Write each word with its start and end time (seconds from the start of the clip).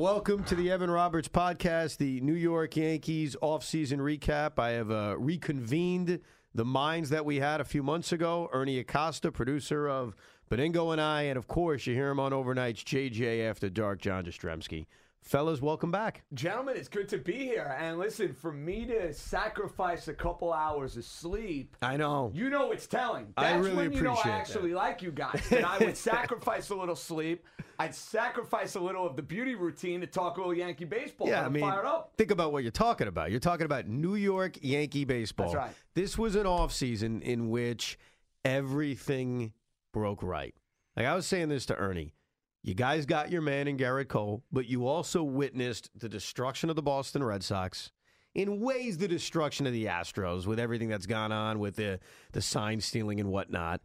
Welcome 0.00 0.44
to 0.44 0.54
the 0.54 0.70
Evan 0.70 0.90
Roberts 0.90 1.28
podcast, 1.28 1.98
the 1.98 2.22
New 2.22 2.32
York 2.32 2.74
Yankees 2.74 3.36
offseason 3.42 3.98
recap. 3.98 4.58
I 4.58 4.70
have 4.70 4.90
uh, 4.90 5.14
reconvened 5.18 6.20
the 6.54 6.64
minds 6.64 7.10
that 7.10 7.26
we 7.26 7.38
had 7.38 7.60
a 7.60 7.66
few 7.66 7.82
months 7.82 8.10
ago. 8.10 8.48
Ernie 8.50 8.78
Acosta, 8.78 9.30
producer 9.30 9.90
of 9.90 10.16
Benigno 10.50 10.92
and 10.92 11.02
I, 11.02 11.24
and 11.24 11.36
of 11.36 11.48
course, 11.48 11.86
you 11.86 11.92
hear 11.92 12.08
him 12.08 12.18
on 12.18 12.32
overnights, 12.32 12.82
JJ 12.82 13.46
After 13.46 13.68
Dark, 13.68 14.00
John 14.00 14.24
Jastremski. 14.24 14.86
Fellas, 15.22 15.60
welcome 15.60 15.90
back. 15.92 16.22
Gentlemen, 16.34 16.76
it's 16.76 16.88
good 16.88 17.08
to 17.10 17.18
be 17.18 17.34
here. 17.34 17.76
And 17.78 17.98
listen, 17.98 18.32
for 18.32 18.50
me 18.52 18.84
to 18.86 19.12
sacrifice 19.12 20.08
a 20.08 20.14
couple 20.14 20.52
hours 20.52 20.96
of 20.96 21.04
sleep, 21.04 21.76
I 21.82 21.96
know. 21.98 22.32
you 22.34 22.50
know 22.50 22.72
it's 22.72 22.86
telling. 22.88 23.32
I 23.36 23.52
That's 23.52 23.64
really 23.64 23.88
when 23.88 23.92
you 23.92 24.02
know 24.02 24.18
I 24.24 24.30
actually 24.30 24.70
that. 24.70 24.76
like 24.76 25.02
you 25.02 25.12
guys. 25.12 25.40
And 25.52 25.64
I 25.64 25.78
would 25.78 25.96
sacrifice 25.96 26.70
a 26.70 26.74
little 26.74 26.96
sleep. 26.96 27.44
I'd 27.78 27.94
sacrifice 27.94 28.74
a 28.74 28.80
little 28.80 29.06
of 29.06 29.14
the 29.14 29.22
beauty 29.22 29.54
routine 29.54 30.00
to 30.00 30.06
talk 30.06 30.36
a 30.36 30.40
little 30.40 30.54
Yankee 30.54 30.84
baseball. 30.84 31.28
Yeah, 31.28 31.40
I'm 31.40 31.46
I 31.46 31.48
mean, 31.50 31.62
fired 31.62 31.84
up. 31.86 32.12
think 32.16 32.30
about 32.30 32.52
what 32.52 32.62
you're 32.62 32.72
talking 32.72 33.06
about. 33.06 33.30
You're 33.30 33.40
talking 33.40 33.66
about 33.66 33.86
New 33.86 34.16
York 34.16 34.56
Yankee 34.62 35.04
baseball. 35.04 35.46
That's 35.52 35.56
right. 35.56 35.74
This 35.94 36.18
was 36.18 36.34
an 36.34 36.44
offseason 36.44 37.22
in 37.22 37.50
which 37.50 37.98
everything 38.44 39.52
broke 39.92 40.22
right. 40.22 40.54
Like 40.96 41.06
I 41.06 41.14
was 41.14 41.26
saying 41.26 41.50
this 41.50 41.66
to 41.66 41.76
Ernie. 41.76 42.14
You 42.62 42.74
guys 42.74 43.06
got 43.06 43.30
your 43.30 43.40
man 43.40 43.68
in 43.68 43.78
Gerrit 43.78 44.08
Cole, 44.08 44.42
but 44.52 44.66
you 44.66 44.86
also 44.86 45.22
witnessed 45.22 45.90
the 45.98 46.10
destruction 46.10 46.68
of 46.68 46.76
the 46.76 46.82
Boston 46.82 47.24
Red 47.24 47.42
Sox. 47.42 47.90
In 48.34 48.60
ways, 48.60 48.98
the 48.98 49.08
destruction 49.08 49.66
of 49.66 49.72
the 49.72 49.86
Astros 49.86 50.46
with 50.46 50.60
everything 50.60 50.88
that's 50.88 51.06
gone 51.06 51.32
on 51.32 51.58
with 51.58 51.76
the, 51.76 52.00
the 52.32 52.42
sign 52.42 52.80
stealing 52.80 53.18
and 53.18 53.30
whatnot. 53.30 53.80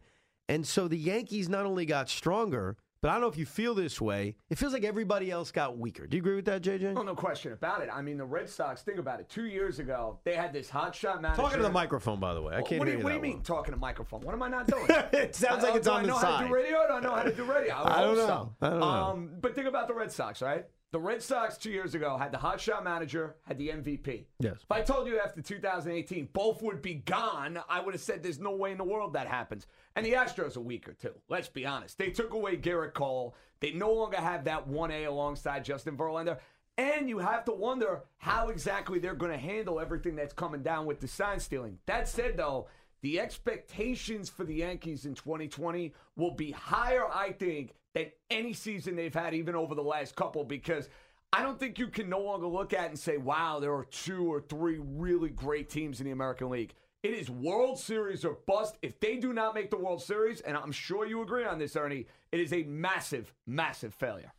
And 0.48 0.66
so 0.66 0.88
the 0.88 0.98
Yankees 0.98 1.48
not 1.48 1.64
only 1.64 1.86
got 1.86 2.10
stronger, 2.10 2.76
but 3.06 3.12
I 3.12 3.14
don't 3.14 3.20
know 3.20 3.28
if 3.28 3.38
you 3.38 3.46
feel 3.46 3.72
this 3.72 4.00
way. 4.00 4.34
It 4.50 4.58
feels 4.58 4.72
like 4.72 4.82
everybody 4.82 5.30
else 5.30 5.52
got 5.52 5.78
weaker. 5.78 6.08
Do 6.08 6.16
you 6.16 6.20
agree 6.24 6.34
with 6.34 6.44
that, 6.46 6.60
JJ? 6.60 6.94
Oh, 6.96 7.02
no 7.04 7.14
question 7.14 7.52
about 7.52 7.80
it. 7.80 7.88
I 7.92 8.02
mean, 8.02 8.16
the 8.16 8.24
Red 8.24 8.48
Sox, 8.48 8.82
think 8.82 8.98
about 8.98 9.20
it. 9.20 9.28
Two 9.28 9.44
years 9.44 9.78
ago, 9.78 10.18
they 10.24 10.34
had 10.34 10.52
this 10.52 10.68
hotshot 10.68 11.20
manager. 11.20 11.40
Talking 11.40 11.58
to 11.58 11.62
the 11.62 11.70
microphone, 11.70 12.18
by 12.18 12.34
the 12.34 12.42
way. 12.42 12.56
I 12.56 12.62
can't 12.62 12.80
what 12.80 12.86
do 12.86 12.90
hear 12.90 12.98
you, 12.98 13.04
what 13.04 13.10
do 13.10 13.14
you 13.14 13.22
mean 13.22 13.42
talking 13.42 13.72
to 13.72 13.78
microphone? 13.78 14.22
What 14.22 14.34
am 14.34 14.42
I 14.42 14.48
not 14.48 14.66
doing? 14.72 14.86
It 14.88 15.36
sounds 15.36 15.62
like 15.62 15.74
I- 15.74 15.76
it's 15.76 15.86
do 15.86 15.92
on 15.92 15.98
I 16.00 16.02
the 16.02 16.08
know 16.08 16.16
how 16.16 16.40
to 16.40 16.48
do 16.48 16.52
radio? 16.52 16.78
I 16.80 16.98
know 17.00 17.14
how 17.14 17.22
to 17.22 17.32
do 17.32 17.44
radio? 17.44 17.74
I, 17.74 17.82
I 17.98 18.00
don't 18.00 18.16
know. 18.16 18.26
So. 18.26 18.54
I 18.60 18.70
don't 18.70 18.80
know. 18.80 18.84
Um, 18.86 19.30
but 19.40 19.54
think 19.54 19.68
about 19.68 19.86
the 19.86 19.94
Red 19.94 20.10
Sox, 20.10 20.42
right? 20.42 20.64
The 20.92 21.00
Red 21.00 21.20
Sox 21.20 21.58
two 21.58 21.70
years 21.70 21.94
ago 21.94 22.16
had 22.16 22.32
the 22.32 22.38
hotshot 22.38 22.84
manager, 22.84 23.36
had 23.42 23.58
the 23.58 23.68
MVP. 23.68 24.24
Yes. 24.38 24.58
If 24.62 24.70
I 24.70 24.82
told 24.82 25.08
you 25.08 25.18
after 25.18 25.42
2018 25.42 26.28
both 26.32 26.62
would 26.62 26.80
be 26.80 26.94
gone, 26.94 27.58
I 27.68 27.80
would 27.80 27.92
have 27.92 28.00
said 28.00 28.22
there's 28.22 28.38
no 28.38 28.54
way 28.54 28.70
in 28.70 28.78
the 28.78 28.84
world 28.84 29.12
that 29.14 29.26
happens. 29.26 29.66
And 29.96 30.06
the 30.06 30.12
Astros 30.12 30.56
are 30.56 30.60
weaker 30.60 30.92
too. 30.94 31.14
Let's 31.28 31.48
be 31.48 31.66
honest. 31.66 31.98
They 31.98 32.10
took 32.10 32.32
away 32.32 32.56
Gerrit 32.56 32.94
Cole. 32.94 33.34
They 33.60 33.72
no 33.72 33.92
longer 33.92 34.18
have 34.18 34.44
that 34.44 34.68
1A 34.68 35.06
alongside 35.06 35.64
Justin 35.64 35.96
Verlander. 35.96 36.38
And 36.78 37.08
you 37.08 37.18
have 37.18 37.44
to 37.46 37.52
wonder 37.52 38.02
how 38.18 38.48
exactly 38.48 38.98
they're 38.98 39.14
going 39.14 39.32
to 39.32 39.38
handle 39.38 39.80
everything 39.80 40.14
that's 40.14 40.34
coming 40.34 40.62
down 40.62 40.86
with 40.86 41.00
the 41.00 41.08
sign 41.08 41.40
stealing. 41.40 41.78
That 41.86 42.06
said, 42.06 42.36
though, 42.36 42.68
the 43.00 43.18
expectations 43.18 44.28
for 44.28 44.44
the 44.44 44.54
Yankees 44.54 45.04
in 45.04 45.14
2020 45.14 45.94
will 46.16 46.32
be 46.32 46.50
higher, 46.52 47.06
I 47.06 47.32
think, 47.32 47.74
than 47.96 48.12
any 48.30 48.52
season 48.52 48.96
they've 48.96 49.14
had, 49.14 49.34
even 49.34 49.54
over 49.54 49.74
the 49.74 49.82
last 49.82 50.14
couple, 50.16 50.44
because 50.44 50.88
I 51.32 51.42
don't 51.42 51.58
think 51.58 51.78
you 51.78 51.88
can 51.88 52.08
no 52.08 52.20
longer 52.20 52.46
look 52.46 52.72
at 52.72 52.88
and 52.88 52.98
say, 52.98 53.16
wow, 53.16 53.58
there 53.60 53.74
are 53.74 53.84
two 53.84 54.32
or 54.32 54.40
three 54.40 54.78
really 54.80 55.30
great 55.30 55.68
teams 55.70 56.00
in 56.00 56.06
the 56.06 56.12
American 56.12 56.50
League. 56.50 56.74
It 57.02 57.10
is 57.14 57.30
World 57.30 57.78
Series 57.78 58.24
or 58.24 58.38
bust. 58.46 58.76
If 58.82 58.98
they 59.00 59.16
do 59.16 59.32
not 59.32 59.54
make 59.54 59.70
the 59.70 59.76
World 59.76 60.02
Series, 60.02 60.40
and 60.40 60.56
I'm 60.56 60.72
sure 60.72 61.06
you 61.06 61.22
agree 61.22 61.44
on 61.44 61.58
this, 61.58 61.76
Ernie, 61.76 62.06
it 62.32 62.40
is 62.40 62.52
a 62.52 62.62
massive, 62.64 63.32
massive 63.46 63.94
failure. 63.94 64.32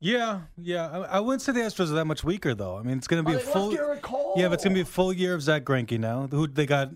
Yeah, 0.00 0.42
yeah. 0.56 0.88
I, 0.88 0.98
I 1.16 1.20
wouldn't 1.20 1.42
say 1.42 1.52
the 1.52 1.60
Astros 1.60 1.90
are 1.90 1.94
that 1.94 2.04
much 2.06 2.22
weaker, 2.24 2.54
though. 2.54 2.76
I 2.76 2.82
mean, 2.82 2.98
it's 2.98 3.08
going 3.08 3.24
to 3.24 3.28
be 3.28 3.36
Oh, 3.36 3.38
a 3.40 3.42
full. 3.42 3.76
Cole. 4.00 4.34
Yeah, 4.36 4.48
but 4.48 4.54
it's 4.54 4.64
going 4.64 4.74
to 4.74 4.78
be 4.78 4.82
a 4.82 4.84
full 4.84 5.12
year 5.12 5.34
of 5.34 5.42
Zack 5.42 5.64
Greinke 5.64 5.98
now. 5.98 6.28
Who 6.28 6.46
they 6.46 6.66
got? 6.66 6.90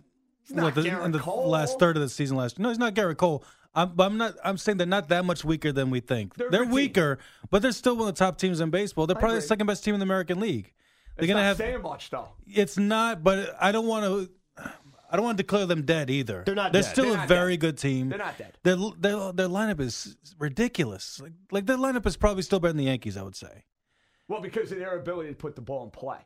not 0.51 0.65
what, 0.65 0.75
the, 0.75 1.05
in 1.05 1.13
the 1.13 1.19
Cole. 1.19 1.49
last 1.49 1.79
third 1.79 1.97
of 1.97 2.03
the 2.03 2.09
season 2.09 2.37
last. 2.37 2.59
year? 2.59 2.65
No, 2.65 2.69
he's 2.69 2.79
not 2.79 2.95
Gerrit 2.95 3.17
Cole. 3.17 3.45
I'm, 3.75 3.95
but 3.95 4.05
I'm 4.05 4.19
not. 4.19 4.35
I'm 4.45 4.59
saying 4.59 4.79
they're 4.79 4.87
not 4.87 5.09
that 5.09 5.25
much 5.25 5.45
weaker 5.45 5.73
than 5.73 5.91
we 5.91 6.01
think. 6.01 6.35
They're 6.35 6.51
They're, 6.51 6.65
weaker, 6.65 7.19
but 7.51 7.63
they're 7.63 7.73
still 7.73 7.97
one 7.97 8.09
of 8.09 8.15
the 8.15 8.19
top 8.19 8.37
teams 8.39 8.61
in 8.61 8.71
baseball. 8.71 9.07
They're 9.07 9.17
probably 9.17 9.37
the 9.39 9.43
second 9.43 9.67
best 9.67 9.83
team 9.85 9.95
in 9.95 10.01
the 10.01 10.05
American 10.05 10.41
League. 10.41 10.73
They're 11.17 11.25
It's 11.25 11.33
not 11.33 11.43
have. 11.43 11.57
saying 11.57 11.83
much, 11.83 12.11
though. 12.11 12.29
It's 12.47 12.77
not, 12.77 13.23
but 13.25 13.57
I 13.61 13.73
don't 13.73 13.87
want 13.87 14.05
to. 14.05 14.31
I 15.11 15.17
don't 15.17 15.25
want 15.27 15.37
to 15.37 15.43
declare 15.43 15.67
them 15.67 15.83
dead 15.83 16.09
either. 16.11 16.43
They're 16.47 16.55
not 16.55 16.73
They're 16.73 16.81
dead. 16.83 16.91
still 16.91 17.13
They're 17.15 17.25
a 17.25 17.27
very 17.27 17.57
dead. 17.59 17.61
good 17.61 17.79
team. 17.79 18.09
They're 18.09 18.19
not 18.19 18.39
dead. 18.39 18.57
Their, 18.63 18.77
their 18.99 19.33
their 19.33 19.49
lineup 19.49 19.81
is 19.81 20.17
ridiculous. 20.39 21.21
Like, 21.21 21.33
like 21.51 21.67
their 21.67 21.77
lineup 21.77 22.07
is 22.07 22.17
probably 22.17 22.43
still 22.43 22.61
better 22.61 22.71
than 22.73 22.79
the 22.79 22.85
Yankees. 22.85 23.17
I 23.17 23.23
would 23.23 23.37
say. 23.37 23.65
Well, 24.29 24.41
because 24.41 24.73
of 24.73 24.79
their 24.79 24.97
ability 24.99 25.29
to 25.31 25.35
put 25.35 25.55
the 25.57 25.61
ball 25.63 25.85
in 25.85 25.91
play. 25.91 26.19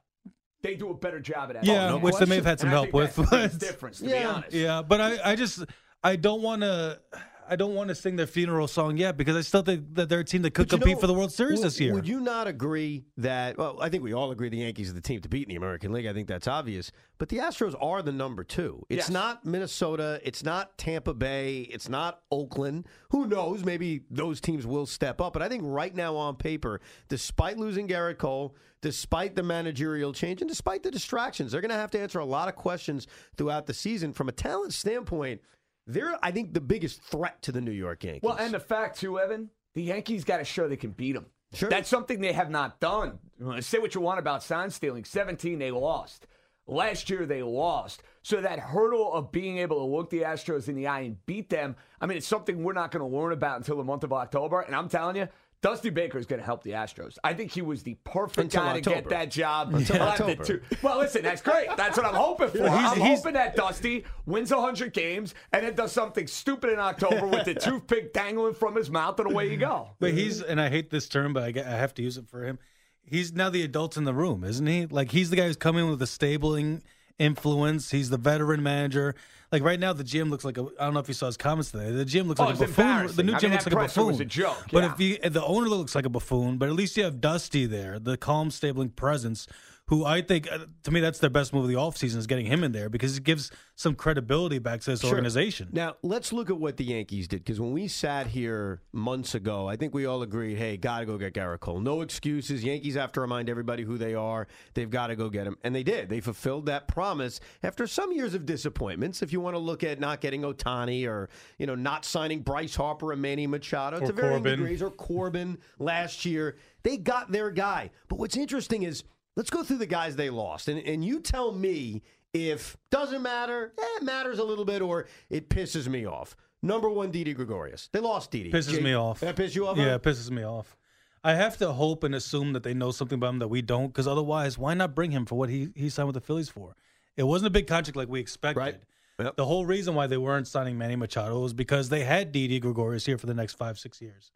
They 0.63 0.75
do 0.75 0.91
a 0.91 0.95
better 0.95 1.21
job 1.21 1.51
at 1.51 1.55
that. 1.57 1.65
Yeah, 1.65 1.87
oh, 1.87 1.91
no 1.91 1.99
which 1.99 2.17
they 2.17 2.27
may 2.27 2.37
have 2.37 2.45
had 2.45 2.53
And 2.53 2.61
some 2.61 2.69
I 2.71 2.73
help 2.73 2.93
with. 2.93 3.15
that's 3.17 3.31
but- 3.55 3.59
difference, 3.61 3.99
to 3.99 4.05
be 4.05 4.11
Yeah. 4.11 4.29
honest. 4.31 4.53
Yeah, 4.55 4.83
but 4.83 5.01
I, 5.01 5.33
I 5.33 5.37
just 5.37 5.65
I 6.03 6.15
don't 6.17 6.43
want 6.43 6.63
to 6.63 7.01
I 7.49 7.57
don't 7.57 7.75
want 7.75 7.89
to 7.89 7.95
sing 7.95 8.17
their 8.17 8.27
funeral 8.27 8.69
song 8.69 8.97
yet 8.97 9.17
because 9.17 9.37
I 9.37 9.41
still 9.41 9.63
think 9.63 9.95
that 9.95 10.09
they're 10.09 10.21
a 10.21 10.25
team 10.25 10.43
that 10.43 10.53
could 10.53 10.69
compete 10.69 10.95
know, 10.95 11.01
for 11.01 11.07
the 11.07 11.15
World 11.15 11.33
Series 11.33 11.63
this 11.63 11.79
year. 11.81 11.93
Would 11.95 12.09
you 12.09 12.21
not 12.21 12.47
agree 12.47 13.05
that? 13.19 13.57
Well, 13.57 13.79
I 13.81 13.89
think 13.89 14.03
we 14.03 14.13
all 14.13 14.31
agree 14.31 14.49
the 14.49 14.59
Yankees 14.59 14.91
are 14.91 14.95
the 14.95 15.01
team 15.01 15.21
to 15.21 15.29
beat 15.29 15.45
in 15.45 15.51
the 15.51 15.57
American 15.57 15.93
League. 15.93 16.07
I 16.07 16.13
think 16.13 16.29
that's 16.29 16.49
obvious. 16.49 16.93
But 17.19 17.29
the 17.29 17.39
Astros 17.39 17.75
are 17.81 18.03
the 18.03 18.13
number 18.13 18.45
two. 18.45 18.85
It's 18.89 19.07
Yes. 19.07 19.11
not 19.11 19.45
Minnesota. 19.47 20.21
It's 20.23 20.43
not 20.43 20.77
Tampa 20.77 21.15
Bay. 21.15 21.61
It's 21.63 21.89
not 21.89 22.21
Oakland. 22.31 22.87
Who 23.11 23.27
knows? 23.27 23.65
Maybe 23.65 24.03
those 24.11 24.41
teams 24.41 24.67
will 24.67 24.87
step 24.87 25.21
up. 25.21 25.33
But 25.33 25.43
I 25.43 25.49
think 25.49 25.63
right 25.65 25.95
now 25.95 26.17
on 26.17 26.37
paper, 26.37 26.81
despite 27.09 27.57
losing 27.59 27.89
Gerrit 27.89 28.19
Cole, 28.19 28.55
despite 28.83 29.35
the 29.35 29.43
managerial 29.43 30.13
change, 30.13 30.43
and 30.43 30.49
despite 30.49 30.83
the 30.83 30.91
distractions, 30.91 31.53
they're 31.53 31.61
going 31.63 31.71
to 31.71 31.75
have 31.77 31.91
to 31.93 31.99
answer 32.01 32.19
a 32.19 32.25
lot 32.25 32.49
of 32.49 32.55
questions 32.57 33.07
throughout 33.37 33.67
the 33.67 33.75
season. 33.75 34.13
From 34.13 34.29
a 34.29 34.33
talent 34.33 34.75
standpoint, 34.75 35.41
they're 35.87 36.17
I 36.23 36.31
think 36.31 36.55
the 36.55 36.61
biggest 36.61 37.03
threat 37.03 37.43
to 37.43 37.53
the 37.53 37.61
New 37.61 37.73
York 37.73 38.05
Yankees. 38.05 38.23
Well, 38.23 38.37
and 38.37 38.53
the 38.53 38.61
fact 38.61 38.99
too, 38.99 39.19
Evan, 39.19 39.51
the 39.75 39.83
Yankees 39.83 40.25
got 40.25 40.39
to 40.39 40.45
show 40.45 40.69
they 40.69 40.77
can 40.77 40.91
beat 40.91 41.13
them. 41.13 41.27
Sure. 41.53 41.71
That's 41.71 41.89
something 41.89 42.21
they 42.21 42.33
have 42.33 42.51
not 42.51 42.81
done. 42.81 43.19
Uh, 43.45 43.61
say 43.61 43.79
what 43.79 43.95
you 43.95 44.01
want 44.01 44.19
about 44.19 44.43
sign 44.43 44.71
stealing. 44.71 45.05
17, 45.05 45.59
they 45.59 45.71
lost. 45.71 46.27
Last 46.67 47.09
year, 47.09 47.27
they 47.27 47.43
lost. 47.43 48.03
So 48.23 48.41
that 48.41 48.59
hurdle 48.59 49.13
of 49.13 49.31
being 49.31 49.59
able 49.59 49.79
to 49.79 49.85
look 49.85 50.11
the 50.11 50.23
Astros 50.23 50.69
in 50.69 50.75
the 50.75 50.89
eye 50.89 51.01
and 51.01 51.25
beat 51.25 51.49
them, 51.49 51.77
I 52.01 52.07
mean, 52.07 52.19
it's 52.19 52.27
something 52.27 52.65
we're 52.65 52.73
not 52.73 52.91
going 52.91 53.09
to 53.09 53.17
learn 53.17 53.33
about 53.33 53.59
until 53.59 53.77
the 53.77 53.85
month 53.85 54.03
of 54.03 54.13
October. 54.13 54.63
And 54.63 54.75
I'm 54.75 54.89
telling 54.89 55.15
you, 55.15 55.29
Dusty 55.67 55.91
Baker 55.91 56.17
is 56.17 56.27
going 56.27 56.39
to 56.39 56.45
help 56.47 56.63
the 56.63 56.71
Astros. 56.71 57.19
I 57.25 57.35
think 57.35 57.51
he 57.51 57.61
was 57.61 57.83
the 57.83 57.95
perfect 58.05 58.39
Until 58.55 58.63
guy 58.63 58.81
to 58.81 58.91
get 58.91 59.09
that 59.09 59.33
job. 59.33 59.75
Until 59.75 59.97
to 59.97 60.03
October. 60.03 60.45
two- 60.45 60.61
Well, 60.81 60.99
listen, 60.99 61.23
that's 61.23 61.43
great. 61.43 61.67
That's 61.77 61.97
what 61.97 62.07
I'm 62.07 62.15
hoping 62.15 62.51
for. 62.51 62.59
He's- 62.59 62.71
I'm 62.93 63.01
he's- 63.01 63.19
hoping 63.19 63.35
that 63.35 63.57
Dusty 63.57 64.05
wins 64.27 64.53
100 64.53 64.93
games 64.93 65.35
and 65.53 65.67
then 65.67 65.75
does 65.75 65.91
something 65.91 66.29
stupid 66.29 66.71
in 66.71 66.79
October 66.79 67.27
with 67.27 67.47
the 67.47 67.55
toothpick 67.67 68.13
dangling 68.13 68.55
from 68.55 68.77
his 68.77 68.91
mouth 68.91 69.19
and 69.19 69.31
away 69.33 69.51
you 69.51 69.57
go. 69.57 69.91
but 69.99 70.13
he's 70.15 70.41
and 70.41 70.61
I 70.61 70.69
hate 70.69 70.91
this 70.91 71.09
term, 71.09 71.33
but 71.33 71.43
I, 71.43 71.61
I 71.61 71.77
have 71.77 71.95
to 71.95 72.03
use 72.03 72.17
it 72.17 72.29
for 72.29 72.45
him. 72.45 72.61
He's 73.03 73.33
now 73.33 73.51
the 73.51 73.63
adult 73.63 73.97
in 73.97 74.05
the 74.05 74.15
room, 74.15 74.45
isn't 74.45 74.67
he? 74.67 74.87
Like 74.87 75.11
he's 75.11 75.31
the 75.31 75.37
guy 75.37 75.47
who's 75.47 75.57
coming 75.57 75.89
with 75.91 75.99
the 75.99 76.07
stabling 76.07 76.83
influence. 77.19 77.91
He's 77.91 78.11
the 78.11 78.17
veteran 78.19 78.63
manager. 78.63 79.15
Like 79.53 79.63
right 79.63 79.79
now, 79.79 79.93
the 79.93 80.03
GM 80.05 80.29
looks 80.31 80.45
like 80.45 80.59
a. 80.59 80.63
I 80.81 80.85
don't 80.85 80.95
know 80.95 81.01
if 81.01 81.09
you 81.09 81.15
saw 81.15 81.27
his 81.27 81.37
comments 81.37 81.71
today. 81.71 81.91
The 81.93 82.05
GM 82.05 82.27
looks 82.27 82.41
Oh, 82.41 82.47
like 82.47 82.57
a 82.57 82.59
buffoon. 82.67 83.15
The 83.15 83.23
new 83.23 83.33
I 83.35 83.39
GM 83.39 83.43
mean, 83.43 83.53
looks 83.53 83.67
like 83.67 83.73
a 83.75 83.77
buffoon. 83.77 84.07
was 84.09 84.21
a 84.21 84.25
joke, 84.25 84.67
But 84.73 84.83
yeah. 84.83 84.93
if 84.93 85.01
you, 85.01 85.31
the 85.31 85.45
owner 85.45 85.69
looks 85.69 85.95
like 85.95 86.05
a 86.05 86.09
buffoon, 86.11 86.59
but 86.59 86.69
at 86.69 86.75
least 86.75 86.97
you 86.97 87.05
have 87.05 87.21
Dusty 87.21 87.65
there, 87.67 87.99
the 87.99 88.17
calm, 88.17 88.51
stabling 88.51 88.91
presence. 88.91 89.47
Who 89.89 90.05
I 90.05 90.21
think, 90.21 90.51
uh, 90.51 90.67
to 90.83 90.91
me, 90.91 90.99
that's 91.01 91.21
their 91.21 91.31
best 91.31 91.53
move 91.55 91.63
of 91.63 91.69
the 91.69 91.77
offseason 91.77 92.17
is 92.17 92.27
getting 92.27 92.47
him 92.47 92.65
in 92.65 92.73
there 92.73 92.89
because 92.89 93.17
it 93.17 93.23
gives 93.23 93.53
some 93.77 93.95
credibility 93.95 94.59
back 94.59 94.81
to 94.81 94.91
this 94.91 95.03
Sure. 95.03 95.11
organization. 95.11 95.69
Now, 95.71 95.95
let's 96.03 96.33
look 96.33 96.51
at 96.51 96.59
what 96.59 96.77
the 96.77 96.83
Yankees 96.85 97.29
did 97.29 97.45
because 97.45 97.61
when 97.61 97.71
we 97.71 97.87
sat 97.87 98.27
here 98.27 98.83
months 98.93 99.37
ago, 99.37 99.69
I 99.69 99.77
think 99.77 99.95
we 99.95 100.05
all 100.05 100.23
agreed, 100.23 100.57
hey, 100.59 100.77
got 100.77 101.01
to 101.01 101.07
go 101.07 101.17
get 101.19 101.35
Gerrit 101.35 101.61
Cole. 101.61 101.79
No 101.81 102.01
excuses. 102.01 102.65
Yankees 102.65 102.97
have 102.97 103.13
to 103.13 103.21
remind 103.21 103.49
everybody 103.49 103.85
who 103.85 103.97
they 103.97 104.15
are. 104.15 104.49
They've 104.75 104.91
got 104.91 105.07
to 105.07 105.15
go 105.15 105.29
get 105.31 105.47
him. 105.47 105.57
And 105.63 105.73
they 105.73 105.85
did. 105.85 106.09
They 106.09 106.19
fulfilled 106.21 106.67
that 106.67 106.89
promise 106.89 107.39
after 107.63 107.87
some 107.87 108.11
years 108.11 108.35
of 108.35 108.45
disappointments. 108.45 109.23
If 109.23 109.33
you 109.33 109.41
want 109.41 109.55
to 109.55 109.61
look 109.61 109.85
at 109.85 110.01
not 110.01 110.21
getting 110.21 110.43
Ohtani 110.43 111.07
or, 111.07 111.29
you 111.59 111.67
know, 111.67 111.77
not 111.77 112.05
signing 112.05 112.41
Bryce 112.41 112.75
Harper 112.75 113.13
and 113.13 113.23
Manny 113.23 113.47
Machado 113.47 113.99
Or 114.01 114.07
to 114.09 114.13
varying 114.13 114.33
Corbin. 114.43 114.59
degrees 114.59 114.83
or 114.83 114.91
Corbin 114.91 115.59
last 115.79 116.25
year, 116.25 116.57
they 116.83 116.97
got 116.97 117.31
their 117.31 117.53
guy. 117.53 117.91
But 118.09 118.19
what's 118.19 118.37
interesting 118.37 118.83
is 118.83 119.05
let's 119.37 119.51
go 119.51 119.63
through 119.63 119.79
the 119.79 119.87
guys 119.87 120.17
they 120.17 120.31
lost. 120.31 120.69
And, 120.69 120.81
and 120.87 121.05
you 121.05 121.21
tell 121.21 121.53
me 121.53 122.03
if 122.33 122.77
doesn't 122.91 123.23
matter, 123.23 123.73
eh, 123.79 123.83
it 123.99 124.03
matters 124.03 124.39
a 124.39 124.45
little 124.45 124.65
bit, 124.65 124.83
or 124.83 125.07
it 125.31 125.49
pisses 125.49 125.87
me 125.89 126.07
off. 126.07 126.37
Number 126.63 126.89
one, 126.89 127.11
Didi 127.11 127.35
Gregorius. 127.35 127.89
They 127.93 128.01
lost 128.01 128.31
Didi. 128.31 128.51
Pisses 128.51 128.73
Jake- 128.73 128.83
me 128.83 128.95
off. 128.95 129.21
That 129.21 129.37
piss 129.37 129.55
you 129.55 129.67
off? 129.67 129.77
Yeah, 129.77 129.95
it 129.95 130.03
pisses 130.03 130.31
me 130.31 130.43
off. 130.43 130.77
I 131.23 131.35
have 131.35 131.57
to 131.59 131.73
hope 131.73 132.05
and 132.05 132.15
assume 132.15 132.53
that 132.53 132.63
they 132.63 132.75
know 132.75 132.91
something 132.93 133.17
about 133.17 133.31
him 133.31 133.39
that 133.41 133.49
we 133.49 133.63
don't, 133.63 133.89
because 133.89 134.07
otherwise, 134.07 134.59
why 134.59 134.75
not 134.75 134.95
bring 134.95 135.11
him 135.11 135.27
for 135.27 135.35
what 135.35 135.49
he, 135.49 135.71
he 135.75 135.89
signed 135.89 136.07
with 136.07 136.15
the 136.15 136.21
Phillies 136.21 136.49
for? 136.49 136.77
It 137.17 137.25
wasn't 137.25 137.49
a 137.49 137.51
big 137.51 137.67
contract 137.67 137.97
like 137.97 138.09
we 138.09 138.21
expected. 138.21 138.61
Right. 138.61 138.77
Yep. 139.19 139.37
The 139.37 139.47
whole 139.47 139.65
reason 139.65 139.95
why 139.95 140.07
they 140.07 140.19
weren't 140.19 140.47
signing 140.47 140.77
Manny 140.77 140.95
Machado 140.95 141.41
was 141.41 141.55
because 141.55 141.89
they 141.89 142.05
had 142.05 142.33
Didi 142.33 142.61
Gregorius 142.61 143.07
here 143.07 143.17
for 143.17 143.27
the 143.27 143.35
next 143.35 143.55
five, 143.55 143.79
six 143.79 144.01
years. 144.01 144.31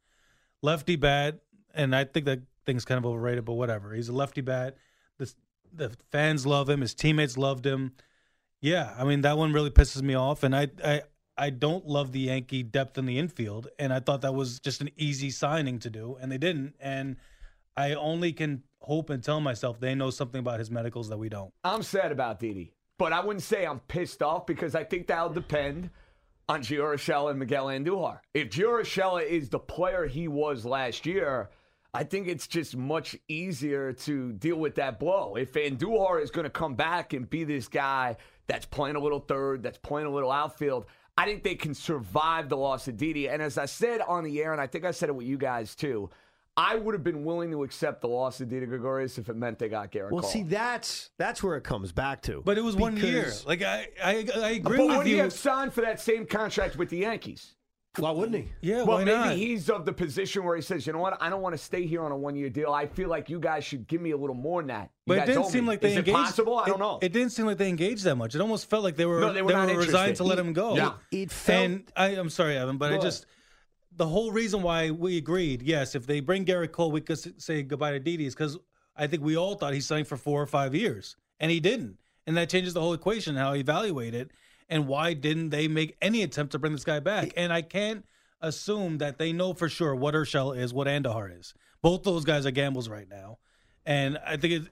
Lefty 0.63 0.97
bat, 0.97 1.41
and 1.75 1.95
I 1.95 2.05
think 2.05 2.25
that 2.27 2.41
thing's 2.65 2.85
kind 2.85 2.99
of 2.99 3.07
overrated, 3.07 3.45
but 3.45 3.55
whatever. 3.55 3.93
He's 3.95 4.09
a 4.09 4.13
lefty 4.13 4.41
bat. 4.41 4.77
The 5.21 5.33
the 5.73 5.97
fans 6.11 6.47
love 6.47 6.69
him. 6.69 6.81
His 6.81 6.95
teammates 6.95 7.39
loved 7.39 7.65
him. 7.65 7.93
Yeah, 8.61 8.95
I 8.99 9.05
mean 9.05 9.21
that 9.21 9.39
one 9.39 9.53
really 9.53 9.71
pisses 9.71 10.03
me 10.03 10.15
off, 10.15 10.43
and 10.43 10.57
I 10.57 10.69
I 10.85 11.03
I 11.37 11.51
don't 11.51 11.87
love 11.87 12.13
the 12.13 12.21
Yankee 12.21 12.63
depth 12.63 12.99
in 12.99 13.07
the 13.07 13.19
infield, 13.19 13.69
and 13.79 13.93
I 13.93 14.01
thought 14.01 14.23
that 14.23 14.35
was 14.35 14.61
just 14.61 14.81
an 14.81 14.91
easy 14.97 15.31
signing 15.31 15.79
to 15.81 15.91
do, 15.91 16.19
and 16.21 16.31
they 16.31 16.39
didn't, 16.39 16.75
and 16.81 17.17
I 17.77 17.95
only 17.95 18.33
can 18.33 18.63
hope 18.81 19.11
and 19.11 19.23
tell 19.23 19.41
myself 19.41 19.79
they 19.79 19.95
know 19.95 20.11
something 20.11 20.41
about 20.41 20.59
his 20.59 20.71
medicals 20.71 21.09
that 21.11 21.19
we 21.19 21.29
don't. 21.29 21.53
I'm 21.65 21.83
sad 21.83 22.13
about 22.13 22.41
Didi, 22.41 22.75
but 22.99 23.13
I 23.13 23.21
wouldn't 23.21 23.43
say 23.43 23.67
I'm 23.67 23.81
pissed 23.81 24.23
off 24.23 24.47
because 24.47 24.75
I 24.75 24.85
think 24.85 25.07
that'll 25.07 25.31
depend 25.31 25.91
on 26.49 26.63
Gio 26.63 26.95
Urshela 26.95 27.31
and 27.31 27.39
Miguel 27.39 27.67
Andujar. 27.67 28.19
If 28.35 28.51
Gio 28.51 28.81
Urshela 28.81 29.25
is 29.25 29.49
the 29.49 29.59
player 29.59 30.07
he 30.07 30.29
was 30.29 30.65
last 30.65 31.07
year, 31.07 31.49
I 31.93 32.05
think 32.05 32.29
it's 32.29 32.47
just 32.47 32.77
much 32.77 33.17
easier 33.29 33.93
to 33.93 34.33
deal 34.33 34.57
with 34.57 34.77
that 34.77 35.01
blow. 35.01 35.35
If 35.37 35.53
Andujar 35.55 36.23
is 36.23 36.31
going 36.31 36.45
to 36.45 36.51
come 36.51 36.75
back 36.75 37.13
and 37.13 37.29
be 37.29 37.45
this 37.45 37.67
guy 37.67 38.17
that's 38.47 38.67
playing 38.67 38.97
a 38.97 39.01
little 39.01 39.19
third, 39.21 39.63
that's 39.63 39.79
playing 39.79 40.07
a 40.07 40.11
little 40.11 40.31
outfield, 40.31 40.87
I 41.19 41.25
think 41.25 41.43
they 41.43 41.57
can 41.57 41.75
survive 41.75 42.49
the 42.49 42.57
loss 42.57 42.87
of 42.89 42.97
Didi. 42.97 43.29
And 43.29 43.43
as 43.43 43.59
I 43.59 43.67
said 43.67 44.01
on 44.01 44.23
the 44.25 44.41
air, 44.41 44.53
and 44.53 44.61
I 44.61 44.67
think 44.69 44.85
I 44.85 44.93
said 44.93 45.09
it 45.09 45.15
with 45.17 45.27
you 45.27 45.37
guys 45.37 45.75
too, 45.75 46.11
I 46.57 46.77
would 46.77 46.95
have 46.95 47.05
been 47.05 47.25
willing 47.25 47.51
to 47.53 47.63
accept 47.65 48.01
the 48.03 48.09
loss 48.09 48.41
of 48.41 48.49
Didi 48.49 48.67
Gregorius 48.67 49.19
if 49.19 49.29
it 49.29 49.37
meant 49.37 49.59
they 49.59 49.69
got 49.69 49.91
Gerrit 49.93 50.11
Well, 50.11 50.23
Cole. 50.23 50.31
see, 50.31 50.43
that's 50.43 51.11
that's 51.17 51.43
where 51.43 51.57
it 51.57 51.65
comes 51.65 51.91
back 51.91 52.23
to. 52.23 52.43
But 52.45 52.59
it 52.59 52.63
was 52.63 52.77
one 52.77 52.97
year. 52.97 53.33
Like 53.47 53.63
I 53.63 53.89
I, 54.03 54.27
I 54.37 54.51
agree 54.51 54.77
but 54.77 54.79
with 54.79 54.79
you. 54.81 54.89
But 54.89 54.99
would 54.99 55.07
you. 55.07 55.13
he 55.15 55.19
have 55.21 55.33
signed 55.33 55.73
for 55.73 55.81
that 55.81 56.01
same 56.01 56.27
contract 56.27 56.77
with 56.77 56.91
the 56.91 56.99
Yankees? 56.99 57.55
Why 57.99 58.13
wouldn't 58.13 58.37
he? 58.37 58.53
yeah, 58.61 58.79
Well, 58.85 58.99
why 58.99 59.05
maybe 59.05 59.17
not? 59.17 59.35
he's 59.35 59.69
of 59.69 59.85
the 59.85 59.93
position 59.93 60.45
where 60.45 60.55
he 60.55 60.63
says, 60.63 60.87
you 60.87 60.93
know 60.93 61.01
what, 61.01 61.21
I 61.21 61.29
don't 61.29 61.43
want 61.43 61.55
to 61.55 61.59
stay 61.59 61.87
here 61.87 62.03
on 62.05 62.13
a 62.13 62.17
one 62.17 62.37
year 62.37 62.49
deal. 62.49 62.73
I 62.73 62.87
feel 62.87 63.09
like 63.09 63.29
you 63.29 63.41
guys 63.41 63.65
should 63.65 63.89
give 63.89 64.01
me 64.01 64.13
a 64.13 64.17
little 64.17 64.37
more 64.37 64.63
than 64.63 64.69
that. 64.69 64.91
You 65.07 65.15
But 65.15 65.19
it 65.19 65.27
didn't 65.27 65.47
seem 65.47 65.65
me. 65.65 65.71
like 65.71 65.81
they 65.81 65.91
Is 65.93 65.97
engaged. 65.97 66.09
it 66.09 66.13
possible? 66.15 66.59
I 66.59 66.67
don't 66.67 66.77
it, 66.77 66.79
know. 66.79 66.99
It 67.03 67.13
didn't 67.13 67.31
seem 67.33 67.47
like 67.47 67.59
they 67.59 67.69
engaged 67.69 68.05
that 68.05 68.15
much. 68.15 68.37
It 68.37 68.41
almost 68.41 68.71
felt 68.71 68.85
like 68.85 68.95
they 68.97 69.07
were 69.07 69.21
No, 69.21 69.33
they 69.33 69.43
were 69.43 69.53
not 69.53 69.63
resigned 69.69 69.81
interested. 70.11 70.17
to 70.19 70.25
let 70.25 70.39
him 70.39 70.53
go. 70.53 70.77
Yeah. 70.77 70.93
It 71.11 71.33
felt 71.33 71.65
And 71.65 71.93
I, 71.97 72.07
I'm 72.11 72.31
sorry, 72.31 72.57
Evan, 72.57 72.79
but 72.79 72.93
I 72.93 72.97
Go 72.97 73.03
just 73.03 73.27
the 73.97 74.07
whole 74.07 74.31
reason 74.31 74.63
why 74.63 74.93
we 74.93 75.17
agreed, 75.19 75.61
yes, 75.63 75.97
if 75.97 76.07
they 76.07 76.21
bring 76.21 76.45
Gerrit 76.45 76.71
Cole, 76.71 76.93
we 76.93 77.01
could 77.01 77.43
say 77.43 77.63
goodbye 77.65 77.91
to 77.91 77.99
Didi, 77.99 78.25
is 78.25 78.35
because 78.37 78.57
I 78.97 79.09
think 79.09 79.23
we 79.25 79.37
all 79.37 79.57
thought 79.57 79.75
he 79.75 79.81
signed 79.81 80.07
for 80.07 80.17
four 80.17 80.41
or 80.41 80.47
five 80.47 80.77
years, 80.77 81.17
and 81.41 81.51
he 81.51 81.59
didn't, 81.59 81.99
and 82.27 82.37
that 82.37 82.49
changes 82.51 82.73
the 82.73 82.81
whole 82.81 82.93
equation 82.95 83.35
how 83.35 83.53
you 83.53 83.61
evaluate 83.61 84.15
it, 84.15 84.31
and 84.71 84.87
why 84.87 85.13
didn't 85.13 85.51
they 85.51 85.69
make 85.69 85.97
any 86.01 86.23
attempt 86.23 86.53
to 86.53 86.59
bring 86.59 86.73
this 86.73 86.85
guy 86.85 87.01
back? 87.01 87.33
And 87.37 87.53
I 87.53 87.61
can't 87.61 88.07
assume 88.41 88.99
that 88.99 89.19
they 89.19 89.33
know 89.33 89.53
for 89.53 89.69
sure 89.69 89.95
what 89.95 90.15
Urshela 90.15 90.57
is, 90.57 90.73
what 90.73 90.87
Andujar 90.87 91.39
is. 91.39 91.53
Both 91.83 92.05
those 92.05 92.25
guys 92.25 92.47
are 92.47 92.51
gambles 92.51 92.89
right 92.89 93.09
now, 93.09 93.39
and 93.85 94.19
I 94.27 94.37
think 94.37 94.53
it, 94.53 94.63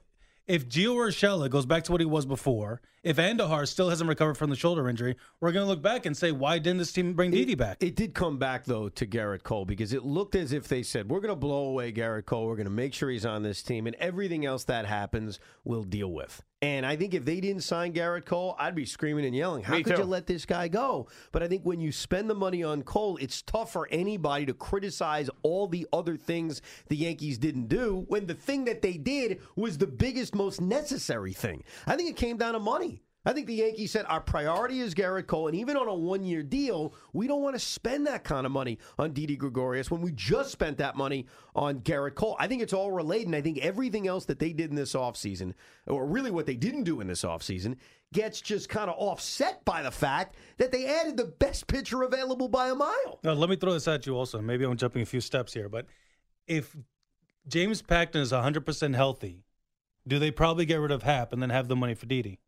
if 0.47 0.67
Gio 0.67 0.95
Urshela 0.95 1.47
goes 1.49 1.67
back 1.67 1.83
to 1.83 1.91
what 1.91 2.01
he 2.01 2.05
was 2.05 2.25
before, 2.25 2.81
if 3.03 3.17
Andujar 3.17 3.67
still 3.67 3.89
hasn't 3.89 4.09
recovered 4.09 4.35
from 4.35 4.49
the 4.49 4.55
shoulder 4.55 4.89
injury, 4.89 5.15
we're 5.39 5.51
going 5.51 5.63
to 5.63 5.69
look 5.69 5.81
back 5.81 6.07
and 6.07 6.17
say, 6.17 6.31
why 6.31 6.57
didn't 6.57 6.79
this 6.79 6.91
team 6.91 7.13
bring 7.13 7.29
Didi 7.29 7.53
back? 7.53 7.77
It 7.81 7.95
did 7.95 8.15
come 8.15 8.39
back 8.39 8.65
though 8.65 8.89
to 8.89 9.05
Gerrit 9.05 9.43
Cole 9.43 9.65
because 9.65 9.93
it 9.93 10.03
looked 10.03 10.33
as 10.33 10.51
if 10.51 10.67
they 10.67 10.81
said 10.81 11.07
we're 11.07 11.19
going 11.19 11.31
to 11.31 11.35
blow 11.35 11.65
away 11.67 11.91
Gerrit 11.91 12.25
Cole. 12.25 12.47
We're 12.47 12.55
going 12.55 12.65
to 12.65 12.71
make 12.71 12.95
sure 12.95 13.09
he's 13.09 13.27
on 13.27 13.43
this 13.43 13.61
team, 13.61 13.85
and 13.85 13.95
everything 13.97 14.45
else 14.45 14.63
that 14.65 14.85
happens 14.85 15.39
we'll 15.63 15.83
deal 15.83 16.11
with. 16.11 16.43
And 16.61 16.85
I 16.85 16.97
think 16.97 17.13
if 17.13 17.23
they 17.23 17.39
didn't 17.39 17.63
sign 17.63 17.93
Gerrit 17.93 18.25
Cole, 18.25 18.53
I'd 18.59 18.75
be 18.75 18.85
screaming 18.85 19.25
and 19.25 19.33
yelling, 19.33 19.63
"How 19.63 19.77
Me 19.77 19.83
could 19.83 19.95
too. 19.95 20.01
you 20.01 20.07
let 20.07 20.27
this 20.27 20.45
guy 20.45 20.67
go?" 20.67 21.07
But 21.31 21.41
I 21.41 21.47
think 21.47 21.63
when 21.63 21.79
you 21.79 21.93
spend 21.93 22.29
the 22.29 22.35
money 22.35 22.63
on 22.63 22.83
Cole, 22.83 23.15
it's 23.17 23.41
tough 23.41 23.71
for 23.71 23.87
anybody 23.91 24.45
to 24.45 24.53
criticize 24.53 25.29
all 25.41 25.67
the 25.67 25.87
other 25.93 26.17
things 26.17 26.61
the 26.89 26.97
Yankees 26.97 27.37
didn't 27.37 27.67
do 27.67 28.03
when 28.09 28.25
the 28.25 28.33
thing 28.33 28.65
that 28.65 28.81
they 28.81 28.97
did 28.97 29.39
was 29.55 29.77
the 29.77 29.87
biggest, 29.87 30.35
most 30.35 30.59
necessary 30.59 31.31
thing. 31.31 31.63
I 31.87 31.95
think 31.95 32.09
it 32.09 32.17
came 32.17 32.35
down 32.35 32.53
to 32.53 32.59
money. 32.59 33.03
I 33.29 33.33
think 33.33 33.45
the 33.45 33.53
Yankees 33.53 33.91
said 33.91 34.07
our 34.07 34.21
priority 34.21 34.79
is 34.79 34.95
Gerrit 34.95 35.27
Cole, 35.27 35.49
and 35.49 35.55
even 35.55 35.77
on 35.77 35.87
a 35.87 35.93
one-year 35.93 36.41
deal, 36.41 36.95
we 37.13 37.27
don't 37.27 37.43
want 37.43 37.55
to 37.55 37.59
spend 37.59 38.07
that 38.07 38.23
kind 38.23 38.43
of 38.43 38.51
money 38.51 38.79
on 38.97 39.13
Didi 39.13 39.35
Gregorius 39.35 39.91
when 39.91 40.01
we 40.01 40.11
just 40.13 40.51
spent 40.51 40.79
that 40.79 40.95
money 40.95 41.27
on 41.53 41.81
Gerrit 41.81 42.15
Cole. 42.15 42.35
I 42.39 42.47
think 42.47 42.63
it's 42.63 42.73
all 42.73 42.91
related, 42.91 43.27
and 43.27 43.35
I 43.35 43.41
think 43.41 43.59
everything 43.59 44.07
else 44.07 44.25
that 44.25 44.39
they 44.39 44.51
did 44.51 44.71
in 44.71 44.75
this 44.75 44.93
offseason, 44.93 45.53
or 45.85 46.07
really 46.07 46.31
what 46.31 46.47
they 46.47 46.55
didn't 46.55 46.85
do 46.85 47.01
in 47.01 47.07
this 47.07 47.21
offseason, 47.21 47.75
gets 48.13 48.41
just 48.41 48.67
kind 48.67 48.89
of 48.89 48.95
offset 48.97 49.63
by 49.63 49.83
the 49.83 49.91
fact 49.91 50.35
that 50.57 50.71
they 50.71 50.87
added 50.87 51.15
the 51.15 51.25
best 51.25 51.67
pitcher 51.67 52.01
available 52.01 52.47
by 52.47 52.69
a 52.69 52.75
mile. 52.75 53.19
Now, 53.23 53.33
let 53.33 53.51
me 53.51 53.57
throw 53.57 53.73
this 53.73 53.87
at 53.87 54.07
you 54.07 54.17
also. 54.17 54.41
Maybe 54.41 54.65
I'm 54.65 54.75
jumping 54.75 55.03
a 55.03 55.05
few 55.05 55.21
steps 55.21 55.53
here, 55.53 55.69
but 55.69 55.85
if 56.47 56.75
James 57.47 57.83
Paxton 57.83 58.23
is 58.23 58.31
100% 58.31 58.95
healthy, 58.95 59.43
do 60.07 60.17
they 60.17 60.31
probably 60.31 60.65
get 60.65 60.77
rid 60.77 60.89
of 60.89 61.03
Happ 61.03 61.31
and 61.31 61.43
then 61.43 61.51
have 61.51 61.67
the 61.67 61.75
money 61.75 61.93
for 61.93 62.07
Didi? 62.07 62.39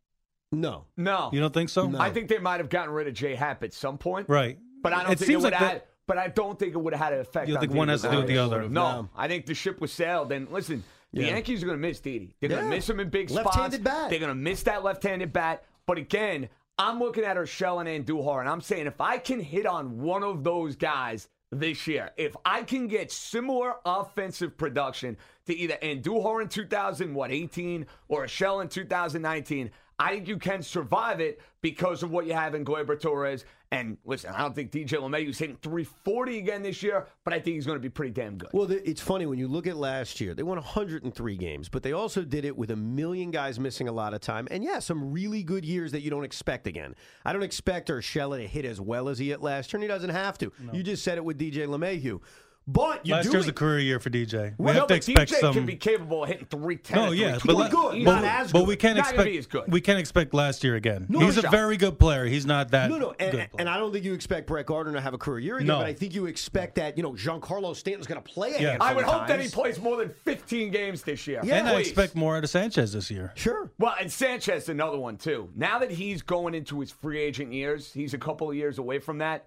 No. 0.51 0.85
no. 0.97 1.29
You 1.31 1.39
don't 1.39 1.53
think 1.53 1.69
so? 1.69 1.87
No. 1.87 1.99
I 1.99 2.09
think 2.11 2.27
they 2.27 2.37
might 2.39 2.59
have 2.59 2.69
gotten 2.69 2.93
rid 2.93 3.07
of 3.07 3.13
J 3.13 3.35
Happ 3.35 3.63
at 3.63 3.73
some 3.73 3.97
point. 3.97 4.27
Right. 4.29 4.57
But 4.81 4.93
I 4.93 5.03
don't 5.03 5.11
it 5.13 5.19
think 5.19 5.21
it 5.21 5.25
seems 5.33 5.43
would 5.43 5.53
like 5.53 5.59
have 5.59 5.67
that- 5.67 5.73
had, 5.73 5.83
but 6.07 6.17
I 6.17 6.27
don't 6.27 6.57
think 6.59 6.73
it 6.73 6.77
would 6.77 6.93
have 6.93 7.01
had 7.01 7.13
an 7.13 7.19
effect 7.21 7.47
You 7.47 7.55
on 7.55 7.61
think 7.61 7.73
one 7.73 7.87
has 7.87 8.01
to 8.01 8.11
do 8.11 8.17
with 8.17 8.27
the 8.27 8.37
other? 8.37 8.67
No, 8.67 8.83
Yeah. 8.83 9.03
I 9.15 9.27
think 9.27 9.45
the 9.45 9.53
ship 9.53 9.79
was 9.79 9.91
sailed. 9.93 10.31
And 10.31 10.49
listen, 10.51 10.83
the 11.13 11.21
Yeah. 11.21 11.27
Yankees 11.27 11.63
are 11.63 11.67
going 11.67 11.77
to 11.81 11.87
miss 11.87 11.99
Didi. 11.99 12.35
They're 12.39 12.49
going 12.49 12.63
Yeah. 12.63 12.69
to 12.69 12.75
miss 12.75 12.89
him 12.89 12.99
in 12.99 13.09
big 13.09 13.29
spots. 13.29 13.45
Left-handed 13.45 13.83
bat. 13.83 14.09
They're 14.09 14.19
going 14.19 14.29
to 14.29 14.35
miss 14.35 14.63
that 14.63 14.83
left-handed 14.83 15.31
bat. 15.31 15.63
But 15.85 15.97
again, 15.97 16.49
I'm 16.77 16.99
looking 16.99 17.23
at 17.23 17.37
Urshela 17.37 17.85
and 17.87 18.05
Andujar, 18.05 18.39
and 18.39 18.49
I'm 18.49 18.61
saying 18.61 18.87
if 18.87 18.99
I 18.99 19.19
can 19.19 19.39
hit 19.39 19.65
on 19.65 20.01
one 20.01 20.23
of 20.23 20.43
those 20.43 20.75
guys 20.75 21.29
this 21.51 21.85
year, 21.85 22.11
if 22.17 22.35
I 22.45 22.63
can 22.63 22.87
get 22.87 23.11
similar 23.11 23.75
offensive 23.85 24.57
production 24.57 25.17
to 25.45 25.53
either 25.55 25.77
Andujar 25.83 26.41
in 26.41 26.47
2018 26.47 27.85
or 28.07 28.25
Urshela 28.25 28.61
in 28.63 28.69
2019, 28.69 29.69
I 30.01 30.15
think 30.15 30.27
you 30.27 30.37
can 30.37 30.63
survive 30.63 31.19
it 31.19 31.39
because 31.61 32.01
of 32.01 32.09
what 32.09 32.25
you 32.25 32.33
have 32.33 32.55
in 32.55 32.65
Gleyber 32.65 32.99
Torres. 32.99 33.45
And 33.71 33.97
listen, 34.03 34.33
I 34.33 34.39
don't 34.41 34.55
think 34.55 34.71
DJ 34.71 34.97
LeMahieu's 34.97 35.37
hitting 35.37 35.57
340 35.61 36.39
again 36.39 36.63
this 36.63 36.81
year, 36.81 37.05
but 37.23 37.33
I 37.35 37.39
think 37.39 37.55
he's 37.55 37.67
going 37.67 37.75
to 37.75 37.81
be 37.81 37.87
pretty 37.87 38.11
damn 38.11 38.35
good. 38.35 38.49
Well, 38.51 38.69
it's 38.71 38.99
funny 38.99 39.27
when 39.27 39.37
you 39.37 39.47
look 39.47 39.67
at 39.67 39.77
last 39.77 40.19
year, 40.19 40.33
they 40.33 40.41
won 40.41 40.57
103 40.57 41.37
games, 41.37 41.69
but 41.69 41.83
they 41.83 41.93
also 41.93 42.23
did 42.23 42.45
it 42.45 42.57
with 42.57 42.71
a 42.71 42.75
million 42.75 43.29
guys 43.29 43.59
missing 43.59 43.87
a 43.87 43.91
lot 43.91 44.15
of 44.15 44.21
time. 44.21 44.47
And 44.49 44.63
yeah, 44.63 44.79
some 44.79 45.11
really 45.13 45.43
good 45.43 45.63
years 45.63 45.91
that 45.91 46.01
you 46.01 46.09
don't 46.09 46.25
expect 46.25 46.65
again. 46.65 46.95
I 47.23 47.31
don't 47.31 47.43
expect 47.43 47.89
Urshela 47.89 48.37
to 48.37 48.47
hit 48.47 48.65
as 48.65 48.81
well 48.81 49.07
as 49.07 49.19
he 49.19 49.29
hit 49.29 49.41
last 49.41 49.71
year, 49.71 49.77
and 49.77 49.83
he 49.83 49.87
doesn't 49.87 50.09
have 50.09 50.37
to. 50.39 50.51
You 50.73 50.81
just 50.81 51.03
said 51.03 51.19
it 51.19 51.23
with 51.23 51.37
DJ 51.37 51.67
LeMahieu. 51.67 52.19
But 52.67 53.05
you 53.07 53.15
Last 53.15 53.25
do 53.25 53.31
year's 53.31 53.47
a 53.47 53.53
career 53.53 53.79
year 53.79 53.99
for 53.99 54.11
DJ. 54.11 54.53
We 54.57 54.65
Well, 54.65 54.73
have 54.75 54.83
no, 54.83 54.87
to 54.87 54.93
expect 54.93 55.31
DJ 55.31 55.39
some. 55.39 55.53
can 55.53 55.65
be 55.65 55.75
capable 55.75 56.23
of 56.23 56.29
hitting 56.29 56.45
310. 56.45 56.95
no, 56.95 57.09
or 57.11 57.13
yeah, 57.15 57.31
but, 57.43 57.43
Doing 57.47 57.57
la- 57.57 57.67
good, 57.69 58.05
but, 58.05 58.21
not 58.21 58.23
as 58.23 58.51
but 58.51 58.67
we 58.67 58.75
can't 58.75 58.97
Not 58.97 59.07
expect 59.07 59.25
be 59.25 59.37
as 59.39 59.47
good. 59.47 59.63
we 59.67 59.81
can't 59.81 59.97
expect 59.99 60.33
last 60.33 60.63
year 60.63 60.75
again. 60.75 61.07
No 61.09 61.19
He's 61.21 61.37
a 61.37 61.41
shot. 61.41 61.51
very 61.51 61.75
good 61.75 61.97
player. 61.97 62.25
He's 62.25 62.45
not 62.45 62.69
that 62.71 62.89
No, 62.91 62.97
no, 62.99 63.15
and, 63.19 63.31
good. 63.31 63.49
and 63.57 63.67
I 63.67 63.77
don't 63.77 63.91
think 63.91 64.05
you 64.05 64.13
expect 64.13 64.45
Brett 64.45 64.67
Gardner 64.67 64.93
to 64.93 65.01
have 65.01 65.15
a 65.15 65.17
career 65.17 65.39
year 65.39 65.55
again, 65.57 65.67
No. 65.67 65.77
but 65.79 65.87
I 65.87 65.93
think 65.93 66.13
you 66.13 66.27
expect 66.27 66.75
that, 66.75 66.97
you 66.97 67.03
know, 67.03 67.13
Giancarlo 67.13 67.75
Stanton's 67.75 68.05
going 68.05 68.21
to 68.21 68.29
play 68.31 68.53
Yeah. 68.59 68.77
I 68.79 68.93
would 68.93 69.05
of 69.05 69.11
hope 69.11 69.27
that 69.27 69.41
he 69.41 69.49
plays 69.49 69.79
more 69.81 69.97
than 69.97 70.09
15 70.23 70.69
games 70.71 71.01
this 71.01 71.25
year. 71.25 71.41
Yeah. 71.43 71.55
and 71.57 71.67
I 71.67 71.79
expect 71.79 72.15
more 72.15 72.37
out 72.37 72.43
of 72.43 72.49
Sanchez 72.51 72.93
this 72.93 73.09
year. 73.09 73.31
Sure. 73.35 73.71
Well, 73.79 73.95
and 73.99 74.09
Sanchez, 74.11 74.69
another 74.69 74.99
one 74.99 75.17
too. 75.17 75.49
Now 75.55 75.79
that 75.79 75.89
he's 75.89 76.21
going 76.21 76.53
into 76.53 76.79
his 76.79 76.91
free 76.91 77.19
agent 77.19 77.51
years, 77.53 77.91
he's 77.91 78.13
a 78.13 78.19
couple 78.19 78.49
of 78.51 78.55
years 78.55 78.77
away 78.77 78.99
from 78.99 79.17
that. 79.17 79.45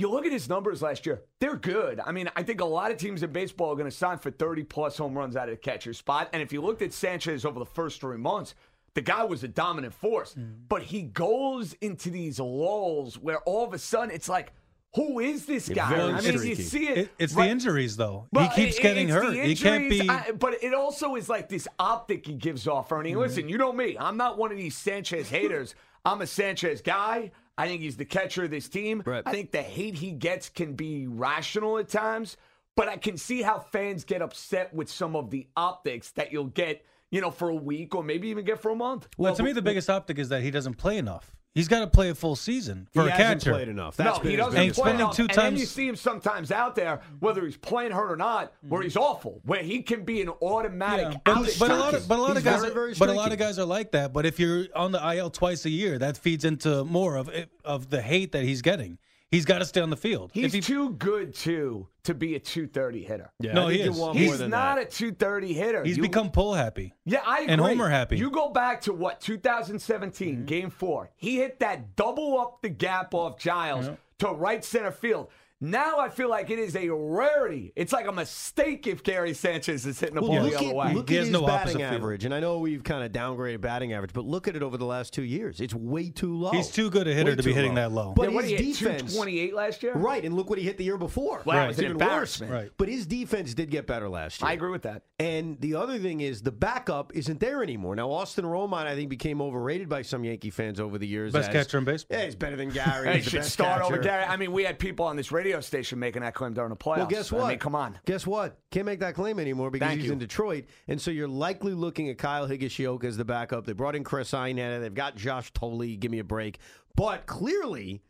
You 0.00 0.10
look 0.10 0.24
at 0.24 0.32
his 0.32 0.48
numbers 0.48 0.80
last 0.80 1.04
year; 1.04 1.22
they're 1.40 1.56
good. 1.56 2.00
I 2.00 2.10
mean, 2.12 2.30
I 2.34 2.42
think 2.42 2.62
a 2.62 2.64
lot 2.64 2.90
of 2.90 2.96
teams 2.96 3.22
in 3.22 3.32
baseball 3.32 3.72
are 3.72 3.76
going 3.76 3.90
to 3.90 3.94
sign 3.94 4.16
for 4.16 4.30
30 4.30 4.64
plus 4.64 4.96
home 4.96 5.12
runs 5.12 5.36
out 5.36 5.50
of 5.50 5.54
the 5.54 5.60
catcher 5.60 5.92
spot. 5.92 6.30
And 6.32 6.42
if 6.42 6.54
you 6.54 6.62
looked 6.62 6.80
at 6.80 6.94
Sanchez 6.94 7.44
over 7.44 7.58
the 7.58 7.66
first 7.66 8.00
three 8.00 8.16
months, 8.16 8.54
the 8.94 9.02
guy 9.02 9.24
was 9.24 9.44
a 9.44 9.48
dominant 9.48 9.92
force. 9.92 10.34
But 10.68 10.84
he 10.84 11.02
goes 11.02 11.74
into 11.82 12.08
these 12.08 12.40
lulls 12.40 13.18
where 13.18 13.40
all 13.40 13.66
of 13.66 13.74
a 13.74 13.78
sudden 13.78 14.10
it's 14.10 14.28
like, 14.28 14.54
who 14.94 15.20
is 15.20 15.44
this 15.44 15.68
guy? 15.68 15.90
very 15.90 16.12
I 16.14 16.20
mean, 16.22 16.32
you 16.32 16.54
see 16.54 16.88
it. 16.88 16.98
It, 16.98 17.10
it's 17.18 17.34
right- 17.34 17.44
the 17.44 17.50
injuries 17.50 17.96
though. 17.98 18.26
well, 18.32 18.48
he 18.48 18.64
keeps 18.64 18.78
it- 18.78 18.82
getting 18.82 19.10
hurt. 19.10 19.34
the 19.34 19.42
He 19.42 19.54
can't 19.54 19.90
be. 19.90 20.08
I- 20.08 20.32
but 20.32 20.64
it 20.64 20.72
also 20.72 21.14
is 21.16 21.28
like 21.28 21.50
this 21.50 21.68
optic 21.78 22.26
he 22.26 22.32
gives 22.34 22.66
off, 22.66 22.90
Ernie. 22.90 23.10
Mm-hmm. 23.10 23.20
Listen, 23.20 23.48
you 23.50 23.58
know 23.58 23.72
me. 23.72 23.96
I'm 23.98 24.16
not 24.16 24.38
one 24.38 24.50
of 24.50 24.56
these 24.56 24.76
Sanchez 24.76 25.28
haters. 25.28 25.74
I'm 26.04 26.22
a 26.22 26.26
Sanchez 26.26 26.80
guy. 26.80 27.30
I 27.58 27.68
think 27.68 27.82
he's 27.82 27.96
the 27.96 28.04
catcher 28.04 28.44
of 28.44 28.50
this 28.50 28.68
team. 28.68 29.02
Right. 29.04 29.22
I 29.26 29.32
think 29.32 29.50
the 29.50 29.62
hate 29.62 29.94
he 29.94 30.12
gets 30.12 30.48
can 30.48 30.74
be 30.74 31.06
rational 31.06 31.78
at 31.78 31.88
times, 31.88 32.36
but 32.76 32.88
I 32.88 32.96
can 32.96 33.16
see 33.16 33.42
how 33.42 33.58
fans 33.58 34.04
get 34.04 34.22
upset 34.22 34.72
with 34.72 34.90
some 34.90 35.14
of 35.16 35.30
the 35.30 35.46
optics 35.56 36.10
that 36.12 36.32
you'll 36.32 36.44
get, 36.44 36.84
you 37.10 37.20
know, 37.20 37.30
for 37.30 37.48
a 37.48 37.54
week 37.54 37.94
or 37.94 38.02
maybe 38.02 38.28
even 38.28 38.44
get 38.44 38.60
for 38.60 38.70
a 38.70 38.76
month. 38.76 39.08
well, 39.18 39.34
to 39.34 39.42
me, 39.42 39.52
the 39.52 39.62
biggest 39.62 39.90
optic 39.90 40.18
is 40.18 40.28
that 40.30 40.42
he 40.42 40.50
doesn't 40.50 40.74
play 40.74 40.96
enough. 40.96 41.36
He's 41.54 41.66
got 41.66 41.80
to 41.80 41.88
play 41.88 42.10
a 42.10 42.14
full 42.14 42.36
season 42.36 42.86
for 42.94 43.02
he 43.02 43.08
a 43.08 43.10
hasn't 43.10 43.40
catcher. 43.40 43.52
played 43.54 43.68
enough. 43.68 43.96
That's 43.96 44.18
no, 44.18 44.22
been 44.22 44.30
he 44.30 44.36
doesn't 44.36 44.60
And 44.60 44.72
play 44.72 44.82
spending 44.84 45.00
enough. 45.00 45.16
two 45.16 45.22
And 45.22 45.30
then 45.30 45.36
times- 45.36 45.60
you 45.60 45.66
see 45.66 45.88
him 45.88 45.96
sometimes 45.96 46.52
out 46.52 46.76
there, 46.76 47.00
whether 47.18 47.44
he's 47.44 47.56
playing 47.56 47.90
hurt 47.90 48.12
or 48.12 48.16
not, 48.16 48.52
where 48.68 48.82
he's 48.82 48.96
awful, 48.96 49.40
where 49.44 49.60
he 49.62 49.82
can 49.82 50.04
be 50.04 50.20
an 50.22 50.28
automatic 50.28 51.06
Yeah, 51.12 51.18
but, 51.24 51.36
out 51.36 51.46
but 51.58 51.70
a 51.72 51.74
lot 51.76 51.94
of 51.94 52.06
but 52.06 52.18
a 52.18 52.22
lot 52.22 52.28
He's 52.28 52.36
of 52.38 52.44
guys 52.44 52.60
very, 52.60 52.70
are, 52.70 52.74
very 52.74 52.94
but 52.94 53.08
a 53.08 53.12
lot 53.14 53.32
of 53.32 53.38
guys 53.38 53.58
are 53.58 53.64
like 53.64 53.90
that. 53.92 54.12
But 54.12 54.26
if 54.26 54.38
you're 54.38 54.66
on 54.76 54.92
the 54.92 55.04
IL 55.16 55.30
twice 55.30 55.64
a 55.64 55.70
year, 55.70 55.98
that 55.98 56.16
feeds 56.16 56.44
into 56.44 56.84
more 56.84 57.16
of 57.16 57.28
it- 57.28 57.50
of 57.64 57.90
the 57.90 58.00
hate 58.00 58.30
that 58.30 58.44
he's 58.44 58.62
getting. 58.62 58.98
He's 59.30 59.44
got 59.44 59.58
to 59.60 59.64
stay 59.64 59.80
on 59.80 59.90
the 59.90 59.96
field. 59.96 60.32
He's 60.34 60.46
if 60.46 60.52
he, 60.54 60.60
too 60.60 60.90
good 60.94 61.34
too 61.34 61.86
to 62.02 62.14
be 62.14 62.34
a 62.34 62.40
230 62.40 63.04
hitter. 63.04 63.30
Yeah, 63.38 63.52
No, 63.52 63.68
he 63.68 63.80
is. 63.80 63.96
more 63.96 64.12
He's 64.12 64.38
than 64.38 64.50
not 64.50 64.76
that. 64.76 64.88
a 64.88 64.90
230 64.90 65.52
hitter. 65.52 65.84
he's 65.84 65.96
You- 65.96 66.02
become 66.02 66.30
pull 66.32 66.54
happy. 66.54 66.94
Yeah, 67.04 67.20
I 67.24 67.42
agree. 67.42 67.52
and 67.52 67.60
Homer 67.60 67.88
happy. 67.88 68.18
You 68.18 68.30
go 68.30 68.48
back 68.50 68.80
to 68.82 68.92
what 68.92 69.20
2017, 69.20 70.34
Mm-hmm. 70.34 70.44
Game 70.46 70.70
Four. 70.70 71.10
He 71.16 71.36
hit 71.36 71.60
that 71.60 71.94
double 71.94 72.38
up 72.40 72.60
the 72.62 72.70
gap 72.70 73.14
off 73.14 73.38
Giles 73.38 73.88
to 74.18 74.28
right 74.32 74.64
center 74.64 74.90
field. 74.90 75.28
Now 75.62 75.98
I 75.98 76.08
feel 76.08 76.30
like 76.30 76.48
it 76.48 76.58
is 76.58 76.74
a 76.74 76.88
rarity. 76.88 77.72
It's 77.76 77.92
like 77.92 78.06
a 78.06 78.12
mistake 78.12 78.86
if 78.86 79.02
Gary 79.02 79.34
Sanchez 79.34 79.84
is 79.84 80.00
hitting 80.00 80.14
the 80.14 80.22
ball 80.22 80.30
Well, 80.30 80.44
the 80.44 80.50
look 80.50 80.58
other 80.60 80.68
at, 80.70 80.74
way. 80.74 80.94
look 80.94 81.08
He 81.10 81.16
at 81.16 81.18
has 81.20 81.26
his 81.28 81.32
no 81.32 81.40
batting 81.46 81.60
opposite 81.60 81.78
field. 81.80 81.92
average, 81.92 82.24
and 82.24 82.34
I 82.34 82.40
know 82.40 82.58
we've 82.60 82.82
kind 82.82 83.04
of 83.04 83.12
downgraded 83.12 83.60
batting 83.60 83.92
average, 83.92 84.12
but 84.14 84.24
look 84.24 84.48
at 84.48 84.56
it 84.56 84.62
over 84.62 84.78
the 84.78 84.86
last 84.86 85.12
two 85.12 85.22
years. 85.22 85.60
It's 85.60 85.74
way 85.74 86.08
too 86.08 86.34
low. 86.34 86.50
He's 86.52 86.68
too 86.68 86.88
good 86.88 87.06
a 87.08 87.12
hitter 87.12 87.32
Way 87.32 87.36
to 87.36 87.42
be 87.42 87.50
too 87.50 87.54
hitting 87.54 87.74
that 87.74 87.92
low. 87.92 88.14
But 88.16 88.30
yeah, 88.30 88.34
what 88.34 88.44
his 88.44 88.52
did 88.52 88.60
he 88.60 88.66
hit, 88.72 88.78
defense, 88.78 89.12
228 89.12 89.54
last 89.54 89.82
year? 89.82 89.92
right? 89.94 90.24
And 90.24 90.34
look 90.34 90.48
what 90.48 90.58
he 90.58 90.64
hit 90.64 90.78
the 90.78 90.84
year 90.84 90.96
before. 90.96 91.42
Wow, 91.44 91.56
Right. 91.56 91.64
it 91.64 91.68
was 91.68 91.78
even 91.82 91.92
worse. 91.98 92.02
embarrassment. 92.02 92.52
Right. 92.52 92.70
But 92.78 92.88
his 92.88 93.04
defense 93.06 93.52
did 93.52 93.70
get 93.70 93.86
better 93.86 94.08
last 94.08 94.40
year. 94.40 94.48
I 94.48 94.54
agree 94.54 94.70
with 94.70 94.82
that. 94.82 95.02
And 95.18 95.60
the 95.60 95.74
other 95.74 95.98
thing 95.98 96.22
is 96.22 96.40
the 96.40 96.52
backup 96.52 97.14
isn't 97.14 97.38
there 97.38 97.62
anymore. 97.62 97.94
Now 97.96 98.10
Austin 98.10 98.46
Romine, 98.46 98.86
I 98.86 98.94
think, 98.94 99.10
became 99.10 99.42
overrated 99.42 99.90
by 99.90 100.00
some 100.02 100.24
Yankee 100.24 100.48
fans 100.48 100.80
over 100.80 100.96
the 100.96 101.06
years. 101.06 101.34
Best 101.34 101.50
as, 101.50 101.52
catcher 101.52 101.76
in 101.76 101.84
baseball. 101.84 102.18
Yeah, 102.18 102.24
he's 102.24 102.34
better 102.36 102.56
than 102.56 102.70
Gary. 102.70 103.06
Hey, 103.08 103.16
He's 103.16 103.24
the 103.26 103.30
should 103.30 103.40
best 103.40 103.52
start 103.52 103.82
over. 103.82 103.98
Gary. 103.98 104.24
I 104.24 104.36
mean, 104.38 104.52
we 104.52 104.64
had 104.64 104.78
people 104.78 105.04
on 105.04 105.16
this 105.16 105.30
radio 105.30 105.49
station 105.58 105.98
making 105.98 106.22
that 106.22 106.34
claim 106.34 106.54
during 106.54 106.70
the 106.70 106.76
playoffs. 106.76 106.98
Well, 106.98 107.06
guess 107.06 107.32
what? 107.32 107.44
I 107.44 107.48
mean, 107.48 107.58
come 107.58 107.74
on. 107.74 107.98
Guess 108.06 108.26
what? 108.26 108.58
Can't 108.70 108.86
make 108.86 109.00
that 109.00 109.14
claim 109.14 109.40
anymore 109.40 109.70
because 109.70 109.88
Thank 109.88 110.00
he's 110.00 110.06
you. 110.06 110.12
in 110.12 110.18
Detroit, 110.20 110.66
and 110.86 111.00
so 111.00 111.10
you're 111.10 111.26
likely 111.28 111.72
looking 111.72 112.08
at 112.08 112.18
Kyle 112.18 112.48
Higashioka 112.48 113.04
as 113.04 113.16
the 113.16 113.24
backup. 113.24 113.66
They 113.66 113.72
brought 113.72 113.96
in 113.96 114.04
Chris 114.04 114.30
Iannetta. 114.30 114.80
They've 114.80 114.94
got 114.94 115.16
Josh 115.16 115.50
Thole. 115.52 115.96
Give 115.96 116.10
me 116.10 116.20
a 116.20 116.24
break. 116.24 116.58
But 116.94 117.26
clearly, 117.26 118.02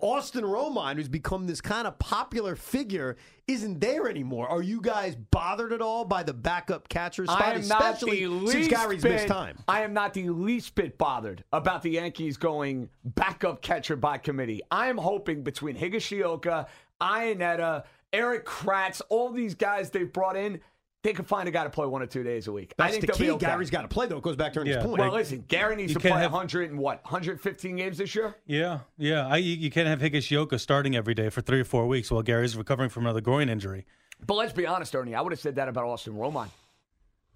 Austin 0.00 0.44
Romine, 0.44 0.96
who's 0.96 1.08
become 1.08 1.46
this 1.46 1.60
kind 1.60 1.86
of 1.86 1.98
popular 1.98 2.56
figure, 2.56 3.16
isn't 3.46 3.80
there 3.80 4.08
anymore. 4.08 4.48
Are 4.48 4.62
you 4.62 4.80
guys 4.80 5.16
bothered 5.16 5.72
at 5.72 5.80
all 5.80 6.04
by 6.04 6.22
the 6.22 6.32
backup 6.32 6.88
catcher 6.88 7.26
spot, 7.26 7.42
I 7.42 7.54
am 7.54 7.68
not 7.68 7.82
especially 7.82 8.20
the 8.20 8.28
least 8.28 8.52
since 8.52 8.68
Gary's 8.68 9.02
bit, 9.02 9.12
missed 9.12 9.28
time? 9.28 9.58
I 9.68 9.82
am 9.82 9.92
not 9.92 10.14
the 10.14 10.28
least 10.28 10.74
bit 10.74 10.98
bothered 10.98 11.44
about 11.52 11.82
the 11.82 11.90
Yankees 11.90 12.36
going 12.36 12.88
backup 13.04 13.62
catcher 13.62 13.96
by 13.96 14.18
committee. 14.18 14.62
I 14.70 14.88
am 14.88 14.98
hoping 14.98 15.42
between 15.42 15.76
Higashioka, 15.76 16.66
Iannetta, 17.00 17.84
Erik 18.12 18.44
Kratz, 18.44 19.00
all 19.08 19.30
these 19.30 19.54
guys 19.54 19.90
they've 19.90 20.12
brought 20.12 20.36
in, 20.36 20.60
they 21.02 21.12
could 21.12 21.26
find 21.26 21.48
a 21.48 21.50
guy 21.50 21.64
to 21.64 21.70
play 21.70 21.86
one 21.86 22.02
or 22.02 22.06
two 22.06 22.22
days 22.22 22.46
a 22.46 22.52
week. 22.52 22.74
I 22.78 22.90
think 22.90 23.06
the 23.06 23.12
key. 23.12 23.24
be 23.24 23.30
okay. 23.32 23.46
Gary's 23.46 23.70
got 23.70 23.82
to 23.82 23.88
play 23.88 24.06
though. 24.06 24.18
It 24.18 24.22
goes 24.22 24.36
back 24.36 24.52
to 24.54 24.60
Ernie's 24.60 24.76
Yeah. 24.76 24.82
point. 24.82 24.98
well, 24.98 25.12
listen, 25.12 25.44
Gary 25.48 25.76
needs 25.76 25.92
You 25.92 25.94
to 25.94 26.00
play 26.00 26.10
have- 26.10 26.32
100 26.32 26.70
and 26.70 26.78
what, 26.78 27.02
115 27.04 27.76
games 27.76 27.98
this 27.98 28.14
year? 28.14 28.34
Yeah, 28.46 28.80
yeah. 28.98 29.26
I, 29.26 29.36
you, 29.38 29.54
you 29.56 29.70
can't 29.70 29.88
have 29.88 30.00
Higashioka 30.00 30.60
starting 30.60 30.94
every 30.96 31.14
day 31.14 31.30
for 31.30 31.40
three 31.40 31.60
or 31.60 31.64
four 31.64 31.86
weeks 31.86 32.10
while 32.10 32.22
Gary's 32.22 32.56
recovering 32.56 32.90
from 32.90 33.04
another 33.06 33.20
groin 33.22 33.48
injury. 33.48 33.86
But 34.26 34.34
let's 34.34 34.52
be 34.52 34.66
honest, 34.66 34.94
Ernie. 34.94 35.14
I 35.14 35.22
would 35.22 35.32
have 35.32 35.40
said 35.40 35.54
that 35.56 35.68
about 35.68 35.84
Austin 35.86 36.12
Romine. 36.14 36.50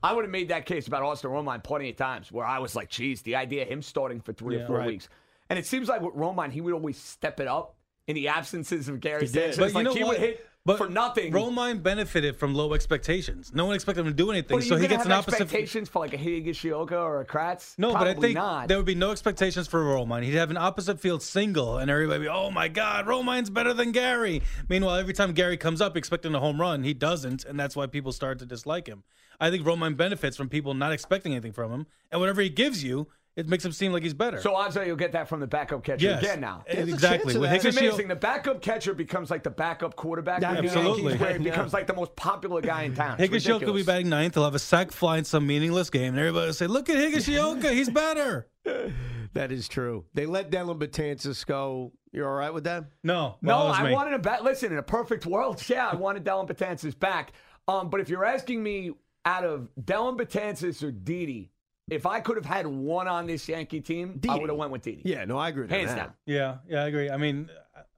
I 0.02 0.12
would 0.12 0.24
have 0.24 0.30
made 0.30 0.48
that 0.48 0.66
case 0.66 0.86
about 0.86 1.02
Austin 1.02 1.30
Romine 1.30 1.64
plenty 1.64 1.88
of 1.88 1.96
times 1.96 2.30
where 2.30 2.44
I 2.44 2.58
was 2.58 2.76
like, 2.76 2.90
geez, 2.90 3.22
the 3.22 3.36
idea 3.36 3.62
of 3.62 3.68
him 3.68 3.80
starting 3.80 4.20
for 4.20 4.34
three 4.34 4.56
or 4.56 4.66
four 4.66 4.76
right. 4.78 4.86
weeks. 4.88 5.08
And 5.48 5.58
it 5.58 5.66
seems 5.66 5.88
like 5.88 6.02
with 6.02 6.14
Romine, 6.14 6.50
he 6.52 6.60
would 6.60 6.74
always 6.74 6.98
step 6.98 7.40
it 7.40 7.48
up 7.48 7.76
in 8.06 8.14
the 8.14 8.28
absences 8.28 8.88
of 8.90 9.00
Gary 9.00 9.22
He. 9.22 9.26
Sanchez. 9.28 9.56
But 9.56 9.68
you 9.68 9.74
like 9.74 9.84
know 9.84 9.94
he 9.94 10.04
what? 10.04 10.18
would 10.18 10.20
hit 10.20 10.46
But 10.66 10.78
for 10.78 10.88
nothing. 10.88 11.30
Romine 11.30 11.82
benefited 11.82 12.36
from 12.36 12.54
low 12.54 12.72
expectations. 12.72 13.52
No 13.54 13.66
one 13.66 13.74
expected 13.74 14.00
him 14.00 14.06
to 14.06 14.14
do 14.14 14.30
anything, 14.30 14.62
so 14.62 14.76
he 14.76 14.88
gets 14.88 15.04
an 15.04 15.12
opposite. 15.12 15.42
expectations 15.42 15.90
for 15.90 15.98
like 15.98 16.14
a 16.14 16.16
Higashioka 16.16 16.92
or 16.92 17.20
a 17.20 17.26
Kratz? 17.26 17.74
No, 17.78 17.90
Probably 17.90 18.14
but 18.14 18.18
I 18.18 18.20
think 18.20 18.34
not. 18.36 18.68
there 18.68 18.78
would 18.78 18.86
be 18.86 18.94
no 18.94 19.10
expectations 19.10 19.68
for 19.68 19.84
Romine. 19.84 20.22
He'd 20.22 20.34
have 20.34 20.50
an 20.50 20.56
opposite 20.56 20.98
field 21.00 21.22
single, 21.22 21.76
and 21.76 21.90
everybody 21.90 22.20
would 22.20 22.24
be, 22.24 22.30
oh 22.30 22.50
my 22.50 22.68
God, 22.68 23.04
Romine's 23.04 23.50
better 23.50 23.74
than 23.74 23.92
Gary. 23.92 24.40
Meanwhile, 24.70 24.96
every 24.96 25.12
time 25.12 25.32
Gary 25.34 25.58
comes 25.58 25.82
up 25.82 25.98
expecting 25.98 26.34
a 26.34 26.40
home 26.40 26.58
run, 26.58 26.82
he 26.82 26.94
doesn't, 26.94 27.44
and 27.44 27.60
that's 27.60 27.76
why 27.76 27.86
people 27.86 28.12
start 28.12 28.38
to 28.38 28.46
dislike 28.46 28.86
him. 28.86 29.02
I 29.38 29.50
think 29.50 29.66
Romine 29.66 29.98
benefits 29.98 30.34
from 30.34 30.48
people 30.48 30.72
not 30.72 30.92
expecting 30.92 31.32
anything 31.32 31.52
from 31.52 31.72
him, 31.72 31.86
and 32.10 32.22
whatever 32.22 32.40
he 32.40 32.48
gives 32.48 32.82
you, 32.82 33.08
it 33.36 33.48
makes 33.48 33.64
him 33.64 33.72
seem 33.72 33.92
like 33.92 34.02
he's 34.02 34.14
better. 34.14 34.40
so 34.40 34.54
odds 34.54 34.76
are 34.76 34.84
you'll 34.86 34.96
get 34.96 35.12
that 35.12 35.28
from 35.28 35.40
the 35.40 35.46
backup 35.46 35.82
catcher 35.82 36.04
yes, 36.06 36.22
again 36.22 36.40
now. 36.40 36.64
There's 36.70 36.88
a 36.88 36.92
exactly. 36.92 37.18
chance 37.32 37.34
of 37.34 37.40
With 37.40 37.50
that. 37.50 37.64
It's 37.64 37.76
Higashio- 37.76 37.88
amazing. 37.88 38.08
The 38.08 38.16
backup 38.16 38.62
catcher 38.62 38.94
becomes 38.94 39.30
like 39.30 39.42
the 39.42 39.50
backup 39.50 39.96
quarterback. 39.96 40.40
Yeah, 40.42 40.54
for 40.56 40.62
the 40.62 40.68
absolutely. 40.68 41.02
Yankees, 41.02 41.20
where 41.20 41.38
he 41.38 41.44
Yeah. 41.44 41.50
becomes 41.50 41.72
like 41.72 41.86
the 41.86 41.94
most 41.94 42.14
popular 42.16 42.60
guy 42.60 42.82
in 42.84 42.94
town. 42.94 43.16
It's 43.18 43.32
Higashioka 43.32 43.52
will 43.52 43.58
be 43.58 43.64
ridiculous. 43.66 43.86
batting 43.86 44.08
ninth. 44.08 44.34
He'll 44.34 44.44
have 44.44 44.54
a 44.54 44.58
sac 44.60 44.92
fly 44.92 45.18
in 45.18 45.24
some 45.24 45.46
meaningless 45.46 45.90
game, 45.90 46.10
and 46.14 46.18
everybody 46.18 46.46
will 46.46 46.52
say, 46.54 46.66
"Look 46.68 46.88
at 46.88 46.96
Higashioka, 46.96 47.72
he's 47.72 47.90
better." 47.90 48.48
that 49.34 49.52
is 49.52 49.68
true. 49.68 50.04
They 50.14 50.26
let 50.26 50.50
Dellin 50.50 50.78
Betances 50.78 51.44
go. 51.44 51.92
You're 52.12 52.28
all 52.28 52.36
right 52.36 52.54
with 52.54 52.64
that? 52.64 52.84
No, 53.02 53.36
No, 53.42 53.56
well, 53.56 53.58
that 53.64 53.68
was 53.70 53.78
I 53.80 53.84
me. 53.88 53.92
wanted 53.92 54.12
him 54.14 54.20
back. 54.22 54.42
Listen, 54.42 54.70
in 54.72 54.78
a 54.78 54.82
perfect 54.84 55.26
world, 55.26 55.62
yeah, 55.68 55.88
I 55.88 55.96
wanted 55.96 56.24
Dellin 56.24 56.46
Betances 56.48 56.96
back. 56.98 57.32
Um, 57.66 57.90
but 57.90 58.00
if 58.00 58.08
you're 58.08 58.24
asking 58.24 58.62
me 58.62 58.92
out 59.24 59.44
of 59.44 59.68
Dellin 59.82 60.16
Betances 60.16 60.82
or 60.82 60.92
Didi, 60.92 61.50
if 61.90 62.06
I 62.06 62.20
could 62.20 62.36
have 62.36 62.46
had 62.46 62.66
one 62.66 63.08
on 63.08 63.26
this 63.26 63.48
Yankee 63.48 63.80
team, 63.80 64.20
I 64.28 64.36
would 64.36 64.48
have 64.48 64.58
went 64.58 64.72
with 64.72 64.82
Didi. 64.82 65.02
Yeah, 65.04 65.24
no, 65.24 65.36
I 65.38 65.48
agree 65.50 65.68
Hands 65.68 65.88
that. 65.88 65.96
down. 65.96 66.12
Yeah, 66.26 66.56
yeah, 66.68 66.84
I 66.84 66.86
agree. 66.86 67.10
I 67.10 67.16
mean, 67.16 67.50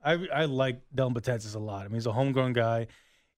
I 0.05 0.13
I 0.35 0.45
like 0.47 0.81
Dellin 0.95 1.15
Betances 1.15 1.55
a 1.55 1.59
lot. 1.59 1.85
I 1.85 1.89
mean, 1.89 1.95
he's 1.95 2.07
a 2.07 2.13
homegrown 2.13 2.53
guy. 2.53 2.89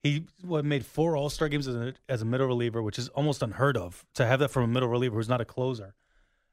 He 0.02 0.26
what 0.42 0.64
made 0.64 0.86
four 0.86 1.16
All 1.16 1.28
Star 1.28 1.48
games 1.48 1.66
as 1.68 1.74
a, 1.74 1.94
as 2.08 2.22
a 2.22 2.24
middle 2.24 2.46
reliever, 2.46 2.82
which 2.82 2.98
is 2.98 3.08
almost 3.10 3.42
unheard 3.42 3.76
of 3.76 4.04
to 4.14 4.24
have 4.26 4.40
that 4.40 4.50
from 4.50 4.64
a 4.64 4.68
middle 4.68 4.88
reliever 4.88 5.16
who's 5.16 5.28
not 5.28 5.40
a 5.40 5.44
closer. 5.44 5.94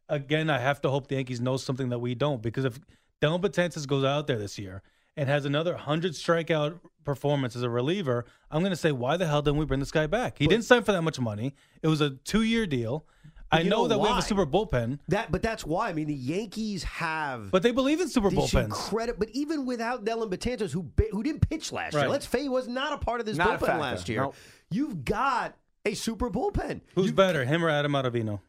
Again, 0.10 0.50
I 0.50 0.60
have 0.60 0.82
to 0.82 0.90
hope 0.90 1.08
the 1.08 1.16
Yankees 1.16 1.42
know 1.42 1.58
something 1.58 1.90
that 1.90 2.00
we 2.00 2.16
don't 2.16 2.42
because 2.42 2.66
if 2.66 2.80
Dellin 3.22 3.42
Betances 3.42 3.88
goes 3.88 4.04
out 4.04 4.28
there 4.28 4.38
this 4.38 4.60
year 4.60 4.84
and 5.18 5.30
has 5.30 5.46
another 5.46 5.78
hundred 5.78 6.14
strikeout 6.14 6.80
performance 7.04 7.56
as 7.56 7.64
a 7.64 7.70
reliever, 7.70 8.26
I'm 8.52 8.62
going 8.62 8.72
to 8.72 8.76
say, 8.76 8.92
why 8.92 9.18
the 9.18 9.26
hell 9.26 9.42
didn't 9.42 9.58
we 9.58 9.66
bring 9.66 9.80
this 9.80 9.92
guy 9.92 10.06
back? 10.06 10.38
He 10.38 10.48
didn't 10.48 10.66
sign 10.66 10.84
for 10.84 10.92
that 10.92 11.02
much 11.02 11.20
money. 11.20 11.54
It 11.82 11.88
was 11.88 12.02
a 12.02 12.12
two 12.12 12.42
year 12.42 12.68
deal. 12.68 13.08
I 13.56 13.64
know, 13.64 13.70
know 13.84 13.88
that 13.90 14.00
we 14.00 14.08
have 14.08 14.18
a 14.18 14.22
super 14.22 14.46
bullpen, 14.46 15.00
That, 15.08 15.32
but 15.32 15.42
that's 15.42 15.66
why. 15.66 15.90
I 15.90 15.94
mean, 15.94 16.08
the 16.08 16.14
Yankees 16.14 16.84
have. 16.84 17.52
but 17.52 17.64
they 17.64 17.72
believe 17.72 18.02
in 18.02 18.08
super 18.10 18.30
this 18.30 18.40
bullpens. 18.54 18.66
incredible, 18.66 19.20
but 19.20 19.30
even 19.34 19.66
without 19.66 20.06
Dellin 20.06 20.30
Betances, 20.30 20.72
who 20.72 20.86
who 21.12 21.24
didn't 21.24 21.48
pitch 21.50 21.72
last 21.72 21.94
year, 21.94 22.08
let's 22.08 22.26
face, 22.26 22.44
he 22.44 22.50
was 22.50 22.68
not 22.68 22.94
a 22.94 22.98
part 22.98 23.20
of 23.20 23.26
this 23.26 23.38
Not 23.38 23.60
bullpen 23.60 23.80
last 23.80 24.10
year. 24.10 24.22
Nope. 24.22 24.36
You've 24.70 25.06
got 25.06 25.56
a 25.86 25.94
super 25.94 26.30
bullpen. 26.30 26.82
Who's 26.96 27.08
You- 27.08 27.14
better, 27.14 27.46
him 27.46 27.64
or 27.64 27.70
Adam 27.70 27.92
Ottavino? 27.94 28.40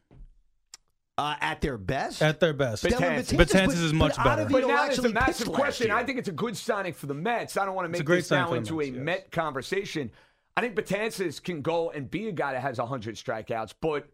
uh, 1.19 1.35
at 1.41 1.61
their 1.63 1.79
best? 1.79 2.21
At 2.23 2.41
their 2.41 2.53
best. 2.53 2.83
But- 2.83 2.93
Dellin 2.93 3.19
Betances. 3.21 3.37
Betances 3.39 3.67
but- 3.67 3.75
is 3.75 3.93
but 3.93 3.97
much 3.99 4.17
better. 4.17 4.45
Ottavino 4.45 4.53
But 4.53 4.61
now 4.61 4.67
there's 4.67 4.79
a 4.79 4.83
actually 4.93 5.13
massive 5.15 5.53
question. 5.53 5.91
I 5.91 6.05
think 6.05 6.19
it's 6.19 6.29
a 6.29 6.33
good 6.33 6.57
signing 6.57 6.93
for 6.93 7.07
the 7.07 7.15
Mets. 7.15 7.57
I 7.57 7.65
don't 7.65 7.75
want 7.75 7.87
to 7.87 7.89
make 7.91 8.05
great 8.05 8.17
this 8.19 8.31
now 8.31 8.47
sign 8.47 8.49
for 8.49 8.55
the 8.55 8.59
into 8.59 8.81
a 8.81 8.85
yes. 8.85 8.95
Met 9.05 9.31
conversation. 9.31 10.11
I 10.59 10.61
think 10.61 10.75
Betances 10.75 11.43
can 11.43 11.63
go 11.63 11.91
and 11.91 12.11
be 12.11 12.29
a 12.29 12.33
guy 12.33 12.53
that 12.53 12.61
has 12.63 12.79
100 12.79 13.17
strikeouts, 13.17 13.75
but 13.81 14.09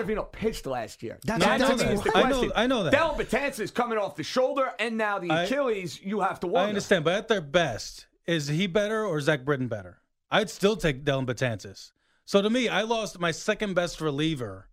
Ottavino 0.00 0.30
pitched 0.32 0.66
last 0.66 1.02
year. 1.02 1.18
That's- 1.24 1.46
That 1.46 1.54
I 1.54 1.56
know 1.58 1.76
to 1.76 1.82
me 1.84 1.84
that. 1.84 1.92
is 1.94 2.02
the 2.02 2.16
I 2.16 2.22
know- 2.22 2.28
question. 2.28 2.52
I 2.56 2.66
know 2.66 2.82
that. 2.84 2.92
Del 2.92 3.14
Betances 3.14 3.72
coming 3.74 3.98
off 3.98 4.16
the 4.16 4.22
shoulder 4.22 4.72
and 4.78 4.96
now 4.96 5.18
the 5.18 5.30
I- 5.30 5.42
Achilles. 5.44 6.00
You 6.02 6.20
have 6.20 6.40
to 6.40 6.46
wonder. 6.46 6.66
I 6.66 6.68
understand, 6.68 7.04
but 7.04 7.14
at 7.14 7.28
their 7.28 7.40
best, 7.40 8.06
is 8.26 8.48
he 8.48 8.66
better 8.66 9.04
or 9.04 9.20
Zack 9.20 9.44
Britton 9.44 9.68
better? 9.68 9.98
I'd 10.30 10.48
still 10.50 10.76
take 10.76 11.04
Dellin 11.04 11.26
Betances. 11.26 11.92
So 12.24 12.40
to 12.40 12.48
me, 12.48 12.68
I 12.68 12.82
lost 12.82 13.18
my 13.20 13.30
second 13.32 13.74
best 13.74 14.00
reliever, 14.00 14.68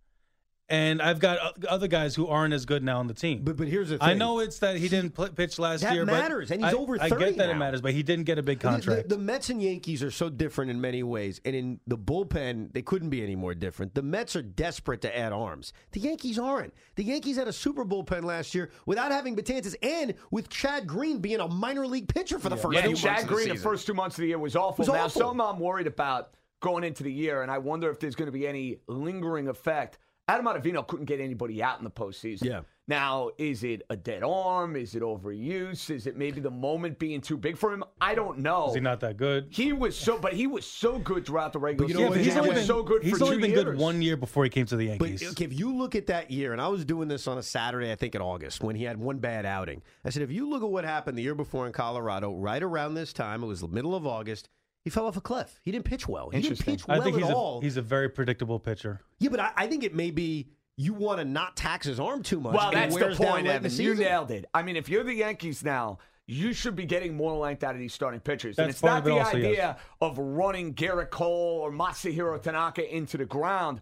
and 0.70 1.02
I've 1.02 1.18
got 1.18 1.62
other 1.68 1.88
guys 1.88 2.14
who 2.14 2.28
aren't 2.28 2.54
as 2.54 2.64
good 2.64 2.82
now 2.84 2.98
on 3.00 3.08
the 3.08 3.14
team. 3.14 3.40
But 3.42 3.56
but 3.56 3.66
here's 3.68 3.88
the 3.90 3.98
thing. 3.98 4.08
I 4.08 4.14
know 4.14 4.38
it's 4.38 4.60
that 4.60 4.76
he 4.76 4.88
didn't 4.88 5.10
pl- 5.14 5.28
pitch 5.30 5.58
last 5.58 5.82
year. 5.82 6.04
That 6.04 6.12
matters, 6.12 6.48
but 6.48 6.54
and 6.54 6.64
he's 6.64 6.74
I, 6.74 6.76
over 6.76 6.96
I 7.00 7.08
get 7.08 7.36
that 7.36 7.46
now. 7.46 7.50
it 7.50 7.56
matters, 7.56 7.80
but 7.80 7.92
he 7.92 8.02
didn't 8.02 8.24
get 8.24 8.38
a 8.38 8.42
big 8.42 8.60
The- 8.60 8.68
the- 8.68 8.72
contract. 8.74 9.08
The, 9.08 9.18
Mets 9.18 9.50
and 9.50 9.62
Yankees 9.62 10.02
are 10.02 10.10
so 10.10 10.28
different 10.30 10.70
in 10.70 10.80
many 10.80 11.02
ways, 11.02 11.40
and 11.44 11.54
in 11.56 11.80
the 11.86 11.98
bullpen, 11.98 12.72
they 12.72 12.82
couldn't 12.82 13.10
be 13.10 13.22
any 13.22 13.36
more 13.36 13.54
different. 13.54 13.94
The 13.94 14.02
Mets 14.02 14.36
are 14.36 14.42
desperate 14.42 15.00
to 15.02 15.18
add 15.18 15.32
arms. 15.32 15.72
The 15.92 16.00
Yankees 16.00 16.38
aren't. 16.38 16.72
The 16.94 17.04
Yankees 17.04 17.36
had 17.36 17.48
a 17.48 17.52
super 17.52 17.84
bullpen 17.84 18.24
last 18.24 18.54
year 18.54 18.70
without 18.86 19.10
having 19.10 19.34
Betances, 19.36 19.74
and 19.82 20.14
with 20.30 20.48
Chad 20.48 20.86
Green 20.86 21.18
being 21.18 21.40
a 21.40 21.48
minor 21.48 21.86
league 21.86 22.08
pitcher 22.08 22.38
for 22.38 22.48
the 22.48 22.56
first 22.56 22.74
Yeah, 22.76 22.82
few 22.82 22.90
months 22.90 23.02
Chad 23.02 23.22
of 23.22 23.28
the 23.28 23.34
Green 23.34 23.48
the 23.48 23.56
first 23.56 23.86
two 23.86 23.94
months 23.94 24.16
of 24.16 24.22
the 24.22 24.28
year 24.28 24.38
was 24.38 24.54
awful. 24.56 24.82
Was 24.84 24.88
now, 24.88 25.06
awful. 25.06 25.20
something 25.20 25.40
I'm 25.40 25.58
worried 25.58 25.86
about 25.88 26.34
going 26.60 26.84
into 26.84 27.02
the 27.02 27.12
year, 27.12 27.42
and 27.42 27.50
I 27.50 27.58
wonder 27.58 27.90
if 27.90 27.98
there's 27.98 28.14
going 28.14 28.26
to 28.26 28.32
be 28.32 28.46
any 28.46 28.76
lingering 28.86 29.48
effect. 29.48 29.98
Adam 30.30 30.46
Ottavino 30.46 30.86
couldn't 30.86 31.06
get 31.06 31.18
anybody 31.20 31.60
out 31.60 31.78
in 31.78 31.84
the 31.84 31.90
postseason. 31.90 32.44
Yeah. 32.44 32.60
Now, 32.86 33.30
is 33.38 33.62
it 33.64 33.82
a 33.90 33.96
dead 33.96 34.22
arm? 34.22 34.76
Is 34.76 34.94
it 34.94 35.02
overuse? 35.02 35.90
Is 35.90 36.06
it 36.06 36.16
maybe 36.16 36.40
the 36.40 36.50
moment 36.50 36.98
being 36.98 37.20
too 37.20 37.36
big 37.36 37.56
for 37.56 37.72
him? 37.72 37.82
I 38.00 38.14
don't 38.14 38.38
know. 38.38 38.68
Is 38.68 38.74
he 38.74 38.80
not 38.80 39.00
that 39.00 39.16
good? 39.16 39.46
He 39.50 39.72
was 39.72 39.96
so, 39.96 40.18
but 40.18 40.32
he 40.32 40.46
was 40.46 40.64
so 40.66 40.98
good 40.98 41.26
throughout 41.26 41.52
the 41.52 41.58
regular 41.58 41.88
you 41.88 41.94
know 41.94 42.00
yeah, 42.02 42.08
season. 42.08 42.24
he's 42.24 42.32
He 42.34 42.38
only 42.40 42.54
been 42.54 42.64
so 42.64 42.82
good 42.82 43.02
He's 43.02 43.18
for 43.18 43.24
only 43.24 43.36
two 43.36 43.40
been 43.42 43.50
years. 43.50 43.64
good 43.64 43.78
one 43.78 44.02
year 44.02 44.16
before 44.16 44.44
he 44.44 44.50
came 44.50 44.66
to 44.66 44.76
the 44.76 44.96
But 44.98 45.08
Yankees. 45.08 45.30
okay, 45.32 45.44
if 45.44 45.52
you 45.58 45.74
look 45.74 45.94
at 45.96 46.06
that 46.08 46.30
year, 46.30 46.52
and 46.52 46.60
I 46.60 46.68
was 46.68 46.84
doing 46.84 47.08
this 47.08 47.26
on 47.28 47.38
a 47.38 47.42
Saturday, 47.42 47.90
I 47.90 47.96
think 47.96 48.14
in 48.14 48.22
August, 48.22 48.62
when 48.62 48.76
he 48.76 48.84
had 48.84 48.96
one 48.98 49.18
bad 49.18 49.46
outing. 49.46 49.82
I 50.04 50.10
said, 50.10 50.22
if 50.22 50.30
you 50.30 50.48
look 50.48 50.62
at 50.62 50.68
what 50.70 50.84
happened 50.84 51.18
the 51.18 51.22
year 51.22 51.34
before 51.36 51.66
in 51.66 51.72
Colorado, 51.72 52.34
right 52.34 52.62
around 52.62 52.94
this 52.94 53.12
time, 53.12 53.42
it 53.42 53.46
was 53.46 53.60
the 53.60 53.68
middle 53.68 53.94
of 53.96 54.06
August, 54.06 54.48
he 54.82 54.90
fell 54.90 55.06
off 55.06 55.16
a 55.16 55.20
cliff. 55.20 55.60
He 55.62 55.70
didn't 55.70 55.84
pitch 55.84 56.08
well. 56.08 56.30
He 56.30 56.40
didn't 56.40 56.64
pitch 56.64 56.86
well 56.88 57.00
I 57.00 57.04
think 57.04 57.16
at 57.16 57.22
he's 57.22 57.30
all. 57.30 57.58
a, 57.58 57.62
he's 57.62 57.76
a 57.76 57.82
very 57.82 58.08
predictable 58.08 58.58
pitcher. 58.58 59.00
yeah, 59.18 59.30
but 59.30 59.40
I, 59.40 59.52
I 59.56 59.66
think 59.66 59.84
it 59.84 59.94
may 59.94 60.10
be 60.10 60.48
you 60.76 60.94
want 60.94 61.18
to 61.18 61.24
not 61.24 61.56
tax 61.56 61.86
his 61.86 62.00
arm 62.00 62.22
too 62.22 62.40
much. 62.40 62.54
Well, 62.54 62.72
that's 62.72 62.94
the 62.94 63.14
point, 63.14 63.20
late 63.20 63.38
in 63.40 63.44
the 63.44 63.52
Evan. 63.52 63.72
You 63.72 63.94
nailed 63.94 64.30
it. 64.30 64.46
I 64.54 64.62
mean, 64.62 64.76
if 64.76 64.88
you're 64.88 65.04
the 65.04 65.14
Yankees 65.14 65.62
now, 65.62 65.98
you 66.26 66.52
should 66.52 66.76
be 66.76 66.86
getting 66.86 67.16
more 67.16 67.36
length 67.36 67.64
out 67.64 67.74
of 67.74 67.80
these 67.80 67.92
starting 67.92 68.20
pitchers. 68.20 68.56
That's 68.56 68.64
and 68.64 68.70
it's 68.70 68.82
not 68.82 69.04
the 69.04 69.18
also, 69.18 69.36
yes. 69.36 69.50
idea 69.50 69.76
of 70.00 70.16
running 70.16 70.74
Gerrit 70.74 71.10
Cole 71.10 71.58
or 71.60 71.72
Masahiro 71.72 72.40
Tanaka 72.40 72.94
into 72.94 73.18
the 73.18 73.26
ground. 73.26 73.80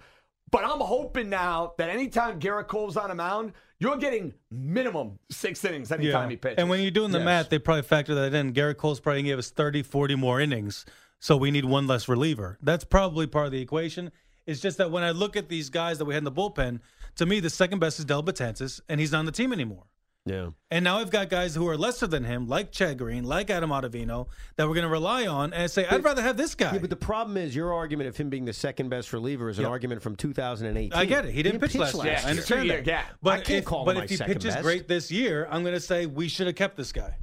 But 0.51 0.65
I'm 0.65 0.81
hoping 0.81 1.29
now 1.29 1.75
that 1.79 1.91
anytime 1.91 2.41
Gerrit 2.41 2.69
Cole's 2.69 2.97
on 2.97 3.11
a 3.11 3.15
mound, 3.15 3.53
you're 3.81 3.97
getting 3.99 4.33
minimum 4.51 5.19
six 5.31 5.65
innings 5.65 5.93
anytime 5.93 6.31
he 6.31 6.37
pitches. 6.37 6.59
And 6.59 6.69
when 6.71 6.81
you're 6.81 6.91
doing 6.91 7.11
the 7.11 7.19
Yes. 7.19 7.25
math, 7.25 7.49
they 7.51 7.59
probably 7.59 7.83
factor 7.83 8.15
that 8.15 8.35
in. 8.35 8.53
Gerrit 8.55 8.77
Cole's 8.79 9.01
probably 9.01 9.23
gave 9.23 9.39
us 9.39 9.51
30, 9.51 9.83
40 9.83 10.15
more 10.15 10.41
innings, 10.41 10.87
so 11.21 11.37
we 11.37 11.51
need 11.51 11.65
one 11.65 11.87
less 11.87 12.09
reliever. 12.09 12.59
That's 12.63 12.85
probably 12.85 13.27
part 13.27 13.47
of 13.47 13.53
the 13.53 13.61
equation. 13.61 14.11
It's 14.47 14.61
just 14.61 14.79
that 14.79 14.91
when 14.91 15.03
I 15.03 15.11
look 15.11 15.37
at 15.37 15.49
these 15.51 15.69
guys 15.69 15.99
that 15.99 16.07
we 16.07 16.15
had 16.15 16.21
in 16.21 16.25
the 16.25 16.33
bullpen, 16.33 16.81
to 17.17 17.27
me, 17.27 17.41
the 17.41 17.51
second 17.51 17.81
best 17.81 17.99
is 17.99 18.07
Del 18.07 18.23
Betances, 18.23 18.81
and 18.89 18.99
he's 19.01 19.13
not 19.13 19.19
on 19.19 19.27
the 19.27 19.33
team 19.33 19.53
anymore. 19.53 19.85
Yeah. 20.29 20.51
And 20.71 20.85
now 20.85 20.99
I've 20.99 21.11
got 21.11 21.29
guys 21.31 21.55
who 21.55 21.67
are 21.69 21.77
lesser 21.77 22.07
than 22.07 22.25
him, 22.25 22.47
like 22.47 22.71
Chad 22.71 22.99
Green, 22.99 23.25
like 23.25 23.49
Adam 23.51 23.71
Ottavino, 23.71 24.29
that 24.57 24.69
we're 24.69 24.75
going 24.75 24.85
to 24.87 24.91
rely 24.91 25.27
on 25.27 25.53
and 25.55 25.71
say, 25.71 25.87
I'd 25.87 26.05
rather 26.05 26.21
have 26.23 26.37
this 26.37 26.55
guy. 26.55 26.73
Yeah, 26.75 26.79
but 26.79 26.91
the 26.91 26.97
problem 26.97 27.37
is 27.37 27.57
your 27.57 27.73
argument 27.73 28.09
of 28.09 28.17
him 28.17 28.29
being 28.29 28.45
the 28.45 28.53
second 28.53 28.89
best 28.91 29.13
reliever 29.13 29.49
is 29.49 29.59
an 29.59 29.63
Yep. 29.63 29.71
argument 29.71 30.03
from 30.03 30.17
2018. 30.17 30.93
I 30.93 31.05
get 31.07 31.25
it. 31.25 31.33
He 31.33 31.43
didn't, 31.43 31.61
pitch, 31.61 31.75
last 31.75 31.95
year. 31.95 32.13
Yeah, 32.13 32.23
I 32.25 32.31
understand 32.31 32.61
two-year 32.63 32.77
that. 32.77 32.85
gap. 32.85 33.15
But 33.23 33.33
I 33.33 33.37
can't 33.43 33.59
if, 33.61 33.65
call 33.65 33.81
him 33.81 33.87
but 33.87 33.97
my 33.97 34.05
if 34.05 34.11
he 34.11 34.17
pitches 34.19 34.55
best. 34.55 34.63
great 34.63 34.89
this 34.89 35.11
year, 35.11 35.49
I'm 35.51 35.63
going 35.63 35.75
to 35.75 35.81
say 35.81 36.07
we 36.07 36.29
should 36.29 36.47
have 36.47 36.57
kept 36.57 36.77
this 36.77 36.93
guy. 36.93 37.17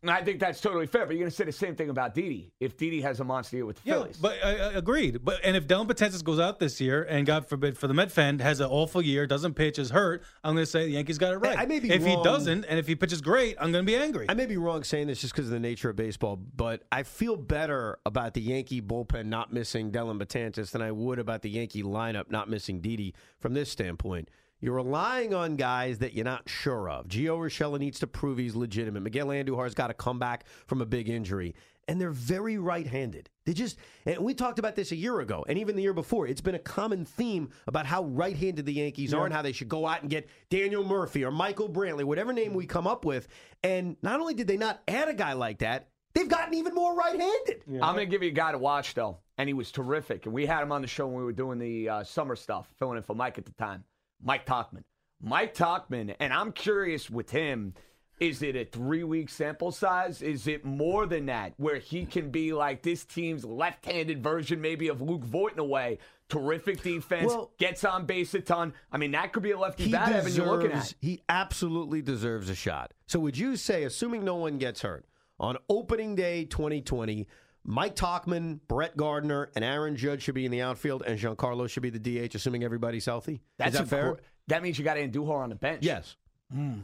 And 0.00 0.10
I 0.12 0.22
think 0.22 0.38
that's 0.38 0.60
totally 0.60 0.86
fair. 0.86 1.06
But 1.06 1.14
you're 1.16 1.22
going 1.22 1.30
to 1.30 1.36
say 1.36 1.44
the 1.44 1.50
same 1.50 1.74
thing 1.74 1.90
about 1.90 2.14
Didi 2.14 2.52
if 2.60 2.76
Didi 2.76 3.00
has 3.00 3.18
a 3.18 3.24
monster 3.24 3.56
year 3.56 3.66
with 3.66 3.82
the 3.82 3.88
Yeah, 3.88 3.94
Phillies. 3.94 4.16
but 4.18 4.36
I, 4.44 4.50
I 4.50 4.72
agreed. 4.74 5.24
But 5.24 5.40
and 5.42 5.56
if 5.56 5.66
Dellin 5.66 5.88
Betances 5.88 6.22
goes 6.22 6.38
out 6.38 6.60
this 6.60 6.80
year 6.80 7.02
and 7.02 7.26
God 7.26 7.48
forbid 7.48 7.76
for 7.76 7.88
the 7.88 7.94
Met 7.94 8.12
fan 8.12 8.38
has 8.38 8.60
an 8.60 8.68
awful 8.70 9.02
year, 9.02 9.26
doesn't 9.26 9.54
pitch, 9.54 9.76
is 9.76 9.90
hurt, 9.90 10.22
I'm 10.44 10.54
going 10.54 10.62
to 10.64 10.70
say 10.70 10.84
the 10.84 10.92
Yankees 10.92 11.18
got 11.18 11.32
it 11.32 11.38
right. 11.38 11.58
I 11.58 11.66
may 11.66 11.80
be 11.80 11.90
if 11.90 12.04
wrong. 12.04 12.16
he 12.18 12.22
doesn't, 12.22 12.64
and 12.66 12.78
if 12.78 12.86
he 12.86 12.94
pitches 12.94 13.20
great, 13.20 13.56
I'm 13.58 13.72
going 13.72 13.84
to 13.84 13.90
be 13.90 13.96
angry. 13.96 14.26
I 14.28 14.34
may 14.34 14.46
be 14.46 14.56
wrong 14.56 14.84
saying 14.84 15.08
this 15.08 15.20
just 15.20 15.32
because 15.34 15.46
of 15.46 15.52
the 15.52 15.58
nature 15.58 15.90
of 15.90 15.96
baseball, 15.96 16.36
but 16.36 16.84
I 16.92 17.02
feel 17.02 17.36
better 17.36 17.98
about 18.06 18.34
the 18.34 18.40
Yankee 18.40 18.80
bullpen 18.80 19.26
not 19.26 19.52
missing 19.52 19.90
Dellin 19.90 20.22
Betances 20.22 20.70
than 20.70 20.80
I 20.80 20.92
would 20.92 21.18
about 21.18 21.42
the 21.42 21.50
Yankee 21.50 21.82
lineup 21.82 22.30
not 22.30 22.48
missing 22.48 22.80
Didi 22.80 23.14
from 23.40 23.52
this 23.54 23.68
standpoint. 23.68 24.28
You're 24.60 24.74
relying 24.74 25.34
on 25.34 25.54
guys 25.56 25.98
that 25.98 26.14
you're 26.14 26.24
not 26.24 26.48
sure 26.48 26.90
of. 26.90 27.06
Gio 27.06 27.38
Urshela 27.38 27.78
needs 27.78 28.00
to 28.00 28.08
prove 28.08 28.38
he's 28.38 28.56
legitimate. 28.56 29.02
Miguel 29.02 29.28
Andujar's 29.28 29.74
got 29.74 29.86
to 29.86 29.94
come 29.94 30.18
back 30.18 30.46
from 30.66 30.80
a 30.80 30.86
big 30.86 31.08
injury. 31.08 31.54
And 31.86 32.00
they're 32.00 32.10
very 32.10 32.58
right 32.58 32.86
handed. 32.86 33.30
They 33.46 33.54
just, 33.54 33.78
and 34.04 34.18
we 34.18 34.34
talked 34.34 34.58
about 34.58 34.74
this 34.76 34.92
a 34.92 34.96
year 34.96 35.20
ago 35.20 35.46
and 35.48 35.58
even 35.58 35.74
the 35.74 35.80
year 35.80 35.94
before. 35.94 36.26
It's 36.26 36.42
been 36.42 36.56
a 36.56 36.58
common 36.58 37.06
theme 37.06 37.48
about 37.66 37.86
how 37.86 38.04
right 38.04 38.36
handed 38.36 38.66
the 38.66 38.74
Yankees 38.74 39.14
are 39.14 39.24
and 39.24 39.32
how 39.32 39.40
they 39.40 39.52
should 39.52 39.70
go 39.70 39.86
out 39.86 40.02
and 40.02 40.10
get 40.10 40.28
Daniel 40.50 40.84
Murphy 40.84 41.24
or 41.24 41.30
Michael 41.30 41.68
Brantley, 41.68 42.04
whatever 42.04 42.32
name 42.34 42.52
we 42.52 42.66
come 42.66 42.86
up 42.86 43.06
with. 43.06 43.28
And 43.62 43.96
not 44.02 44.20
only 44.20 44.34
did 44.34 44.48
they 44.48 44.58
not 44.58 44.82
add 44.86 45.08
a 45.08 45.14
guy 45.14 45.32
like 45.32 45.60
that, 45.60 45.88
they've 46.12 46.28
gotten 46.28 46.52
even 46.54 46.74
more 46.74 46.94
right 46.94 47.18
handed. 47.18 47.62
I'm 47.68 47.94
going 47.94 48.06
to 48.06 48.06
give 48.06 48.22
you 48.22 48.30
a 48.30 48.32
guy 48.32 48.52
to 48.52 48.58
watch, 48.58 48.92
though, 48.92 49.18
and 49.38 49.48
he 49.48 49.54
was 49.54 49.70
terrific. 49.70 50.26
And 50.26 50.34
we 50.34 50.44
had 50.44 50.62
him 50.62 50.72
on 50.72 50.82
the 50.82 50.88
show 50.88 51.06
when 51.06 51.16
we 51.16 51.24
were 51.24 51.32
doing 51.32 51.58
the 51.58 51.88
uh, 51.88 52.04
summer 52.04 52.36
stuff, 52.36 52.68
filling 52.78 52.98
in 52.98 53.02
for 53.02 53.14
Mike 53.14 53.38
at 53.38 53.46
the 53.46 53.52
time. 53.52 53.84
Mike 54.22 54.46
Tauchman. 54.46 54.84
Mike 55.20 55.54
Tauchman, 55.54 56.14
and 56.20 56.32
I'm 56.32 56.52
curious 56.52 57.10
with 57.10 57.30
him. 57.30 57.74
Is 58.20 58.42
it 58.42 58.56
a 58.56 58.64
three 58.64 59.04
week 59.04 59.28
sample 59.28 59.70
size? 59.70 60.22
Is 60.22 60.48
it 60.48 60.64
more 60.64 61.06
than 61.06 61.26
that, 61.26 61.52
where 61.56 61.78
he 61.78 62.04
can 62.04 62.30
be 62.30 62.52
like 62.52 62.82
this 62.82 63.04
team's 63.04 63.44
left 63.44 63.86
handed 63.86 64.22
version, 64.24 64.60
maybe 64.60 64.88
of 64.88 65.00
Luke 65.00 65.22
Voit 65.22 65.52
in 65.52 65.60
a 65.60 65.64
way? 65.64 65.98
Terrific 66.28 66.82
defense, 66.82 67.28
Well- 67.28 67.52
gets 67.58 67.84
on 67.84 68.06
base 68.06 68.34
a 68.34 68.40
ton. 68.40 68.74
I 68.90 68.98
mean, 68.98 69.12
that 69.12 69.32
could 69.32 69.44
be 69.44 69.52
a 69.52 69.58
lefty 69.58 69.90
bat 69.90 70.10
Evan 70.12 70.34
you're 70.34 70.46
looking 70.46 70.72
at. 70.72 70.94
he 71.00 71.22
absolutely 71.28 72.02
deserves 72.02 72.50
a 72.50 72.56
shot. 72.56 72.92
So 73.06 73.20
would 73.20 73.38
you 73.38 73.56
say, 73.56 73.84
assuming 73.84 74.24
no 74.24 74.34
one 74.34 74.58
gets 74.58 74.82
hurt, 74.82 75.06
on 75.38 75.56
opening 75.68 76.16
day 76.16 76.44
2020, 76.44 77.26
Mike 77.64 77.94
Tauchman, 77.96 78.60
Brett 78.68 78.96
Gardner, 78.96 79.50
and 79.54 79.64
Aaron 79.64 79.96
Judge 79.96 80.22
should 80.22 80.34
be 80.34 80.44
in 80.46 80.50
the 80.50 80.62
outfield, 80.62 81.02
and 81.06 81.18
Giancarlo 81.18 81.68
should 81.68 81.82
be 81.82 81.90
the 81.90 81.98
DH, 82.28 82.34
assuming 82.34 82.64
everybody's 82.64 83.04
healthy? 83.04 83.42
That's 83.58 83.74
Is 83.74 83.80
that 83.80 83.88
fair? 83.88 84.12
gr- 84.14 84.20
That 84.48 84.62
means 84.62 84.78
you 84.78 84.84
got 84.84 84.96
Andujar 84.96 85.42
on 85.42 85.50
the 85.50 85.54
bench. 85.54 85.84
Yes. 85.84 86.16
Hmm. 86.52 86.80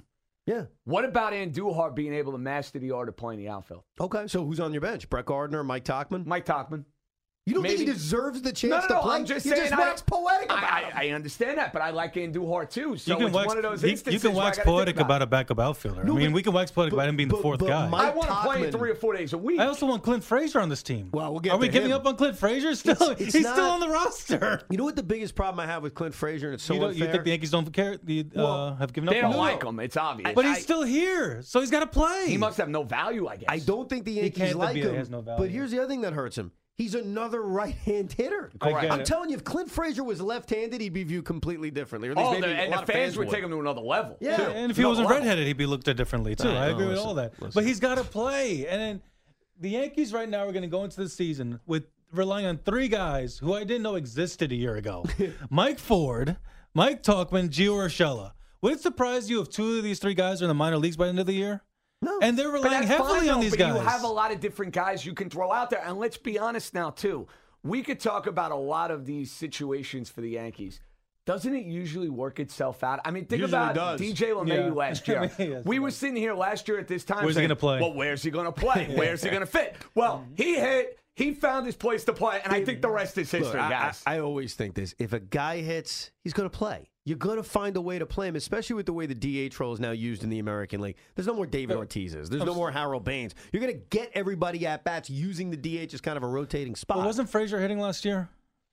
Yeah. 0.47 0.65
What 0.85 1.07
about 1.07 1.33
Andujar 1.33 1.95
being 1.95 2.13
able 2.13 2.33
to 2.33 2.39
master 2.39 2.79
the 2.79 2.91
art 2.91 3.09
of 3.09 3.17
playing 3.17 3.41
the 3.41 3.49
outfield? 3.49 3.83
Okay. 3.99 4.27
So 4.27 4.45
who's 4.45 4.61
on 4.61 4.73
your 4.73 4.83
bench? 4.83 5.09
Brett 5.09 5.25
Gardner, 5.25 5.65
Mike 5.65 5.85
Tauchman? 5.85 6.27
Mike 6.27 6.45
Tauchman. 6.45 6.85
You 7.47 7.53
don't 7.53 7.63
think 7.63 7.79
he 7.79 7.85
deserves 7.85 8.41
the 8.41 8.53
chance 8.53 8.71
No, 8.71 8.79
no, 8.79 8.87
to 8.89 8.95
no, 8.95 9.01
play? 9.03 9.17
I'm 9.17 9.27
just 9.27 9.45
You're 9.45 9.55
saying. 9.57 9.69
just 9.69 9.79
I- 9.79 9.87
wax 9.87 10.01
poetic 10.01 10.47
about 10.47 10.63
I, 10.65 10.81
him. 10.81 10.93
I, 10.97 11.05
I 11.05 11.09
understand 11.11 11.59
that, 11.59 11.75
but 11.75 11.83
I 11.83 11.91
like 11.91 12.15
Andujar 12.15 12.71
too. 12.71 12.97
So 12.97 13.11
you 13.11 13.17
can 13.19 13.27
it's 13.27 13.37
wax, 13.37 13.47
one 13.49 13.59
of 13.59 13.63
those 13.63 13.83
you- 13.83 13.91
instances 13.91 14.15
you 14.25 14.29
can 14.31 14.35
where 14.35 14.47
wax 14.47 14.59
poetic 14.61 14.99
about 14.99 15.21
a 15.21 15.27
backup 15.27 15.61
outfielder. 15.61 16.05
No, 16.05 16.15
I 16.15 16.17
mean, 16.17 16.31
but- 16.31 16.37
we 16.37 16.43
can 16.43 16.55
wax 16.55 16.71
poetic 16.71 16.93
but- 16.93 16.97
about 17.01 17.09
him 17.11 17.17
being 17.17 17.29
the 17.29 17.37
fourth 17.37 17.61
guy. 17.61 17.87
Mike- 17.87 18.13
I 18.15 18.17
want 18.17 18.31
to 18.31 18.35
play 18.37 18.63
Tauchman- 18.63 18.73
three 18.73 18.91
or 18.93 18.95
four 18.95 19.13
days 19.15 19.35
a 19.35 19.39
week. 19.39 19.61
I 19.61 19.67
also 19.67 19.85
want 19.85 20.03
Clint 20.03 20.25
Frazier 20.25 20.59
on 20.61 20.71
this 20.71 20.83
team. 20.83 21.11
Well, 21.13 21.33
we'll 21.33 21.41
get 21.41 21.53
Are 21.53 21.59
we 21.59 21.67
to 21.67 21.73
giving 21.73 21.93
up 21.93 22.07
on 22.07 22.17
Clint 22.17 22.39
Frazier? 22.39 22.75
Still, 22.77 22.93
It's- 22.93 23.21
it's 23.21 23.35
he's 23.35 23.45
not- 23.45 23.57
still 23.57 23.71
on 23.73 23.81
the 23.81 23.91
roster. 23.91 24.63
You 24.71 24.79
know 24.79 24.85
what 24.85 24.97
the 24.97 25.03
biggest 25.03 25.35
problem 25.35 25.61
I 25.61 25.67
have 25.71 25.83
with 25.83 25.93
Clint 25.93 26.15
Frazier, 26.15 26.47
and 26.47 26.55
it's 26.55 26.65
so 26.65 26.73
you, 26.73 26.81
don't, 26.81 26.97
you 26.97 27.07
think 27.07 27.25
the 27.25 27.31
Yankees 27.31 27.51
don't 27.51 27.71
care? 27.71 27.99
The, 28.03 28.21
uh, 28.21 28.25
Well, 28.43 28.75
have 28.77 28.95
given 28.95 29.09
up 29.11 29.13
they 29.17 29.19
on 29.21 29.33
don't 29.33 29.33
him? 29.33 29.39
like 29.39 29.63
him. 29.63 29.81
It's 29.81 29.99
obvious. 29.99 30.33
But 30.35 30.47
he's 30.47 30.63
still 30.63 30.83
here, 30.83 31.43
so 31.43 31.61
he's 31.61 31.71
got 31.71 31.81
to 31.81 31.87
play. 31.87 32.25
He 32.27 32.39
must 32.39 32.57
have 32.57 32.71
no 32.71 32.85
value, 32.85 33.27
I 33.29 33.37
guess. 33.37 33.49
I 33.51 33.59
don't 33.59 33.87
think 33.87 34.07
the 34.07 34.13
Yankees 34.13 34.55
like 34.55 34.77
him. 34.77 34.89
he 34.93 34.97
has 34.97 35.11
no 35.11 35.21
value. 35.21 35.43
but 35.45 35.51
here's 35.51 35.71
the 35.71 35.81
other 35.81 35.89
thing 35.89 36.01
that 36.01 36.15
hurts 36.15 36.39
him. 36.39 36.53
He's 36.77 36.97
another 36.97 37.41
right-hand 37.43 38.13
hitter. 38.13 38.51
I 38.61 38.71
get 38.83 38.91
I'm 38.91 39.05
telling 39.05 39.31
you, 39.31 39.37
if 39.37 39.45
Clint 39.45 39.71
Frazier 39.71 40.03
was 40.03 40.21
left-handed, 40.21 40.81
he'd 40.81 40.93
be 40.93 41.05
viewed 41.05 41.25
completely 41.25 41.71
differently. 41.71 42.09
Or 42.09 42.13
at 42.13 42.19
least 42.19 42.29
Oh, 42.29 42.33
maybe 42.33 42.47
the, 42.49 42.61
and 42.63 42.73
the 42.73 42.81
of 42.81 42.87
fans 42.87 43.17
would 43.17 43.29
would. 43.29 43.35
take 43.35 43.45
him 43.45 43.51
to 43.51 43.61
another 43.61 43.81
level. 43.81 44.17
Yeah. 44.21 44.37
too. 44.37 44.43
And 44.43 44.71
if 44.73 44.77
he 44.77 44.83
Another 44.83 44.89
wasn't 44.91 45.09
level. 45.09 45.23
redheaded, 45.23 45.47
he'd 45.47 45.57
be 45.57 45.67
looked 45.67 45.87
at 45.87 45.97
differently 45.97 46.35
too. 46.35 46.53
Nah, 46.53 46.61
I 46.63 46.67
no, 46.69 46.73
agree 46.75 46.87
with 46.87 46.95
listen, 46.97 47.09
all 47.09 47.15
that. 47.15 47.33
listen. 47.41 47.53
But 47.55 47.65
he's 47.65 47.79
got 47.79 47.95
to 47.99 48.03
play. 48.05 48.67
And 48.67 48.81
then 48.81 49.03
the 49.61 49.71
Yankees 49.71 50.13
right 50.13 50.29
now 50.29 50.41
are 50.47 50.53
going 50.53 50.63
to 50.63 50.69
go 50.69 50.83
into 50.83 50.97
the 51.01 51.09
season 51.09 51.61
with 51.65 51.85
relying 52.13 52.47
on 52.47 52.59
three 52.59 52.89
guys 52.89 53.39
who 53.39 53.55
I 53.55 53.61
didn't 53.63 53.85
know 53.85 53.95
existed 53.95 54.51
a 54.51 54.57
year 54.57 54.75
ago: 54.75 55.05
Mike 55.51 55.79
Ford, 55.79 56.39
Mike 56.75 57.05
Tauchman, 57.05 57.51
Gio 57.51 57.75
Urshela. 57.75 58.33
Would 58.63 58.73
it 58.73 58.81
surprise 58.81 59.31
you 59.31 59.41
if 59.41 59.49
two 59.49 59.77
of 59.79 59.85
these 59.85 60.01
three 60.01 60.15
guys 60.15 60.43
are 60.43 60.47
in 60.47 60.49
the 60.49 60.55
minor 60.55 60.79
leagues 60.79 60.97
by 60.97 61.05
the 61.05 61.11
end 61.11 61.21
of 61.21 61.27
the 61.27 61.35
year? 61.35 61.63
No. 62.03 62.19
And 62.21 62.39
they're 62.39 62.51
relying 62.51 62.87
heavily 62.87 63.21
fine, 63.21 63.29
on 63.31 63.41
these 63.41 63.51
but 63.51 63.59
guys. 63.59 63.75
You 63.75 63.81
have 63.81 64.03
a 64.03 64.09
lot 64.09 64.31
of 64.31 64.41
different 64.41 64.73
guys 64.73 65.07
you 65.07 65.15
can 65.15 65.31
throw 65.31 65.53
out 65.53 65.71
there. 65.71 65.83
And 65.85 65.99
let's 65.99 66.19
be 66.19 66.39
honest 66.39 66.75
now, 66.75 66.91
too. 66.91 67.27
We 67.63 67.83
could 67.83 67.99
talk 67.99 68.27
about 68.27 68.53
a 68.53 68.57
lot 68.57 68.91
of 68.91 69.07
these 69.07 69.33
situations 69.33 70.11
for 70.11 70.21
the 70.21 70.31
Yankees. 70.31 70.81
Doesn't 71.27 71.55
it 71.55 71.65
usually 71.65 72.11
work 72.11 72.39
itself 72.39 72.85
out? 72.85 73.01
I 73.05 73.11
mean, 73.11 73.25
think 73.25 73.41
Usually 73.41 73.59
about 73.59 73.75
does. 73.75 74.01
DJ 74.01 74.35
LeMahieu 74.35 74.67
Yeah. 74.67 74.73
last 74.73 75.09
year. 75.09 75.31
Yes, 75.39 75.65
we 75.65 75.79
were 75.79 75.91
sitting 75.91 76.17
here 76.17 76.35
last 76.35 76.69
year 76.69 76.79
at 76.79 76.87
this 76.87 77.05
time. 77.05 77.25
Where's 77.25 77.35
he 77.35 77.41
saying, 77.41 77.49
gonna 77.49 77.57
play? 77.57 77.81
Well, 77.81 77.95
where's 77.95 78.23
he 78.23 78.31
going 78.31 78.45
to 78.47 78.53
play? 78.53 78.93
Where's 78.95 79.23
he 79.23 79.31
going 79.31 79.41
to 79.41 79.47
fit? 79.47 79.77
Well, 79.95 80.19
mm-hmm. 80.19 80.43
he 80.43 80.57
hit. 80.57 80.99
He 81.17 81.33
found 81.33 81.65
his 81.65 81.77
place 81.77 82.05
to 82.05 82.13
play, 82.13 82.41
and 82.43 82.53
I 82.53 82.65
think 82.65 82.83
the 82.83 82.91
rest 82.91 83.17
is 83.19 83.31
history, 83.31 83.53
Look, 83.53 83.61
I, 83.61 83.71
guys. 83.71 84.03
I, 84.05 84.17
I 84.17 84.21
always 84.21 84.55
think 84.55 84.75
this. 84.75 84.97
If 84.99 85.13
a 85.13 85.21
guy 85.21 85.59
hits, 85.59 86.11
he's 86.25 86.33
going 86.33 86.51
to 86.51 86.57
play. 86.57 86.91
You're 87.07 87.19
going 87.19 87.37
to 87.37 87.43
find 87.43 87.77
a 87.77 87.83
way 87.83 87.99
to 87.99 88.07
play 88.07 88.29
him, 88.29 88.37
especially 88.37 88.77
with 88.77 88.87
the 88.87 88.93
way 88.95 89.05
the 89.05 89.15
DH 89.15 89.61
role 89.61 89.75
is 89.75 89.81
now 89.81 89.91
used 89.91 90.25
in 90.25 90.31
the 90.31 90.39
American 90.39 90.81
League. 90.81 90.97
There's 91.15 91.27
no 91.27 91.35
more 91.35 91.45
David 91.45 91.77
uh, 91.77 91.81
Ortiz's. 91.81 92.31
There's 92.31 92.45
no 92.45 92.55
more 92.55 92.71
Harold 92.71 93.05
Baines. 93.05 93.35
You're 93.53 93.61
going 93.61 93.75
to 93.75 93.81
get 93.91 94.11
everybody 94.15 94.67
at 94.67 94.85
bats 94.85 95.11
using 95.11 95.51
the 95.51 95.57
DH 95.57 95.93
as 95.93 96.01
kind 96.01 96.17
of 96.17 96.23
a 96.23 96.27
rotating 96.27 96.75
spot. 96.75 96.97
Well, 96.99 97.07
wasn't 97.07 97.29
Frazier 97.29 97.61
hitting 97.61 97.79
last 97.79 98.07
year? 98.07 98.31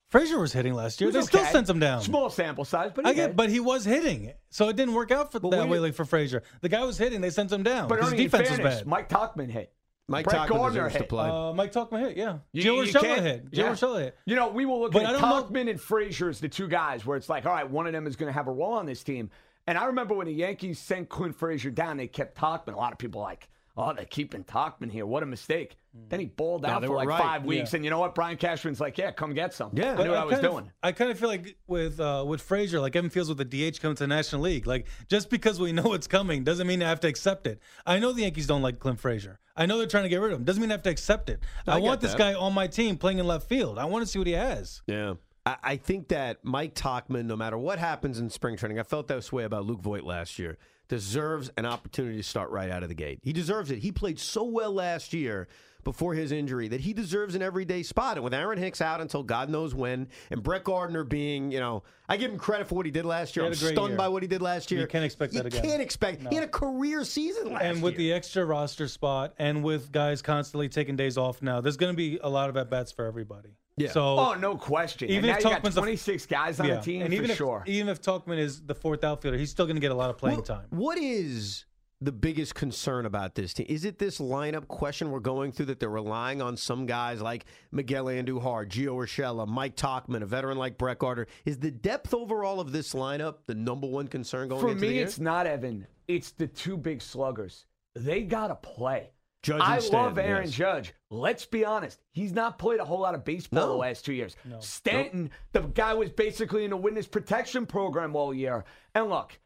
Frazier 0.08 0.40
was 0.40 0.54
hitting 0.54 0.74
last 0.74 1.02
year. 1.02 1.12
They 1.12 1.20
was 1.20 1.28
still 1.28 1.46
sent 1.46 1.70
him 1.70 1.80
down. 1.80 2.02
Small 2.02 2.30
sample 2.30 2.66
size, 2.66 2.92
but 2.94 3.06
I 3.06 3.10
he 3.10 3.16
get, 3.16 3.28
hit. 3.30 3.36
but 3.36 3.50
he 3.50 3.62
was 3.62 3.86
hitting, 3.86 4.34
so 4.50 4.68
it 4.70 4.76
didn't 4.76 4.94
work 4.94 5.12
out 5.12 5.32
for 5.32 5.40
But 5.40 5.52
that 5.52 5.70
way 5.70 5.80
like 5.80 5.94
for 5.94 6.04
Frazier. 6.04 6.44
The 6.60 6.68
guy 6.70 6.84
was 6.84 6.98
hitting, 6.98 7.22
they 7.22 7.30
sent 7.30 7.52
him 7.52 7.64
down. 7.64 7.88
But 7.88 8.00
His 8.00 8.14
Ernie, 8.14 8.24
defense 8.24 8.50
fairness, 8.50 8.66
was 8.66 8.76
bad. 8.82 8.88
Mike 8.88 9.10
Tauchman 9.10 9.50
hit. 9.50 9.74
Mike 10.12 10.26
Brett 10.26 10.42
Tauchman 10.42 10.48
Gardner 10.50 10.70
deserves 10.80 10.94
to 10.94 11.00
hit. 11.00 11.10
play. 11.10 11.30
Uh, 11.30 11.54
Mike 11.54 11.72
Tauchman 11.72 12.00
hit, 12.08 12.18
yeah. 12.18 12.38
You- 12.52 12.64
Joe 12.64 12.82
you 12.82 12.92
Urshela 12.94 13.22
hit. 13.22 13.52
Joe 13.52 13.64
yeah. 13.64 13.72
Urshela 13.72 14.00
hit. 14.02 14.18
You 14.26 14.36
know, 14.36 14.50
we 14.50 14.66
were 14.66 14.76
looking 14.76 15.02
But 15.02 15.14
at 15.16 15.20
don't 15.20 15.22
know- 15.22 15.44
Tauchman 15.44 15.70
and 15.70 15.80
Frazier 15.82 16.30
as 16.30 16.40
the 16.40 16.50
two 16.50 16.68
guys 16.68 17.06
where 17.06 17.18
it's 17.18 17.30
like, 17.30 17.46
all 17.46 17.54
right, 17.54 17.70
one 17.70 17.88
of 17.88 17.94
them 17.94 18.06
is 18.08 18.16
going 18.16 18.28
to 18.28 18.34
have 18.34 18.48
a 18.48 18.52
role 18.52 18.74
on 18.74 18.86
this 18.86 19.04
team. 19.04 19.30
And 19.68 19.78
I 19.78 19.86
remember 19.86 20.14
when 20.16 20.28
the 20.28 20.34
Yankees 20.34 20.80
sent 20.80 21.08
Clint 21.10 21.36
Frazier 21.36 21.70
down, 21.70 21.98
they 21.98 22.08
kept 22.08 22.38
Tauchman. 22.38 22.74
A 22.74 22.78
lot 22.78 22.92
of 22.92 22.98
people 22.98 23.22
like, 23.22 23.48
oh, 23.78 23.94
they're 23.94 24.06
keeping 24.06 24.44
Tauchman 24.44 24.92
here. 24.92 25.06
What 25.06 25.24
a 25.24 25.26
mistake. 25.26 25.78
Then 26.10 26.22
he 26.22 26.26
balled 26.28 26.66
out 26.66 26.82
they 26.82 26.88
for 26.88 26.96
like 26.96 27.08
right. 27.10 27.22
five 27.22 27.44
weeks. 27.44 27.74
Yeah. 27.74 27.78
And 27.78 27.86
you 27.86 27.92
know 27.92 28.00
what? 28.00 28.16
Brian 28.16 28.38
Cashman's 28.38 28.80
like, 28.80 28.98
yeah, 28.98 29.12
come 29.12 29.34
get 29.34 29.54
some. 29.54 29.72
Yeah. 29.74 29.94
I 29.94 29.96
But 29.96 30.04
knew 30.04 30.10
what 30.12 30.20
I 30.20 30.26
was 30.26 30.36
of- 30.36 30.42
doing. 30.42 30.72
I 30.82 30.94
kind 30.94 31.12
of 31.12 31.20
feel 31.20 31.28
like 31.28 31.58
with 31.68 32.00
uh, 32.00 32.24
with 32.26 32.42
Frazier, 32.42 32.80
like 32.80 32.96
Evan 32.96 33.10
feels 33.10 33.28
with 33.28 33.38
the 33.38 33.46
DH 33.72 33.82
coming 33.82 33.96
to 33.96 34.04
the 34.04 34.08
National 34.08 34.42
League. 34.42 34.68
Like 34.68 34.88
just 35.10 35.30
because 35.30 35.60
we 35.60 35.74
know 35.74 35.94
it's 35.94 36.08
coming 36.08 36.44
doesn't 36.44 36.66
mean 36.66 36.82
I 36.82 36.90
have 36.90 37.02
to 37.02 37.08
accept 37.08 37.46
it. 37.46 37.60
I 37.86 38.00
know 38.00 38.14
the 38.14 38.22
Yankees 38.22 38.48
don't 38.48 38.62
like 38.62 38.80
Clint 38.80 39.00
Frazier. 39.00 39.40
I 39.56 39.66
know 39.66 39.78
they're 39.78 39.88
trying 39.88 40.04
to 40.04 40.10
get 40.10 40.22
rid 40.22 40.32
of 40.32 40.40
him. 40.40 40.46
Doesn't 40.46 40.62
mean 40.62 40.72
I 40.72 40.76
have 40.76 40.84
to 40.84 40.90
accept 40.90 41.30
it. 41.30 41.42
I 41.68 41.76
I, 41.76 41.80
want 41.80 42.00
this 42.00 42.16
guy 42.16 42.34
on 42.34 42.54
my 42.54 42.68
team 42.68 42.98
playing 42.98 43.20
in 43.20 43.28
left 43.28 43.50
field. 43.50 43.78
I 43.78 43.86
want 43.86 44.04
to 44.06 44.10
see 44.10 44.18
what 44.18 44.28
he 44.28 44.34
has. 44.34 44.82
Yeah. 44.88 45.16
I, 45.46 45.58
I 45.64 45.76
think 45.76 46.08
that 46.10 46.40
Mike 46.44 46.74
Tauchman, 46.74 47.26
no 47.26 47.36
matter 47.36 47.58
what 47.58 47.80
happens 47.80 48.18
in 48.20 48.30
spring 48.30 48.56
training, 48.56 48.80
I 48.80 48.84
felt 48.84 49.08
this 49.08 49.32
way 49.32 49.44
about 49.44 49.66
Luke 49.66 49.82
Voit 49.82 50.04
last 50.04 50.40
year, 50.40 50.58
deserves 50.92 51.50
an 51.56 51.66
opportunity 51.66 52.18
to 52.18 52.24
start 52.24 52.50
right 52.50 52.70
out 52.70 52.84
of 52.84 52.90
the 52.90 52.96
gate. 52.96 53.20
He 53.24 53.32
deserves 53.32 53.72
it. 53.72 53.80
He 53.80 53.94
played 53.94 54.20
so 54.20 54.44
well 54.44 54.74
last 54.74 55.14
year, 55.14 55.48
before 55.84 56.14
his 56.14 56.32
injury 56.32 56.68
that 56.68 56.82
he 56.82 56.94
deserves 56.94 57.34
an 57.36 57.42
everyday 57.42 57.82
spot. 57.82 58.18
And 58.18 58.24
with 58.24 58.34
Aaron 58.34 58.60
Hicks 58.60 58.82
out 58.82 59.02
until 59.02 59.24
God 59.24 59.50
knows 59.50 59.74
when, 59.74 60.10
and 60.30 60.44
Brett 60.44 60.64
Gardner 60.64 61.04
being, 61.04 61.52
you 61.52 61.60
know, 61.60 61.84
I 62.08 62.18
give 62.18 62.30
him 62.30 62.38
credit 62.38 62.68
for 62.68 62.76
what 62.76 62.86
he 62.86 62.92
did 62.92 63.06
last 63.06 63.36
year. 63.36 63.46
I'm 63.46 63.52
had 63.52 63.58
a 63.58 63.64
great 63.64 63.74
stunned 63.74 63.90
year. 63.90 63.98
by 63.98 64.08
what 64.08 64.22
he 64.22 64.28
did 64.28 64.42
last 64.42 64.70
year. 64.70 64.82
You 64.82 64.88
can't 64.88 65.06
expect 65.06 65.34
that 65.34 65.46
again. 65.46 65.64
You 65.64 65.70
can't 65.70 65.82
expect. 65.82 66.28
He 66.28 66.36
had 66.36 66.44
a 66.44 66.48
career 66.48 67.04
season 67.04 67.54
last 67.54 67.64
year. 67.64 67.72
and 67.72 67.82
with 67.82 67.94
year. 67.94 68.12
the 68.12 68.14
extra 68.14 68.46
roster 68.46 68.88
spot, 68.88 69.34
and 69.40 69.64
with 69.64 69.92
guys 69.92 70.22
constantly 70.22 70.70
taking 70.70 70.96
days 70.96 71.18
off 71.18 71.42
now, 71.42 71.62
there's 71.62 71.78
going 71.78 71.94
to 71.94 71.98
be 71.98 72.20
a 72.22 72.30
lot 72.30 72.50
of 72.50 72.58
at 72.58 72.70
bats 72.70 72.92
for 72.92 73.06
everybody. 73.06 73.56
Yeah. 73.78 73.90
So 73.92 74.02
Oh, 74.20 74.34
no 74.36 74.56
question. 74.58 75.10
Even 75.10 75.30
and 75.30 75.38
if 75.38 75.44
now 75.44 75.50
you 75.50 75.56
got 75.56 75.64
Tauchman's 75.64 75.78
a- 75.78 75.82
26 75.82 76.26
guys 76.26 76.60
on 76.60 76.68
yeah, 76.68 76.76
the 76.76 76.82
team 76.82 77.02
and 77.02 77.10
for 77.10 77.16
even 77.16 77.32
if 77.32 77.38
sure. 77.38 77.64
even 77.66 77.90
if 77.90 78.02
Tauchman 78.02 78.38
is 78.38 78.62
the 78.62 78.76
fourth 78.76 79.04
outfielder, 79.04 79.38
he's 79.38 79.50
still 79.52 79.66
going 79.66 79.76
to 79.78 79.82
get 79.82 79.92
a 79.92 79.96
lot 79.96 80.10
of 80.10 80.18
playing 80.18 80.38
What- 80.38 80.46
time. 80.46 80.66
What 80.70 80.98
is 80.98 81.66
the 82.04 82.12
biggest 82.12 82.56
concern 82.56 83.06
about 83.06 83.36
this 83.36 83.54
team? 83.54 83.68
Is 83.70 83.86
it 83.86 84.00
this 84.00 84.18
lineup 84.20 84.68
question 84.68 85.12
we're 85.12 85.20
going 85.20 85.52
through 85.52 85.68
that 85.68 85.80
they're 85.80 85.88
relying 85.90 86.42
on 86.42 86.58
some 86.58 86.86
guys 86.88 87.22
like 87.22 87.46
Miguel 87.72 88.06
Andujar, 88.06 88.68
Gio 88.68 88.96
Urshela, 88.96 89.48
Mike 89.48 89.76
Tauchman, 89.76 90.22
a 90.24 90.26
veteran 90.26 90.58
like 90.58 90.78
Brett 90.80 90.98
Gardner? 91.00 91.28
Is 91.46 91.58
the 91.60 91.70
depth 91.72 92.14
overall 92.14 92.60
of 92.60 92.72
this 92.72 92.94
lineup 92.94 93.36
the 93.46 93.54
number 93.56 93.86
one 93.88 94.08
concern 94.08 94.50
going 94.50 94.62
For 94.62 94.70
into 94.70 94.82
the 94.82 94.88
me, 94.88 94.94
year? 94.96 95.06
it's 95.06 95.20
not 95.20 95.46
Evan. 95.48 95.86
It's 96.08 96.32
the 96.32 96.48
two 96.48 96.76
big 96.76 97.02
sluggers. 97.04 97.66
They 97.96 98.24
got 98.24 98.48
to 98.48 98.56
play. 98.56 99.12
Judge 99.44 99.56
and 99.56 99.64
I 99.64 99.80
love 99.80 100.18
Aaron 100.18 100.46
yes. 100.46 100.52
Judge. 100.52 100.94
Let's 101.10 101.46
be 101.46 101.66
honest. 101.66 102.00
He's 102.12 102.32
not 102.32 102.60
played 102.60 102.80
a 102.80 102.86
whole 102.86 103.00
lot 103.00 103.16
of 103.16 103.26
baseball 103.26 103.62
No. 103.62 103.68
the 103.74 103.78
last 103.78 104.06
two 104.06 104.14
years. 104.14 104.36
Stanton, 104.60 105.32
the 105.52 105.62
guy 105.62 105.94
was 105.94 106.12
basically 106.12 106.64
in 106.64 106.72
a 106.72 106.78
witness 106.78 107.08
protection 107.08 107.66
program 107.66 108.16
all 108.16 108.34
year. 108.34 108.66
And 108.94 109.10
look, 109.10 109.40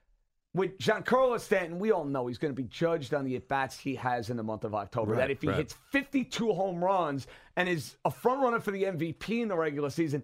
with 0.54 0.78
Giancarlo 0.80 1.40
Stanton, 1.40 1.80
we 1.80 1.92
all 1.92 2.04
know 2.06 2.28
he's 2.28 2.38
going 2.38 2.54
to 2.54 2.62
be 2.62 2.68
judged 2.68 3.14
on 3.14 3.26
the 3.26 3.36
at 3.36 3.48
bats 3.48 3.78
he 3.78 3.96
has 3.96 4.30
in 4.30 4.38
the 4.38 4.44
month 4.44 4.64
of 4.66 4.76
October. 4.76 5.14
Right, 5.14 5.20
that 5.20 5.32
if 5.32 5.42
he 5.42 5.48
right. 5.48 5.58
hits 5.58 5.76
52 5.92 6.54
home 6.54 6.84
runs 6.84 7.28
and 7.56 7.70
is 7.70 7.96
a 8.04 8.12
front 8.12 8.42
runner 8.42 8.60
for 8.60 8.72
the 8.72 8.84
MVP 8.84 9.42
in 9.42 9.48
the 9.48 9.56
regular 9.58 9.90
season, 9.90 10.24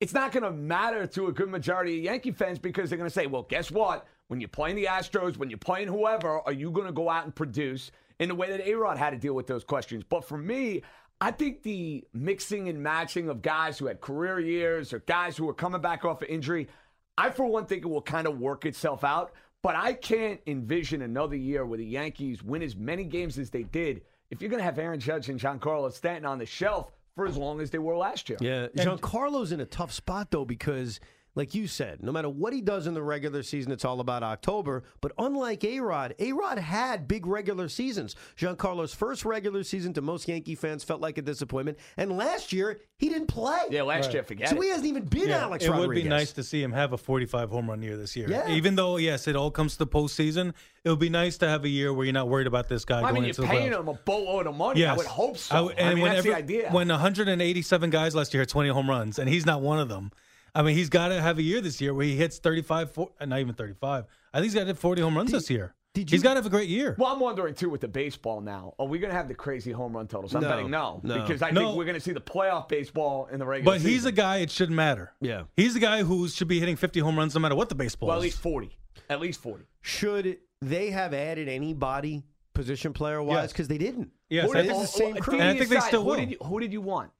it's 0.00 0.14
not 0.14 0.30
going 0.30 0.44
to 0.44 0.52
matter 0.52 1.06
to 1.08 1.26
a 1.26 1.32
good 1.32 1.48
majority 1.48 1.98
of 1.98 2.04
Yankee 2.04 2.30
fans 2.30 2.58
because 2.58 2.88
they're 2.88 2.98
going 2.98 3.10
to 3.10 3.14
say, 3.14 3.26
well, 3.26 3.42
guess 3.42 3.70
what? 3.70 4.06
When 4.28 4.40
you're 4.40 4.48
playing 4.48 4.76
the 4.76 4.84
Astros, 4.84 5.36
when 5.36 5.48
you're 5.48 5.58
playing 5.58 5.88
whoever, 5.88 6.40
are 6.40 6.52
you 6.52 6.70
going 6.70 6.86
to 6.86 6.92
go 6.92 7.08
out 7.08 7.24
and 7.24 7.34
produce 7.34 7.90
in 8.18 8.28
the 8.28 8.34
way 8.34 8.50
that 8.50 8.66
A 8.66 8.74
Rod 8.74 8.98
had 8.98 9.10
to 9.10 9.16
deal 9.16 9.34
with 9.34 9.46
those 9.46 9.64
questions? 9.64 10.04
But 10.08 10.24
for 10.24 10.38
me, 10.38 10.82
I 11.20 11.30
think 11.30 11.62
the 11.62 12.04
mixing 12.12 12.68
and 12.68 12.82
matching 12.82 13.28
of 13.28 13.42
guys 13.42 13.78
who 13.78 13.86
had 13.86 14.00
career 14.00 14.38
years 14.38 14.92
or 14.92 15.00
guys 15.00 15.36
who 15.36 15.46
were 15.46 15.54
coming 15.54 15.80
back 15.80 16.04
off 16.04 16.22
of 16.22 16.28
injury, 16.28 16.68
I, 17.16 17.30
for 17.30 17.46
one, 17.46 17.66
think 17.66 17.84
it 17.84 17.88
will 17.88 18.02
kind 18.02 18.26
of 18.26 18.38
work 18.38 18.64
itself 18.64 19.02
out. 19.02 19.32
But 19.62 19.74
I 19.74 19.92
can't 19.92 20.40
envision 20.46 21.02
another 21.02 21.34
year 21.34 21.66
where 21.66 21.78
the 21.78 21.84
Yankees 21.84 22.42
win 22.44 22.62
as 22.62 22.76
many 22.76 23.02
games 23.04 23.38
as 23.38 23.50
they 23.50 23.64
did 23.64 24.02
if 24.30 24.40
you're 24.40 24.50
going 24.50 24.60
to 24.60 24.64
have 24.64 24.78
Aaron 24.78 25.00
Judge 25.00 25.28
and 25.28 25.40
Giancarlo 25.40 25.92
Stanton 25.92 26.26
on 26.26 26.38
the 26.38 26.46
shelf 26.46 26.92
for 27.16 27.26
as 27.26 27.36
long 27.36 27.60
as 27.60 27.70
they 27.70 27.78
were 27.78 27.96
last 27.96 28.28
year. 28.28 28.38
Yeah, 28.40 28.68
Giancarlo's 28.68 29.50
in 29.50 29.60
a 29.60 29.66
tough 29.66 29.92
spot 29.92 30.30
though 30.30 30.44
because, 30.44 31.00
like 31.38 31.54
you 31.54 31.66
said, 31.66 32.02
no 32.02 32.12
matter 32.12 32.28
what 32.28 32.52
he 32.52 32.60
does 32.60 32.86
in 32.86 32.92
the 32.94 33.02
regular 33.02 33.42
season, 33.42 33.72
it's 33.72 33.84
all 33.84 34.00
about 34.00 34.22
October. 34.22 34.82
But 35.00 35.12
unlike 35.18 35.64
A 35.64 35.80
Rod, 35.80 36.14
A 36.18 36.32
Rod 36.32 36.58
had 36.58 37.08
big 37.08 37.26
regular 37.26 37.68
seasons. 37.68 38.16
Giancarlo's 38.36 38.92
first 38.92 39.24
regular 39.24 39.62
season 39.62 39.94
to 39.94 40.02
most 40.02 40.28
Yankee 40.28 40.56
fans 40.56 40.84
felt 40.84 41.00
like 41.00 41.16
a 41.16 41.22
disappointment, 41.22 41.78
and 41.96 42.16
last 42.16 42.52
year 42.52 42.80
he 42.98 43.08
didn't 43.08 43.28
play. 43.28 43.60
Yeah, 43.70 43.82
last 43.82 44.12
year, 44.12 44.22
forget 44.24 44.48
so 44.50 44.56
it. 44.60 44.64
he 44.64 44.68
hasn't 44.70 44.86
even 44.88 45.04
been 45.04 45.28
Yeah, 45.28 45.44
Alex 45.44 45.64
it 45.64 45.70
Rodriguez. 45.70 45.88
would 45.88 45.94
be 46.02 46.08
nice 46.08 46.32
to 46.32 46.42
see 46.42 46.62
him 46.62 46.72
have 46.72 46.92
a 46.92 46.98
45 46.98 47.48
home 47.50 47.70
run 47.70 47.80
year 47.82 47.96
this 47.96 48.14
year. 48.16 48.28
Yeah. 48.28 48.50
Even 48.50 48.74
though, 48.74 48.96
yes, 48.98 49.28
it 49.28 49.36
all 49.36 49.50
comes 49.52 49.72
to 49.74 49.78
the 49.78 49.86
postseason, 49.86 50.52
it 50.84 50.90
would 50.90 50.98
be 50.98 51.08
nice 51.08 51.38
to 51.38 51.48
have 51.48 51.64
a 51.64 51.68
year 51.68 51.92
where 51.94 52.04
you're 52.04 52.12
not 52.12 52.28
worried 52.28 52.48
about 52.48 52.68
this 52.68 52.84
guy 52.84 52.98
I 52.98 53.02
going 53.02 53.14
mean, 53.14 53.22
you're 53.22 53.28
into 53.30 53.40
the 53.42 53.46
paying 53.46 53.70
playoffs. 53.72 53.80
him 53.80 53.88
a 53.88 53.94
boatload 53.94 54.46
of 54.48 54.56
money. 54.56 54.80
Yes. 54.80 54.94
I 54.94 54.96
would 54.96 55.06
hope 55.06 55.38
so. 55.38 55.54
I 55.54 55.58
I, 55.58 55.60
w- 55.62 55.76
and 55.78 55.94
mean, 55.94 56.02
when 56.02 56.10
that's 56.10 56.18
every- 56.26 56.30
the 56.32 56.36
idea. 56.36 56.70
When 56.72 56.88
187 56.88 57.90
guys 57.90 58.16
last 58.16 58.34
year 58.34 58.40
had 58.42 58.48
20 58.48 58.70
home 58.70 58.90
runs, 58.90 59.20
and 59.20 59.28
he's 59.28 59.46
not 59.46 59.60
one 59.62 59.78
of 59.78 59.88
them. 59.88 60.10
I 60.58 60.62
mean, 60.62 60.74
he's 60.76 60.88
got 60.88 61.08
to 61.08 61.20
have 61.20 61.38
a 61.38 61.42
year 61.42 61.60
this 61.60 61.80
year 61.80 61.94
where 61.94 62.04
he 62.04 62.16
hits 62.16 62.38
35, 62.38 62.90
four, 62.90 63.10
uh, 63.20 63.24
not 63.26 63.38
even 63.38 63.54
35. 63.54 64.04
I 64.34 64.38
think 64.38 64.44
he's 64.44 64.54
got 64.54 64.60
to 64.62 64.66
hit 64.66 64.78
40 64.78 65.02
home 65.02 65.16
runs 65.16 65.30
this 65.30 65.48
year. 65.48 65.74
did 65.94 66.10
he's 66.10 66.18
you- 66.18 66.22
got 66.24 66.34
to 66.34 66.38
have 66.38 66.46
a 66.46 66.50
great 66.50 66.68
year. 66.68 66.96
well, 66.98 67.12
I'm 67.12 67.20
wondering 67.20 67.54
too 67.54 67.70
with 67.70 67.80
the 67.80 67.86
baseball 67.88 68.40
now. 68.40 68.74
Are 68.78 68.86
we 68.86 68.98
going 68.98 69.10
to 69.10 69.16
have 69.16 69.28
the 69.28 69.34
crazy 69.34 69.70
home 69.70 69.94
run 69.94 70.08
totals? 70.08 70.34
I'm 70.34 70.42
No, 70.42 70.48
betting 70.48 70.70
no, 70.70 71.00
no. 71.04 71.20
because 71.20 71.42
I 71.42 71.50
No. 71.50 71.60
think 71.66 71.76
we're 71.78 71.84
going 71.84 71.94
to 71.94 72.00
see 72.00 72.12
the 72.12 72.20
playoff 72.20 72.68
baseball 72.68 73.26
in 73.32 73.38
the 73.38 73.46
regular. 73.46 73.76
But 73.78 73.82
he's 73.82 74.04
a 74.04 74.10
guy, 74.12 74.38
it 74.38 74.50
shouldn't 74.50 74.74
matter. 74.76 75.12
Yeah. 75.20 75.44
He's 75.56 75.76
a 75.76 75.80
guy 75.80 76.02
who 76.02 76.26
should 76.28 76.48
be 76.48 76.58
hitting 76.58 76.74
50 76.76 76.98
home 77.00 77.16
runs 77.16 77.34
no 77.36 77.40
matter 77.40 77.54
what 77.54 77.68
the 77.68 77.74
baseball 77.76 78.08
is. 78.08 78.10
well, 78.10 78.18
at 78.18 78.22
least 78.22 78.38
forty. 78.38 78.76
At 79.08 79.20
least 79.20 79.40
forty. 79.40 79.64
Should 79.80 80.38
they 80.60 80.90
have 80.90 81.14
added 81.14 81.48
anybody 81.48 82.24
position 82.52 82.92
player 82.92 83.22
wise? 83.22 83.44
Yes. 83.44 83.52
Because 83.52 83.68
they 83.68 83.78
didn't. 83.78 84.10
Yes, 84.28 84.46
Who 84.50 84.58
I 84.58 84.62
did- 84.62 84.70
think- 84.72 84.80
the 84.82 84.86
same 84.88 85.16
crew. 85.16 85.34
And 85.38 85.44
I 85.44 85.56
think 85.56 85.70
they 85.70 85.78
still 85.80 86.02
who 86.02 86.08
will. 86.08 86.16
Did 86.16 86.30
you, 86.32 86.36
who 86.42 86.58
did 86.60 86.72
you 86.72 86.80
want? 86.80 87.10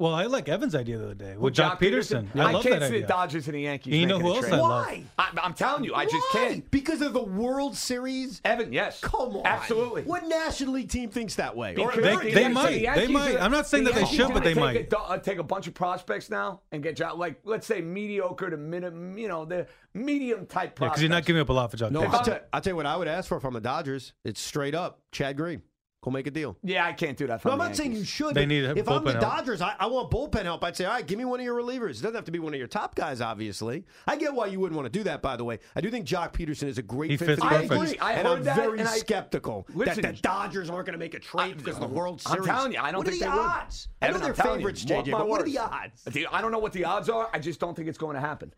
Well, 0.00 0.14
I 0.14 0.26
like 0.26 0.48
Evan's 0.48 0.76
idea 0.76 0.96
the 0.98 1.06
other 1.06 1.14
day 1.14 1.34
Who, 1.34 1.40
with 1.40 1.54
Joc 1.54 1.80
Pederson. 1.80 2.28
I 2.38 2.52
love 2.52 2.62
can't 2.62 2.78
that 2.78 2.88
see 2.88 2.94
idea. 2.94 3.00
the 3.00 3.06
Dodgers 3.08 3.46
and 3.48 3.56
the 3.56 3.62
Yankees. 3.62 3.94
You 3.96 4.06
know 4.06 4.18
making 4.18 4.26
who 4.26 4.32
a 4.32 4.36
else 4.36 4.46
trade. 4.48 4.54
I 4.54 4.62
love? 4.62 4.86
Why? 4.86 5.02
I, 5.18 5.28
I'm 5.42 5.54
telling 5.54 5.82
you, 5.82 5.92
I 5.92 6.04
just 6.04 6.28
can't. 6.30 6.70
Because 6.70 7.02
of 7.02 7.12
the 7.14 7.22
World 7.24 7.76
Series? 7.76 8.40
Evan, 8.44 8.72
yes, 8.72 9.00
Come 9.00 9.38
on. 9.38 9.44
absolutely. 9.44 10.02
What 10.04 10.28
National 10.28 10.74
League 10.74 10.88
team 10.88 11.10
thinks 11.10 11.34
that 11.34 11.56
way? 11.56 11.74
Or 11.74 11.90
Because 11.90 12.04
They- 12.04 12.10
American 12.12 12.34
they 12.34 12.48
might. 12.48 12.70
the 12.78 12.90
They 12.94 13.06
might. 13.08 13.34
are- 13.34 13.38
I'm 13.40 13.50
not 13.50 13.66
saying 13.66 13.82
the 13.82 13.90
that 13.90 13.98
they 14.08 14.16
should, 14.16 14.32
but 14.32 14.44
they 14.44 14.54
gonna 14.54 14.66
might. 14.66 14.72
take 14.74 14.92
A, 14.92 14.98
uh, 15.00 15.18
take 15.18 15.38
a 15.38 15.42
bunch 15.42 15.66
of 15.66 15.74
prospects 15.74 16.30
now 16.30 16.60
and 16.70 16.80
get 16.80 16.94
jo- 16.94 17.16
like 17.16 17.40
let's 17.44 17.66
say 17.66 17.80
mediocre 17.80 18.50
to 18.50 18.56
minimum, 18.56 19.18
you 19.18 19.26
know, 19.26 19.44
the 19.46 19.66
medium 19.94 20.46
type 20.46 20.74
Yeah, 20.74 20.74
prospects. 20.76 20.90
because 20.90 21.02
you're 21.02 21.10
not 21.10 21.24
giving 21.24 21.42
up 21.42 21.48
a 21.48 21.52
lot 21.52 21.72
for 21.72 21.76
Jock 21.76 21.90
No, 21.90 22.02
Peterson. 22.02 22.18
I'll 22.20 22.24
tell, 22.24 22.40
I'll 22.52 22.60
tell 22.60 22.70
you 22.70 22.76
what 22.76 22.86
I 22.86 22.96
would 22.96 23.08
ask 23.08 23.28
for 23.28 23.40
from 23.40 23.54
the 23.54 23.60
Dodgers. 23.60 24.12
It's 24.24 24.40
straight 24.40 24.76
up 24.76 25.00
Chad 25.10 25.36
Green. 25.36 25.62
Go 26.00 26.12
make 26.12 26.28
a 26.28 26.30
deal. 26.30 26.56
Yeah, 26.62 26.86
I 26.86 26.92
can't 26.92 27.18
do 27.18 27.26
that. 27.26 27.42
For 27.42 27.48
No, 27.48 27.52
I'm 27.52 27.58
not 27.58 27.74
saying 27.74 27.92
you 27.92 28.04
should. 28.04 28.32
They 28.34 28.42
but 28.42 28.48
need 28.48 28.64
if 28.64 28.88
I'm 28.88 29.02
the 29.02 29.10
help. 29.12 29.20
Dodgers, 29.20 29.60
I, 29.60 29.74
I 29.80 29.86
want 29.86 30.12
bullpen 30.12 30.44
help. 30.44 30.62
I'd 30.62 30.76
say, 30.76 30.84
all 30.84 30.92
right, 30.92 31.04
give 31.04 31.18
me 31.18 31.24
one 31.24 31.40
of 31.40 31.44
your 31.44 31.60
relievers. 31.60 31.98
It 31.98 32.02
doesn't 32.02 32.14
have 32.14 32.24
to 32.26 32.30
be 32.30 32.38
one 32.38 32.54
of 32.54 32.58
your 32.58 32.68
top 32.68 32.94
guys, 32.94 33.20
obviously. 33.20 33.84
I 34.06 34.14
get 34.16 34.32
why 34.32 34.46
you 34.46 34.60
wouldn't 34.60 34.76
want 34.76 34.86
to 34.92 34.96
do 34.96 35.02
that. 35.04 35.22
By 35.22 35.36
the 35.36 35.42
way, 35.42 35.58
I 35.74 35.80
do 35.80 35.90
think 35.90 36.06
Joc 36.06 36.32
Pederson 36.32 36.68
is 36.68 36.78
a 36.78 36.82
great 36.82 37.10
He 37.10 37.16
fit 37.16 37.26
fits 37.26 37.42
for 37.42 37.48
the 37.48 37.54
I 37.56 37.62
agree. 37.62 37.98
I 37.98 38.12
and 38.12 38.28
heard 38.28 38.38
I'm 38.38 38.44
that, 38.44 38.56
very 38.56 38.78
and 38.78 38.88
I- 38.88 38.96
skeptical 38.98 39.66
Listen, 39.74 40.02
that 40.02 40.14
the 40.16 40.22
Dodgers 40.22 40.70
aren't 40.70 40.86
going 40.86 40.92
to 40.92 40.98
make 41.04 41.14
a 41.14 41.18
trade 41.18 41.56
because 41.58 41.74
of 41.74 41.80
the 41.80 41.88
World 41.88 42.20
Series. 42.22 42.42
I'm 42.42 42.54
telling 42.54 42.72
you, 42.74 42.78
I 42.78 42.92
don't 42.92 42.98
what 42.98 43.08
think 43.08 43.20
are 43.22 43.24
the 43.26 43.30
they 43.32 43.36
will. 43.36 43.48
odds? 43.48 43.88
I 44.00 44.06
know 44.06 44.10
Evan, 44.10 44.22
they're 44.22 44.40
I'm 44.44 44.50
you, 44.50 44.56
favorites, 44.58 44.88
mark 44.88 45.04
JJ, 45.04 45.10
but 45.10 45.28
what 45.28 45.40
are 45.40 45.44
the 45.44 45.58
odds? 45.58 46.08
I 46.30 46.40
don't 46.40 46.52
know 46.52 46.60
what 46.60 46.72
the 46.72 46.84
odds 46.84 47.08
are. 47.08 47.28
I 47.32 47.40
just 47.40 47.58
don't 47.58 47.74
think 47.74 47.88
it's 47.88 47.98
going 47.98 48.14
to 48.14 48.20
happen. 48.20 48.54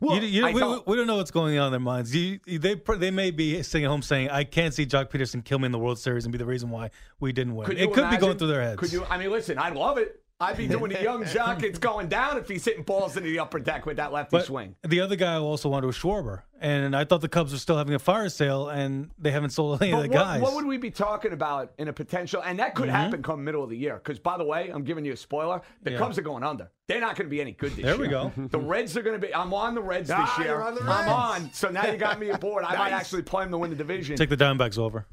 Well, 0.00 0.16
You- 0.16 0.22
you- 0.26 0.46
we, 0.52 0.58
don't. 0.60 0.86
we 0.86 0.96
don't 0.96 1.06
know 1.06 1.16
what's 1.16 1.30
going 1.30 1.58
on 1.58 1.66
in 1.66 1.72
their 1.72 1.80
minds. 1.80 2.14
You, 2.14 2.40
they 2.46 2.74
they 2.98 3.10
may 3.10 3.30
be 3.30 3.62
sitting 3.62 3.84
at 3.84 3.88
home 3.88 4.02
saying, 4.02 4.30
"I 4.30 4.44
can't 4.44 4.72
see 4.74 4.86
Joc 4.86 5.10
Pederson 5.10 5.44
kill 5.44 5.58
me 5.58 5.66
in 5.66 5.72
the 5.72 5.78
World 5.78 5.98
Series 5.98 6.24
and 6.24 6.32
be 6.32 6.38
the 6.38 6.46
reason 6.46 6.70
why 6.70 6.90
we 7.20 7.32
didn't 7.32 7.54
win." 7.54 7.66
Could 7.66 7.78
it 7.78 7.92
could 7.92 8.10
be 8.10 8.16
going 8.16 8.38
through 8.38 8.48
their 8.48 8.62
heads. 8.62 8.78
Could 8.80 8.92
you? 8.92 9.04
I 9.04 9.18
mean, 9.18 9.30
listen, 9.30 9.58
I 9.58 9.68
love 9.70 9.98
it. 9.98 10.20
I'd 10.40 10.56
be 10.56 10.66
doing 10.66 10.94
a 10.94 11.00
young 11.00 11.24
jock. 11.26 11.62
It's 11.62 11.78
going 11.78 12.08
down 12.08 12.36
if 12.38 12.48
he's 12.48 12.64
hitting 12.64 12.82
balls 12.82 13.16
into 13.16 13.28
the 13.28 13.38
upper 13.38 13.60
deck 13.60 13.86
with 13.86 13.98
that 13.98 14.12
lefty 14.12 14.36
but 14.36 14.46
swing. 14.46 14.74
the 14.82 15.00
other 15.00 15.14
guy 15.14 15.34
I 15.34 15.38
also 15.38 15.68
wanted 15.68 15.86
was 15.86 15.96
Schwarber, 15.96 16.42
and 16.60 16.96
I 16.96 17.04
thought 17.04 17.20
the 17.20 17.28
Cubs 17.28 17.52
were 17.52 17.58
still 17.58 17.78
having 17.78 17.94
a 17.94 18.00
fire 18.00 18.28
sale, 18.28 18.68
and 18.68 19.10
they 19.16 19.30
haven't 19.30 19.50
sold 19.50 19.80
any 19.80 19.92
of 19.92 20.02
the 20.02 20.08
what, 20.08 20.12
guys. 20.14 20.42
what 20.42 20.54
would 20.56 20.66
we 20.66 20.76
be 20.76 20.90
talking 20.90 21.32
about 21.32 21.72
in 21.78 21.86
a 21.86 21.92
potential? 21.92 22.42
And 22.42 22.58
that 22.58 22.74
Mm-hmm. 22.74 22.82
could 22.82 22.88
happen 22.90 23.22
come 23.22 23.44
middle 23.44 23.62
of 23.62 23.70
the 23.70 23.76
year. 23.76 23.94
Because 24.02 24.18
by 24.18 24.36
the 24.36 24.44
way, 24.44 24.70
I'm 24.74 24.82
giving 24.82 25.04
you 25.04 25.12
a 25.12 25.16
spoiler. 25.16 25.62
The 25.84 25.92
Yeah. 25.92 25.98
Cubs 25.98 26.18
are 26.18 26.22
going 26.22 26.42
under. 26.42 26.68
They're 26.88 27.00
not 27.00 27.14
going 27.16 27.26
to 27.26 27.30
be 27.30 27.40
any 27.40 27.52
good 27.52 27.70
this 27.76 27.84
There 27.84 27.94
year. 27.96 28.08
There 28.08 28.24
we 28.32 28.32
go. 28.36 28.48
The 28.48 28.58
Reds 28.58 28.96
are 28.96 29.02
going 29.02 29.18
to 29.20 29.24
be. 29.24 29.32
I'm 29.32 29.54
on 29.54 29.74
the 29.76 29.82
Reds 29.82 30.08
this 30.08 30.16
Ah, 30.18 30.38
year. 30.40 30.48
you're 30.48 30.62
on 30.64 30.74
the 30.74 30.82
I'm 30.82 31.08
on. 31.08 31.50
So 31.52 31.70
now 31.70 31.86
you 31.86 31.96
got 31.96 32.18
me 32.18 32.30
aboard. 32.30 32.64
I 32.64 32.76
might 32.76 32.90
actually 33.00 33.22
play 33.22 33.44
them 33.44 33.52
to 33.52 33.58
win 33.58 33.70
the 33.70 33.76
division. 33.76 34.16
Take 34.16 34.30
the 34.30 34.36
Diamondbacks 34.36 34.78
over. 34.78 35.06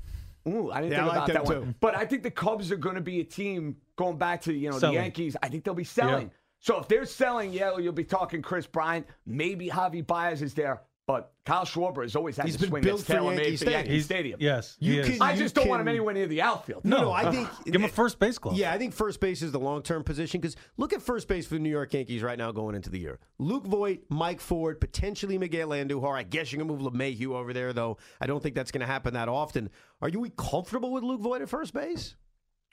Ooh, 0.48 0.72
I 0.72 0.82
didn't 0.82 0.94
Yeah, 0.94 1.08
I 1.08 1.10
think 1.10 1.16
like 1.22 1.30
about 1.30 1.46
that 1.46 1.54
too. 1.54 1.60
one. 1.62 1.76
But 1.80 1.96
I 1.96 2.06
think 2.06 2.24
the 2.24 2.32
Cubs 2.32 2.72
are 2.72 2.78
going 2.78 2.96
to 2.96 3.02
be 3.02 3.20
a 3.20 3.24
team 3.24 3.76
going 3.96 4.18
back 4.18 4.42
to 4.42 4.54
you 4.54 4.70
know 4.72 4.80
Selling. 4.80 4.96
the 4.96 5.02
Yankees. 5.02 5.36
I 5.44 5.50
think 5.50 5.64
they'll 5.64 5.74
be 5.74 5.84
selling. 5.84 6.28
Yeah. 6.28 6.34
So 6.60 6.80
if 6.80 6.88
they're 6.88 7.06
selling, 7.06 7.52
yeah, 7.54 7.78
you'll 7.78 7.92
be 7.94 8.04
talking 8.04 8.42
Kris 8.42 8.68
Bryant. 8.68 9.08
Maybe 9.26 9.70
Javy 9.70 10.06
Baez 10.06 10.42
is 10.44 10.54
there, 10.54 10.82
but 11.08 11.34
Kyle 11.46 11.66
Schwarber 11.66 12.04
has 12.04 12.16
always 12.16 12.38
had 12.38 12.46
He's 12.46 12.56
the 12.56 12.60
been 12.62 12.70
swing 12.70 12.84
built 12.84 13.00
that's 13.00 13.08
for 13.08 13.14
tailor 13.14 13.34
Yankee 13.34 13.42
made 13.44 13.52
for 13.52 13.58
Stadium. 13.58 13.74
Yankee 13.80 13.92
He's- 13.94 14.06
Stadium. 14.06 14.38
Yes, 14.42 14.78
You 14.80 14.94
he 14.94 15.00
is. 15.00 15.08
can- 15.10 15.22
I 15.22 15.36
just 15.36 15.56
don't 15.56 15.68
want 15.68 15.82
him 15.82 15.88
can- 15.88 15.96
anywhere 15.96 16.14
near 16.14 16.28
the 16.28 16.42
outfield. 16.42 16.86
No, 16.86 16.98
no, 16.98 17.04
no, 17.06 17.12
I 17.12 17.32
think 17.32 17.50
give 17.66 17.76
him 17.76 17.84
a 17.84 17.88
first 17.90 18.20
base 18.20 18.38
glove. 18.38 18.56
Yeah, 18.58 18.72
I 18.72 18.78
think 18.78 18.94
first 18.94 19.20
base 19.20 19.42
is 19.42 19.52
the 19.52 19.60
long 19.60 19.82
term 19.82 20.04
position 20.04 20.40
because 20.40 20.56
look 20.78 20.94
at 20.94 21.02
first 21.02 21.28
base 21.28 21.48
for 21.48 21.56
the 21.56 21.60
New 21.60 21.70
York 21.70 21.94
Yankees 21.94 22.22
right 22.22 22.38
now 22.38 22.52
going 22.52 22.76
into 22.76 22.90
the 22.90 23.00
year. 23.00 23.20
Luke 23.40 23.66
Voit, 23.66 24.02
Mike 24.10 24.40
Ford, 24.40 24.80
potentially 24.80 25.38
Miguel 25.38 25.70
Andujar. 25.70 26.16
I 26.18 26.24
guess 26.24 26.52
you 26.52 26.58
can 26.60 26.68
move 26.68 26.80
LeMahieu 26.82 27.34
over 27.34 27.52
there, 27.52 27.74
though. 27.74 27.98
I 28.22 28.28
don't 28.28 28.42
think 28.42 28.56
that's 28.56 28.72
going 28.72 28.82
to 28.82 28.88
happen 28.88 29.16
that 29.16 29.28
often. 29.28 29.70
Are 30.02 30.10
you 30.10 30.30
comfortable 30.38 30.92
with 30.92 31.04
Luke 31.04 31.22
Voit 31.22 31.42
at 31.42 31.50
first 31.50 31.74
base? 31.74 32.16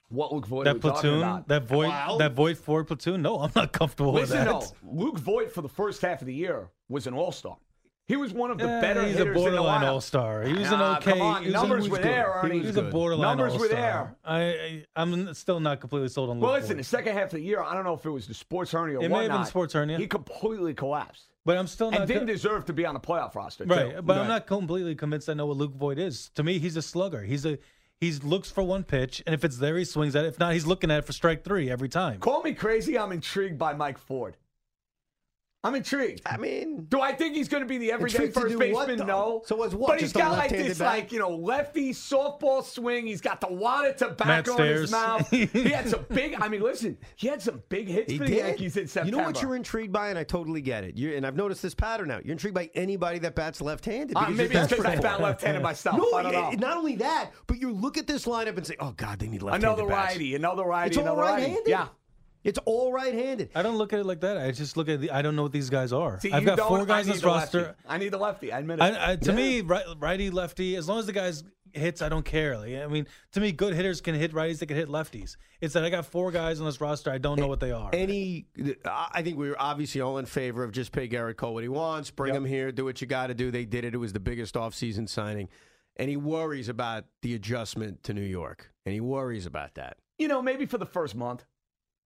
What 0.09 0.31
Luke 0.33 0.47
Voit 0.47 0.61
are 0.67 0.73
that 0.73 0.75
we 0.75 0.79
talking 0.81 1.01
platoon, 1.01 1.17
about? 1.19 1.47
that 1.49 1.63
void, 1.67 1.87
Wow. 1.89 2.17
that 2.17 2.33
void 2.33 2.57
Ford 2.57 2.87
platoon. 2.87 3.21
No, 3.21 3.39
I'm 3.41 3.51
not 3.55 3.71
comfortable 3.73 4.13
Listen, 4.13 4.39
with 4.39 4.47
no, 4.47 4.59
that. 4.61 4.73
Luke 4.83 5.19
Voit 5.19 5.51
for 5.51 5.61
the 5.61 5.69
first 5.69 6.01
half 6.01 6.21
of 6.21 6.25
the 6.27 6.33
year 6.33 6.69
was 6.87 7.05
an 7.05 7.13
all 7.13 7.31
star. 7.31 7.57
He 8.09 8.15
was 8.17 8.33
one 8.33 8.49
of 8.49 8.57
the 8.57 8.65
Yeah, 8.65 8.81
better 8.81 9.05
he's 9.05 9.17
hitters 9.17 9.37
a 9.37 9.39
borderline 9.39 9.85
all 9.85 10.01
star. 10.01 10.41
He 10.41 10.51
was 10.53 10.71
an 10.71 10.81
okay. 10.81 11.11
come 11.11 11.21
on, 11.21 11.43
he 11.43 11.47
was 11.49 11.53
numbers 11.53 11.85
a, 11.85 11.89
were 11.91 11.99
there, 11.99 12.41
Ernie. 12.43 12.59
He 12.59 12.65
was 12.65 12.75
a 12.75 12.81
borderline 12.81 13.37
Numbers 13.37 13.53
were 13.53 13.65
all-star. 13.67 13.79
there. 13.79 14.15
I, 14.25 14.41
I 14.41 14.85
I'm 14.95 15.33
still 15.35 15.59
not 15.59 15.79
completely 15.79 16.09
sold 16.09 16.31
on. 16.31 16.39
Well, 16.39 16.53
listen, 16.53 16.77
the 16.77 16.83
second 16.83 17.13
half 17.13 17.25
of 17.25 17.31
the 17.33 17.41
year, 17.41 17.61
I 17.61 17.75
don't 17.75 17.83
know 17.83 17.93
if 17.93 18.03
it 18.05 18.09
was 18.09 18.27
the 18.27 18.33
sports 18.33 18.71
hernia 18.71 18.97
or 18.99 19.03
It 19.03 19.09
may 19.09 19.23
have 19.23 19.31
been 19.31 19.45
sports 19.45 19.73
hernia. 19.73 19.97
He 19.97 20.07
completely 20.07 20.73
collapsed 20.73 21.29
but 21.45 21.57
I'm 21.57 21.67
still 21.67 21.89
not 21.89 22.01
and 22.01 22.07
didn't 22.07 22.27
co- 22.27 22.33
deserve 22.33 22.65
to 22.65 22.73
be 22.73 22.85
on 22.85 22.93
the 22.93 22.99
playoff 22.99 23.33
roster. 23.33 23.65
too. 23.65 23.71
right. 23.71 24.05
But 24.05 24.15
Right. 24.17 24.21
I'm 24.21 24.27
not 24.27 24.45
completely 24.45 24.93
convinced. 24.93 25.29
I 25.29 25.33
know 25.33 25.47
what 25.47 25.57
Luke 25.57 25.73
Voit 25.73 25.97
is. 25.97 26.29
To 26.35 26.43
me, 26.43 26.59
he's 26.59 26.75
a 26.77 26.81
slugger. 26.81 27.23
He's 27.23 27.43
a 27.45 27.57
He 27.99 28.11
looks 28.11 28.51
for 28.51 28.63
one 28.63 28.83
pitch, 28.83 29.23
and 29.25 29.33
if 29.33 29.43
it's 29.43 29.57
there, 29.57 29.75
he 29.77 29.83
swings 29.83 30.15
at 30.15 30.25
it. 30.25 30.29
If 30.29 30.39
not, 30.39 30.53
he's 30.53 30.65
looking 30.67 30.91
at 30.91 30.99
it 30.99 31.05
for 31.05 31.11
strike 31.13 31.43
three 31.43 31.69
every 31.69 31.89
time. 31.89 32.19
Call 32.19 32.41
me 32.43 32.53
crazy. 32.53 32.97
I'm 32.97 33.11
intrigued 33.11 33.57
by 33.57 33.73
Mike 33.73 33.97
Ford. 33.97 34.37
I'm 35.61 35.75
intrigued. 35.75 36.21
I 36.25 36.37
mean, 36.37 36.85
Do 36.87 37.01
I 37.01 37.11
think 37.11 37.35
he's 37.35 37.49
going 37.49 37.61
to 37.63 37.67
be 37.67 37.77
the 37.77 37.91
everyday 37.91 38.29
first 38.29 38.47
do 38.47 38.57
what, 38.73 38.87
baseman? 38.87 39.05
no. 39.05 39.41
So 39.45 39.57
what's 39.57 39.73
what, 39.73 39.89
But 39.89 39.99
he's 39.99 40.13
got 40.13 40.31
like 40.31 40.51
this, 40.51 40.77
bat? 40.79 40.87
like 40.87 41.11
you 41.11 41.19
know, 41.19 41.35
lefty 41.35 41.91
softball 41.91 42.63
swing. 42.63 43.05
He's 43.07 43.19
got 43.19 43.41
the 43.41 43.51
water 43.51 43.89
Matt 43.89 43.97
tobacco 43.97 44.55
in 44.55 44.67
his 44.77 44.89
mouth. 44.91 45.29
he 45.31 45.45
had 45.47 45.89
some 45.89 46.05
big. 46.07 46.35
I 46.39 46.47
mean, 46.47 46.61
listen, 46.61 46.97
he 47.17 47.27
had 47.27 47.41
some 47.41 47.61
big 47.67 47.89
hits 47.89 48.09
he 48.09 48.17
for 48.17 48.23
the 48.23 48.29
did. 48.29 48.37
Yankees 48.37 48.77
in 48.77 48.87
September. 48.87 49.11
You 49.13 49.21
know 49.21 49.27
what 49.27 49.41
you're 49.41 49.57
intrigued 49.57 49.91
by, 49.91 50.07
and 50.09 50.17
I 50.17 50.23
totally 50.23 50.61
get 50.61 50.85
it. 50.85 50.97
You're, 50.97 51.17
and 51.17 51.27
I've 51.27 51.35
noticed 51.35 51.61
this 51.61 51.75
pattern 51.75 52.07
now. 52.07 52.21
You're 52.23 52.31
intrigued 52.31 52.55
by 52.55 52.69
anybody 52.73 53.19
that 53.19 53.35
bats 53.35 53.59
left-handed. 53.59 54.15
Uh, 54.15 54.21
because 54.21 54.37
maybe 54.37 54.53
you're 54.53 54.63
it's 54.63 54.71
because 54.71 54.85
I 54.85 54.91
desperate 54.95 55.11
bat 55.11 55.21
left-handed 55.21 55.61
myself. 55.61 55.97
No, 55.97 56.13
I 56.17 56.23
don't 56.23 56.31
know. 56.31 56.51
it- 56.51 56.59
not 56.61 56.77
only 56.77 56.95
that, 56.95 57.31
but 57.47 57.57
you 57.59 57.73
look 57.73 57.97
at 57.97 58.07
this 58.07 58.23
lineup 58.25 58.55
and 58.55 58.65
say, 58.65 58.77
"Oh 58.79 58.93
God, 58.95 59.19
they 59.19 59.27
need 59.27 59.41
left-handed 59.41 59.67
Another 59.67 59.85
bats." 59.89 60.13
righty, 60.13 60.35
another 60.35 60.63
righty, 60.63 60.87
It's 60.91 60.97
all 60.97 61.03
another 61.03 61.21
righty. 61.21 61.41
right-handed. 61.43 61.67
Yeah. 61.69 61.87
It's 62.43 62.59
all 62.65 62.93
right-handed. 62.93 63.49
I 63.53 63.61
don't 63.61 63.77
look 63.77 63.91
at 63.91 63.99
it 63.99 64.05
like 64.05 64.21
that. 64.21 64.37
I 64.37 64.51
just 64.51 64.77
look 64.77 64.87
at 64.87 65.01
the. 65.01 65.11
I 65.11 65.21
don't 65.21 65.35
know 65.35 65.43
what 65.43 65.51
these 65.51 65.69
guys 65.69 65.91
are. 65.91 66.19
See, 66.21 66.31
I've 66.31 66.45
got 66.45 66.57
four 66.59 66.85
guys 66.85 67.05
need 67.05 67.11
on 67.11 67.15
this 67.15 67.21
the 67.21 67.27
roster. 67.27 67.61
lefty. 67.61 67.83
I 67.87 67.97
need 67.97 68.09
the 68.11 68.17
lefty. 68.17 68.51
I 68.53 68.59
admit 68.59 68.79
it. 68.79 68.81
I, 68.83 69.11
I, 69.11 69.15
to 69.17 69.31
Yeah. 69.31 69.35
me, 69.35 69.61
right, 69.61 69.83
righty, 69.99 70.29
lefty, 70.29 70.75
as 70.77 70.87
long 70.87 70.99
as 70.99 71.05
the 71.05 71.11
guys 71.13 71.43
hits, 71.73 72.01
I 72.01 72.07
don't 72.09 72.23
care. 72.25 72.57
Like, 72.57 72.75
I 72.77 72.87
mean, 72.87 73.05
to 73.33 73.39
me, 73.41 73.51
good 73.51 73.73
hitters 73.75 73.99
can 74.01 74.15
hit 74.15 74.31
righties, 74.33 74.59
they 74.59 74.65
can 74.65 74.77
hit 74.77 74.87
lefties. 74.87 75.35
It's 75.61 75.73
that 75.75 75.83
I 75.83 75.89
got 75.91 76.05
four 76.05 76.31
guys 76.31 76.59
on 76.59 76.65
this 76.65 76.79
roster, 76.81 77.11
I 77.11 77.17
don't 77.19 77.39
know 77.39 77.47
what 77.47 77.59
they 77.59 77.71
are. 77.71 77.89
Any, 77.93 78.47
I 78.85 79.21
think 79.21 79.37
we 79.37 79.49
were 79.49 79.55
obviously 79.61 80.01
all 80.01 80.17
in 80.17 80.25
favor 80.25 80.63
of 80.63 80.71
just 80.71 80.91
pay 80.91 81.07
Gerrit 81.07 81.35
Cole 81.37 81.53
what 81.53 81.61
he 81.63 81.69
wants, 81.69 82.09
bring 82.09 82.33
Yep. 82.33 82.37
him 82.41 82.45
here, 82.45 82.71
do 82.71 82.85
what 82.85 83.01
you 83.01 83.07
got 83.07 83.27
to 83.27 83.35
do. 83.35 83.51
They 83.51 83.65
did 83.65 83.83
it. 83.85 83.93
It 83.93 83.97
was 83.97 84.13
the 84.13 84.19
biggest 84.19 84.55
offseason 84.55 85.07
signing. 85.07 85.47
And 85.97 86.09
he 86.09 86.15
worries 86.17 86.69
about 86.69 87.03
the 87.21 87.35
adjustment 87.35 88.01
to 88.03 88.13
New 88.15 88.21
York. 88.23 88.71
And 88.85 88.93
he 88.93 89.01
worries 89.01 89.45
about 89.45 89.75
that. 89.75 89.97
you 90.17 90.27
know, 90.27 90.41
maybe 90.41 90.65
for 90.65 90.77
the 90.79 90.85
first 90.85 91.13
month. 91.15 91.45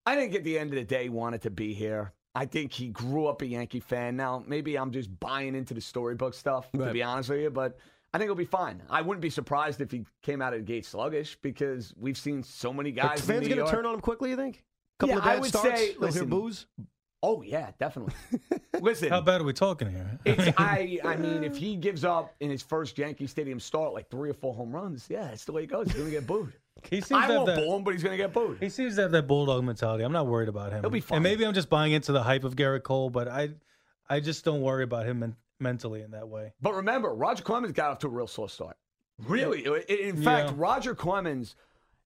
I 0.05 0.15
think 0.15 0.33
at 0.35 0.43
the 0.43 0.57
end 0.57 0.71
of 0.71 0.75
the 0.75 0.83
day, 0.83 1.03
he 1.03 1.09
wanted 1.09 1.41
to 1.43 1.49
be 1.49 1.73
here. 1.73 2.13
I 2.33 2.45
think 2.45 2.71
he 2.71 2.87
grew 2.87 3.27
up 3.27 3.41
a 3.41 3.45
Yankee 3.45 3.81
fan. 3.81 4.15
Now, 4.15 4.43
maybe 4.47 4.77
I'm 4.77 4.91
just 4.91 5.19
buying 5.19 5.53
into 5.53 5.73
the 5.73 5.81
storybook 5.81 6.33
stuff, 6.33 6.71
to 6.71 6.91
be 6.93 7.03
honest 7.03 7.29
with 7.29 7.41
you, 7.41 7.49
but 7.49 7.77
I 8.13 8.17
think 8.17 8.27
he'll 8.29 8.35
be 8.35 8.45
fine. 8.45 8.81
I 8.89 9.01
wouldn't 9.01 9.21
be 9.21 9.29
surprised 9.29 9.81
if 9.81 9.91
he 9.91 10.05
came 10.23 10.41
out 10.41 10.53
of 10.53 10.59
the 10.59 10.65
gate 10.65 10.85
sluggish 10.85 11.37
because 11.41 11.93
we've 11.99 12.17
seen 12.17 12.41
so 12.43 12.73
many 12.73 12.91
guys. 12.91 13.19
in 13.21 13.25
fans 13.35 13.47
going 13.47 13.65
to 13.65 13.69
turn 13.71 13.85
on 13.85 13.95
him 13.95 14.01
quickly, 14.01 14.29
you 14.29 14.35
think? 14.35 14.63
Couple 14.99 15.15
Yeah, 15.15 15.17
of 15.19 15.23
bad 15.25 15.37
I 15.37 15.39
would 15.39 15.49
starts, 15.49 15.79
say, 15.79 15.85
they'll 15.87 15.93
hear 15.93 16.07
listen, 16.07 16.29
booze? 16.29 16.67
Oh, 17.23 17.41
yeah, 17.43 17.69
definitely. 17.79 18.13
Listen, 18.81 19.09
How 19.09 19.21
bad 19.21 19.41
are 19.41 19.43
we 19.43 19.53
talking 19.53 19.91
here? 19.91 20.17
It's, 20.25 20.57
I, 20.57 20.99
I 21.05 21.17
mean, 21.17 21.43
if 21.43 21.55
he 21.55 21.75
gives 21.75 22.03
up 22.03 22.33
in 22.39 22.49
his 22.49 22.63
first 22.63 22.97
Yankee 22.97 23.27
Stadium 23.27 23.59
start 23.59 23.93
like 23.93 24.09
three 24.09 24.31
or 24.31 24.33
four 24.33 24.55
home 24.55 24.71
runs, 24.73 25.05
yeah, 25.07 25.27
that's 25.27 25.45
the 25.45 25.51
way 25.51 25.63
it 25.63 25.67
goes. 25.67 25.85
He's 25.85 25.97
going 25.97 26.07
to 26.07 26.11
get 26.11 26.25
booed. 26.25 26.51
He 26.89 27.01
seems 27.01 27.11
I 27.23 27.27
to 27.27 27.33
have 27.33 27.35
won't 27.43 27.45
that. 27.47 27.63
him, 27.63 27.83
but 27.83 27.93
he's 27.93 28.03
going 28.03 28.17
to 28.17 28.23
get 28.23 28.33
booed. 28.33 28.57
He 28.59 28.69
seems 28.69 28.95
to 28.95 29.03
have 29.03 29.11
that 29.11 29.27
bulldog 29.27 29.63
mentality. 29.63 30.03
I'm 30.03 30.11
not 30.11 30.27
worried 30.27 30.49
about 30.49 30.71
him. 30.71 30.81
He'll 30.81 30.89
be 30.89 30.99
fine. 30.99 31.17
And 31.17 31.23
maybe 31.23 31.45
I'm 31.45 31.53
just 31.53 31.69
buying 31.69 31.91
into 31.93 32.11
the 32.11 32.23
hype 32.23 32.43
of 32.43 32.55
Gerrit 32.55 32.83
Cole, 32.83 33.09
but 33.09 33.27
I, 33.27 33.49
I 34.09 34.19
just 34.19 34.43
don't 34.45 34.61
worry 34.61 34.83
about 34.83 35.05
him 35.05 35.19
men- 35.19 35.35
mentally 35.59 36.01
in 36.01 36.11
that 36.11 36.27
way. 36.27 36.53
But 36.61 36.73
remember, 36.75 37.13
Roger 37.13 37.43
Clemens 37.43 37.73
got 37.73 37.91
off 37.91 37.99
to 37.99 38.07
a 38.07 38.09
real 38.09 38.27
slow 38.27 38.47
start. 38.47 38.77
Really, 39.27 39.67
I- 39.67 39.85
in 39.93 40.21
fact, 40.21 40.49
Yeah. 40.49 40.55
Roger 40.57 40.95
Clemens 40.95 41.55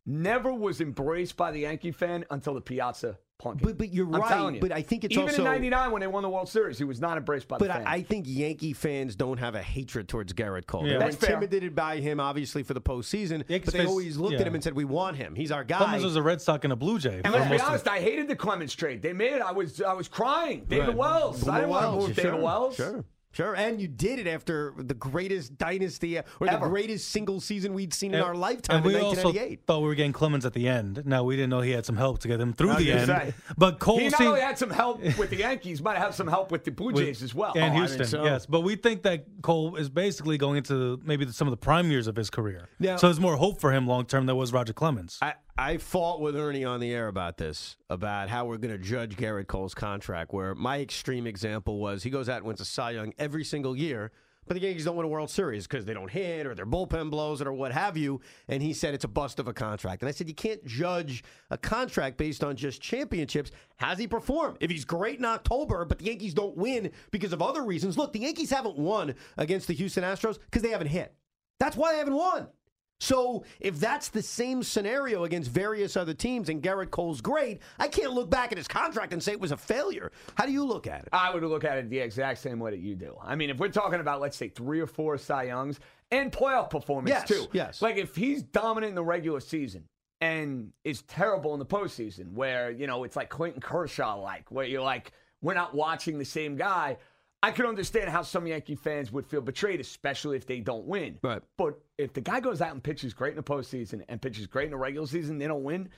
never 0.06 0.54
was 0.54 0.82
embraced 0.82 1.36
by 1.38 1.52
the 1.52 1.60
Yankee 1.62 1.92
fan 1.92 2.26
until 2.30 2.54
the 2.54 2.62
Piazza 2.62 3.18
punking. 3.42 3.62
But, 3.62 3.78
but 3.78 3.94
you're 3.94 4.06
I'm 4.08 4.22
right. 4.22 4.54
you. 4.56 4.60
But 4.62 4.72
I 4.72 4.82
think 4.82 5.04
it's 5.04 5.14
even 5.14 5.26
also. 5.30 5.38
in 5.40 5.44
'99 5.46 5.92
when 5.92 6.00
they 6.02 6.08
won 6.08 6.24
the 6.24 6.30
World 6.30 6.50
Series, 6.50 6.78
he 6.78 6.84
was 6.84 7.00
not 7.00 7.18
embraced 7.18 7.48
by 7.48 7.58
But 7.58 7.68
the 7.68 7.74
fans. 7.74 7.86
I, 7.88 7.94
I 7.96 8.02
think 8.04 8.26
Yankee 8.28 8.74
fans 8.74 9.16
don't 9.16 9.38
have 9.38 9.56
a 9.56 9.62
hatred 9.62 10.08
towards 10.08 10.34
Gerrit 10.34 10.68
Cole. 10.68 10.84
Yeah. 10.84 10.88
They 10.90 10.94
were 10.96 11.00
That's 11.12 11.16
fair. 11.18 11.30
intimidated 11.36 11.76
by 11.76 11.98
him, 11.98 12.20
obviously, 12.20 12.64
for 12.64 12.74
the 12.74 12.82
postseason. 12.82 13.44
Yankees 13.48 13.66
but 13.66 13.74
they 13.74 13.80
fans- 13.80 13.90
always 13.90 14.18
looked 14.18 14.40
at 14.40 14.48
him 14.48 14.56
and 14.56 14.64
said, 14.64 14.74
"We 14.74 14.86
want 14.86 15.18
him. 15.18 15.36
He's 15.36 15.52
our 15.52 15.64
guy." 15.64 15.78
Clemens 15.78 16.04
was 16.04 16.16
a 16.16 16.22
Red 16.22 16.42
Sox 16.42 16.64
and 16.64 16.74
a 16.74 16.76
Blue 16.76 17.00
Jay. 17.00 17.22
and 17.24 17.34
let's 17.34 17.50
be 17.50 17.60
honest, 17.60 17.88
I 17.88 18.00
hated 18.00 18.28
the 18.28 18.36
Clemens 18.36 18.74
trade. 18.76 19.02
They 19.02 19.14
made 19.14 19.34
it. 19.34 19.42
I 19.42 19.52
was 19.52 19.82
I 19.82 19.94
was 19.94 20.08
crying. 20.08 20.66
David 20.68 20.88
Right. 20.90 20.98
Wells. 20.98 21.48
I 21.48 21.56
didn't 21.60 21.70
want 21.70 21.86
to 21.86 21.92
move 22.08 22.16
sure, 22.16 22.24
David 22.26 22.42
Wells. 22.42 22.76
Sure. 22.76 23.04
Sure, 23.36 23.54
and 23.54 23.82
you 23.82 23.88
did 23.90 24.18
it 24.20 24.28
after 24.28 24.74
the 24.78 24.94
greatest 24.94 25.58
dynasty 25.58 26.18
uh, 26.18 26.22
or 26.40 26.48
Ever. 26.48 26.64
the 26.66 26.70
greatest 26.70 27.10
single 27.10 27.42
season 27.42 27.74
we'd 27.74 27.94
seen 27.94 28.14
in 28.14 28.22
our 28.22 28.34
lifetime 28.34 28.78
And 28.78 28.86
in 28.86 28.92
we 28.94 28.96
also 28.98 29.24
1998. 29.24 29.66
thought 29.68 29.82
we 29.82 29.88
were 29.88 29.96
getting 29.96 30.14
Clemens 30.14 30.46
at 30.46 30.54
the 30.54 30.70
end. 30.70 31.04
Now 31.06 31.24
we 31.26 31.36
didn't 31.36 31.50
know 31.50 31.60
he 31.60 31.72
had 31.72 31.86
some 31.86 31.98
help 31.98 32.20
to 32.20 32.30
get 32.30 32.40
him 32.40 32.54
through 32.54 32.72
I 32.72 32.76
the 32.82 32.92
end. 32.94 33.08
say. 33.08 33.34
But 33.58 33.80
Cole 33.80 33.98
He 34.00 34.06
not 34.08 34.18
seemed- 34.20 34.30
only 34.30 34.40
had 34.42 34.58
some 34.58 34.70
help 34.70 35.02
with 35.18 35.30
the 35.32 35.36
Yankees, 35.38 35.82
might 35.82 35.98
have 35.98 36.16
some 36.16 36.28
help 36.28 36.50
with 36.50 36.64
the 36.64 36.72
Blue 36.72 36.94
Jays 36.94 37.22
as 37.22 37.36
well. 37.36 37.52
And 37.58 37.74
Oh, 37.74 37.76
I 37.76 37.80
Houston, 37.80 38.06
so. 38.06 38.24
yes. 38.24 38.46
But 38.46 38.62
we 38.62 38.78
think 38.78 39.04
that 39.04 39.26
Cole 39.42 39.76
is 39.76 39.90
basically 39.90 40.38
going 40.38 40.58
into 40.58 41.02
maybe 41.04 41.28
some 41.28 41.48
of 41.48 41.52
the 41.52 41.58
prime 41.58 41.92
years 41.92 42.08
of 42.08 42.16
his 42.16 42.30
career. 42.30 42.70
Now- 42.80 42.96
so 42.96 43.08
there's 43.08 43.20
more 43.20 43.36
hope 43.36 43.60
for 43.60 43.74
him 43.74 43.86
long 43.86 44.06
term 44.06 44.26
than 44.28 44.38
was 44.38 44.54
Roger 44.54 44.72
Clemens. 44.74 45.18
I, 45.22 45.34
I 45.58 45.78
fought 45.78 46.20
with 46.20 46.36
Ernie 46.36 46.66
on 46.66 46.82
the 46.82 46.92
air 46.92 47.08
about 47.08 47.38
this, 47.38 47.78
about 47.90 48.28
how 48.28 48.46
we're 48.46 48.58
going 48.58 48.74
to 48.74 48.84
judge 48.84 49.16
Gerrit 49.16 49.48
Cole's 49.48 49.74
contract. 49.74 50.34
Where 50.34 50.54
my 50.54 50.82
extreme 50.82 51.26
example 51.26 51.80
was 51.80 52.04
he 52.04 52.10
goes 52.10 52.28
out 52.28 52.38
and 52.38 52.46
wins 52.46 52.60
a 52.60 52.66
Cy 52.66 52.92
Young 52.92 53.14
every 53.18 53.46
single 53.46 53.74
year, 53.74 54.12
but 54.46 54.56
the 54.56 54.62
Yankees 54.62 54.84
don't 54.84 54.98
win 54.98 55.06
a 55.06 55.10
World 55.10 55.30
Series 55.30 55.66
because 55.66 55.86
they 55.86 55.94
don't 55.94 56.12
hit 56.12 56.46
or 56.46 56.56
their 56.56 56.66
bullpen 56.66 57.10
blows 57.10 57.40
it 57.40 57.48
or 57.48 57.54
what 57.54 57.72
have 57.72 57.96
you. 57.96 58.20
And 58.50 58.62
he 58.62 58.74
said 58.74 58.94
it's 58.94 59.06
a 59.06 59.08
bust 59.08 59.40
of 59.40 59.48
a 59.48 59.54
contract. 59.54 60.02
And 60.02 60.10
I 60.10 60.12
said 60.12 60.28
you 60.28 60.36
can't 60.36 60.64
judge 60.66 61.24
a 61.50 61.58
contract 61.58 62.18
based 62.18 62.44
on 62.44 62.58
just 62.58 62.82
championships. 62.82 63.52
How's 63.78 63.98
he 63.98 64.08
perform? 64.08 64.58
If 64.60 64.70
he's 64.70 64.84
great 64.84 65.20
in 65.20 65.26
October, 65.26 65.86
but 65.86 66.00
the 66.00 66.06
Yankees 66.06 66.34
don't 66.34 66.58
win 66.58 66.92
because 67.12 67.32
of 67.32 67.42
other 67.42 67.64
reasons. 67.64 67.98
Look, 67.98 68.12
the 68.12 68.20
Yankees 68.20 68.50
haven't 68.50 68.78
won 68.78 69.16
against 69.38 69.68
the 69.68 69.74
Houston 69.74 70.04
Astros 70.04 70.38
because 70.38 70.64
they 70.64 70.72
haven't 70.72 70.88
hit. 70.88 71.16
That's 71.62 71.78
why 71.78 71.94
they 71.94 72.00
haven't 72.00 72.16
won. 72.16 72.50
So 73.00 73.44
if 73.60 73.80
that's 73.80 74.08
the 74.10 74.22
same 74.22 74.64
scenario 74.64 75.26
against 75.26 75.52
various 75.52 75.98
other 75.98 76.14
teams 76.14 76.48
and 76.50 76.62
Gerrit 76.64 76.92
Cole's 76.92 77.20
great, 77.22 77.62
I 77.78 77.88
can't 77.88 78.14
look 78.14 78.30
back 78.30 78.52
at 78.52 78.58
his 78.58 78.68
contract 78.68 79.12
and 79.14 79.22
say 79.22 79.34
it 79.34 79.40
was 79.40 79.52
a 79.52 79.58
failure. 79.58 80.12
How 80.36 80.46
do 80.46 80.52
you 80.54 80.64
look 80.64 80.88
at 80.88 81.02
it? 81.02 81.10
I 81.12 81.34
would 81.34 81.44
look 81.44 81.66
at 81.66 81.78
it 81.78 81.90
the 81.90 82.00
exact 82.00 82.40
same 82.40 82.60
way 82.60 82.72
that 82.72 82.80
you 82.80 82.96
do. 82.96 83.16
I 83.22 83.36
mean, 83.36 83.50
if 83.50 83.58
we're 83.58 83.68
talking 83.70 84.00
about, 84.00 84.22
let's 84.22 84.38
say, 84.38 84.48
three 84.48 84.80
or 84.80 84.88
four 84.88 85.18
Cy 85.18 85.44
Youngs 85.44 85.80
and 86.12 86.32
playoff 86.32 86.70
performance 86.70 87.10
Yes, 87.10 87.28
too. 87.28 87.48
yes. 87.52 87.82
Like 87.82 87.98
if 87.98 88.16
he's 88.16 88.44
dominant 88.44 88.90
in 88.92 88.96
the 88.96 89.04
regular 89.04 89.42
season 89.42 89.84
and 90.22 90.72
is 90.86 91.02
terrible 91.04 91.54
in 91.54 91.60
the 91.60 91.66
postseason, 91.66 92.32
where 92.32 92.72
you 92.72 92.88
know 92.88 93.04
it's 93.04 93.18
like 93.18 93.30
Clayton 93.30 93.60
Kershaw, 93.62 94.16
like 94.22 94.50
where 94.52 94.66
you're 94.66 94.82
like, 94.82 95.12
we're 95.42 95.54
not 95.54 95.76
watching 95.76 96.18
the 96.18 96.26
same 96.26 96.56
guy. 96.56 96.98
I 97.46 97.52
can 97.52 97.68
understand 97.68 98.10
how 98.10 98.24
some 98.24 98.48
Yankee 98.48 98.74
fans 98.74 99.12
would 99.12 99.28
feel 99.28 99.40
betrayed, 99.40 99.80
especially 99.80 100.36
if 100.36 100.48
they 100.48 100.62
don't 100.62 100.86
win. 100.88 101.20
Right. 101.22 101.44
But 101.58 101.80
if 101.96 102.12
the 102.12 102.22
guy 102.22 102.40
goes 102.40 102.60
out 102.60 102.72
and 102.72 102.82
pitches 102.82 103.14
great 103.14 103.32
in 103.32 103.36
the 103.36 103.44
postseason 103.44 104.04
and 104.10 104.20
pitches 104.20 104.48
great 104.48 104.66
in 104.66 104.72
the 104.72 104.78
regular 104.78 105.06
season, 105.06 105.38
they 105.38 105.46
don't 105.46 105.64
win. 105.64 105.90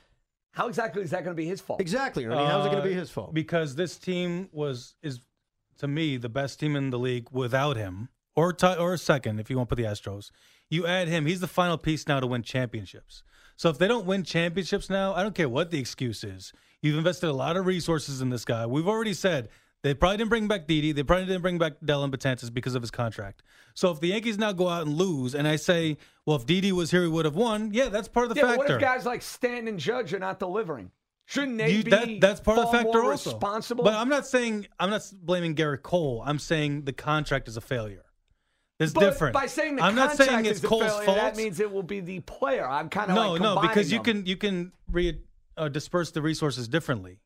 How 0.52 0.68
exactly 0.68 1.04
is 1.04 1.12
that 1.12 1.24
going 1.24 1.34
to 1.38 1.42
be 1.42 1.48
his 1.48 1.62
fault? 1.62 1.80
Exactly. 1.80 2.26
Ernie. 2.26 2.36
How's 2.36 2.66
it 2.66 2.70
going 2.70 2.84
to 2.84 2.90
be 2.90 2.96
Uh, 2.96 3.00
his 3.00 3.10
fault? 3.12 3.34
Because 3.34 3.76
this 3.76 3.98
team 3.98 4.50
was 4.52 4.96
is 5.02 5.22
to 5.78 5.88
me 5.88 6.18
the 6.18 6.28
best 6.28 6.60
team 6.60 6.76
in 6.76 6.90
the 6.90 7.00
league 7.00 7.30
without 7.32 7.78
him, 7.78 8.10
or 8.36 8.52
ti 8.52 8.76
or 8.76 8.98
second 8.98 9.40
if 9.40 9.50
you 9.50 9.56
want 9.56 9.70
to 9.70 9.76
put 9.76 9.82
the 9.82 9.88
Astros. 9.88 10.32
You 10.70 10.86
add 10.86 11.08
him; 11.08 11.28
he's 11.28 11.40
the 11.40 11.48
final 11.48 11.78
piece 11.78 12.10
now 12.10 12.20
to 12.20 12.28
win 12.28 12.44
championships. 12.44 13.24
So 13.56 13.70
if 13.70 13.78
they 13.78 13.88
don't 13.88 14.06
win 14.06 14.24
championships 14.24 14.90
now, 14.90 15.14
I 15.14 15.24
don't 15.24 15.34
care 15.34 15.48
what 15.48 15.72
the 15.72 15.80
excuse 15.80 16.26
is. 16.26 16.52
You've 16.82 16.98
invested 16.98 17.30
a 17.30 17.34
lot 17.34 17.56
of 17.56 17.66
resources 17.66 18.20
in 18.20 18.32
this 18.32 18.44
guy. 18.44 18.66
We've 18.66 18.88
already 18.88 19.14
said 19.14 19.48
they 19.84 19.94
probably 19.94 20.18
didn't 20.18 20.30
bring 20.30 20.48
back 20.48 20.68
Didi. 20.68 20.92
They 20.92 21.04
probably 21.04 21.26
didn't 21.26 21.42
bring 21.42 21.58
back 21.58 21.74
Dellin 21.86 22.12
Betances 22.12 22.54
because 22.54 22.76
of 22.76 22.82
his 22.82 22.92
contract. 22.92 23.44
So 23.74 23.92
if 23.92 24.00
the 24.00 24.08
Yankees 24.08 24.38
now 24.38 24.52
go 24.52 24.68
out 24.68 24.88
and 24.88 24.96
lose, 24.98 25.36
and 25.36 25.48
I 25.48 25.56
say, 25.56 25.98
well, 26.26 26.36
if 26.38 26.46
Didi 26.46 26.72
was 26.72 26.92
here, 26.92 27.04
he 27.04 27.08
would 27.08 27.26
have 27.26 27.36
won. 27.36 27.72
Yeah, 27.74 27.90
that's 27.90 28.08
part 28.08 28.26
of 28.30 28.34
the 28.36 28.42
Yeah, 28.42 28.48
factor. 28.48 28.58
what 28.58 28.72
if 28.72 28.82
guys 28.82 29.06
like 29.06 29.22
Stanton 29.22 29.68
and 29.68 29.80
Judge 29.80 30.14
are 30.14 30.20
not 30.20 30.40
delivering? 30.40 30.92
Shouldn't 31.26 31.58
they 31.58 31.72
You- 31.72 31.84
be 31.84 31.92
that, 31.92 32.22
that's 32.22 32.40
part 32.40 32.58
of 32.58 32.72
the 32.72 32.78
factor 32.78 33.04
also. 33.04 33.32
responsible? 33.32 33.84
But 33.84 33.94
I'm 33.94 34.10
not 34.10 34.26
saying 34.26 34.68
I'm 34.80 34.90
not 34.90 35.04
blaming 35.22 35.56
Gerrit 35.56 35.84
Cole. 35.84 36.24
I'm 36.26 36.40
saying 36.40 36.86
the 36.86 36.94
contract 36.94 37.48
is 37.48 37.58
a 37.58 37.62
failure. 37.62 38.06
It's 38.80 38.94
But 38.94 39.02
different. 39.02 39.34
By 39.34 39.48
saying 39.48 39.76
the 39.78 39.84
I'm 39.84 39.96
not 39.96 40.10
contract 40.10 40.32
saying 40.32 40.46
it's 40.46 40.60
is 40.60 40.64
a 40.64 40.68
Cole's 40.68 40.84
failure, 40.84 41.06
fault. 41.06 41.18
That 41.18 41.36
means 41.36 41.60
it 41.60 41.72
will 41.72 41.84
be 41.84 42.00
the 42.00 42.20
player. 42.22 42.66
I'm 42.68 42.90
kind 42.90 43.10
of 43.10 43.16
no, 43.16 43.32
like 43.34 43.42
no, 43.42 43.60
because 43.60 43.92
you 43.92 44.02
can 44.02 44.26
you 44.26 44.38
can 44.38 44.72
re, 44.92 45.20
uh, 45.58 45.68
disperse 45.68 46.12
the 46.12 46.22
resources 46.22 46.68
differently. 46.68 47.20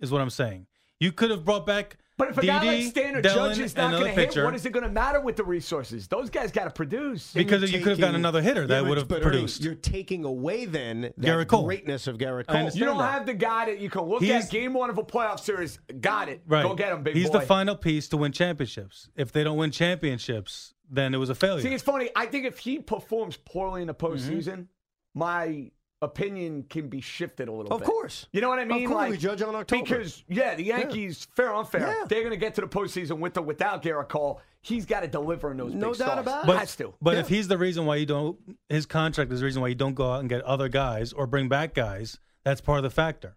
Is 0.00 0.10
what 0.10 0.20
I'm 0.20 0.30
saying. 0.30 0.66
You 1.04 1.12
could 1.12 1.30
have 1.30 1.44
brought 1.44 1.66
back. 1.66 1.98
But 2.16 2.28
if 2.30 2.38
a 2.38 2.46
guy 2.46 2.58
like 2.58 2.70
Didi, 2.78 2.90
Stan 2.90 3.16
or 3.16 3.22
Dellin, 3.22 3.34
Judge 3.34 3.58
is 3.58 3.76
not 3.76 3.90
going 3.90 4.04
to 4.14 4.20
hit, 4.20 4.36
what 4.44 4.54
is 4.54 4.64
it 4.64 4.70
going 4.72 4.84
to 4.84 4.90
matter 4.90 5.20
with 5.20 5.34
the 5.34 5.42
resources? 5.42 6.06
Those 6.06 6.30
guys 6.30 6.52
got 6.52 6.64
to 6.64 6.70
produce. 6.70 7.32
because 7.34 7.72
You're 7.72 7.80
could 7.82 7.90
have 7.90 7.98
gotten 7.98 8.14
another 8.14 8.40
hitter 8.40 8.68
that 8.68 8.86
would 8.86 8.98
have 8.98 9.08
but 9.08 9.16
Ernie, 9.16 9.22
produced. 9.38 9.64
you're 9.64 9.74
taking 9.74 10.24
away 10.24 10.64
then 10.64 11.12
the 11.18 11.44
greatness 11.44 12.06
of 12.06 12.16
Gerrit 12.18 12.44
I 12.48 12.52
Cole. 12.62 12.70
you 12.70 12.84
don't 12.84 12.98
that. 12.98 13.12
have 13.12 13.26
the 13.26 13.34
guy 13.34 13.64
that 13.66 13.80
you 13.80 13.90
can 13.90 14.02
look 14.02 14.22
He's- 14.22 14.44
at 14.44 14.50
game 14.52 14.74
one 14.74 14.90
of 14.90 14.98
a 14.98 15.02
playoff 15.02 15.40
series. 15.40 15.78
Got 16.00 16.28
it. 16.28 16.40
right. 16.46 16.62
Go 16.62 16.74
get 16.76 16.92
him, 16.92 17.02
big 17.02 17.16
He's 17.16 17.30
boy. 17.30 17.40
the 17.40 17.46
final 17.46 17.74
piece 17.74 18.08
to 18.10 18.16
win 18.16 18.30
championships. 18.30 19.08
If 19.16 19.32
they 19.32 19.42
don't 19.42 19.56
win 19.58 19.72
championships, 19.72 20.72
then 20.88 21.14
it 21.14 21.18
was 21.18 21.30
a 21.30 21.34
failure. 21.34 21.62
See, 21.62 21.74
it's 21.74 21.82
funny. 21.82 22.10
I 22.14 22.26
think 22.26 22.46
if 22.46 22.58
he 22.60 22.78
performs 22.78 23.36
poorly 23.38 23.80
in 23.80 23.88
the 23.88 23.94
Mm-hmm. 23.94 24.06
postseason, 24.38 24.66
my 25.14 25.70
opinion 26.02 26.64
can 26.68 26.88
be 26.88 27.00
shifted 27.00 27.48
a 27.48 27.52
little 27.52 27.72
Of 27.72 27.78
bit. 27.80 27.88
Of 27.88 27.92
course. 27.94 28.26
You 28.32 28.40
know 28.40 28.48
what 28.48 28.58
I 28.58 28.62
Of 28.62 28.68
mean? 28.68 28.88
course, 28.88 28.96
like, 28.96 29.10
we 29.12 29.16
judge 29.16 29.40
on 29.42 29.54
October. 29.54 29.82
Because, 29.82 30.22
yeah, 30.28 30.54
the 30.54 30.64
Yankees, 30.64 31.26
fair 31.34 31.50
or 31.50 31.54
unfair, 31.56 31.80
Yeah. 31.80 32.04
they're 32.08 32.20
going 32.20 32.30
to 32.32 32.36
get 32.36 32.54
to 32.56 32.60
the 32.60 32.66
postseason 32.66 33.18
with 33.18 33.36
or 33.38 33.42
without 33.42 33.82
Gerrit 33.82 34.08
Cole. 34.08 34.40
he's 34.60 34.86
got 34.86 35.00
to 35.00 35.06
deliver 35.08 35.50
in 35.50 35.58
those 35.58 35.74
No 35.74 35.90
big 35.90 35.98
doubt 35.98 36.06
stars. 36.12 36.20
about 36.26 36.44
it. 36.44 36.46
But, 36.46 36.58
has 36.58 36.74
to. 36.76 36.94
but 37.02 37.14
Yeah. 37.14 37.20
if 37.20 37.28
he's 37.28 37.48
the 37.48 37.58
reason 37.58 37.84
why 37.84 37.96
you 37.96 38.06
don't, 38.06 38.38
his 38.70 38.86
contract 38.86 39.30
is 39.30 39.40
the 39.40 39.44
reason 39.44 39.60
why 39.60 39.68
you 39.68 39.74
don't 39.74 39.92
go 39.94 40.10
out 40.12 40.20
and 40.20 40.28
get 40.28 40.40
other 40.42 40.68
guys 40.70 41.12
or 41.12 41.26
bring 41.26 41.48
back 41.50 41.74
guys. 41.74 42.18
That's 42.44 42.60
part 42.62 42.78
of 42.78 42.82
the 42.82 42.90
factor. 42.90 43.36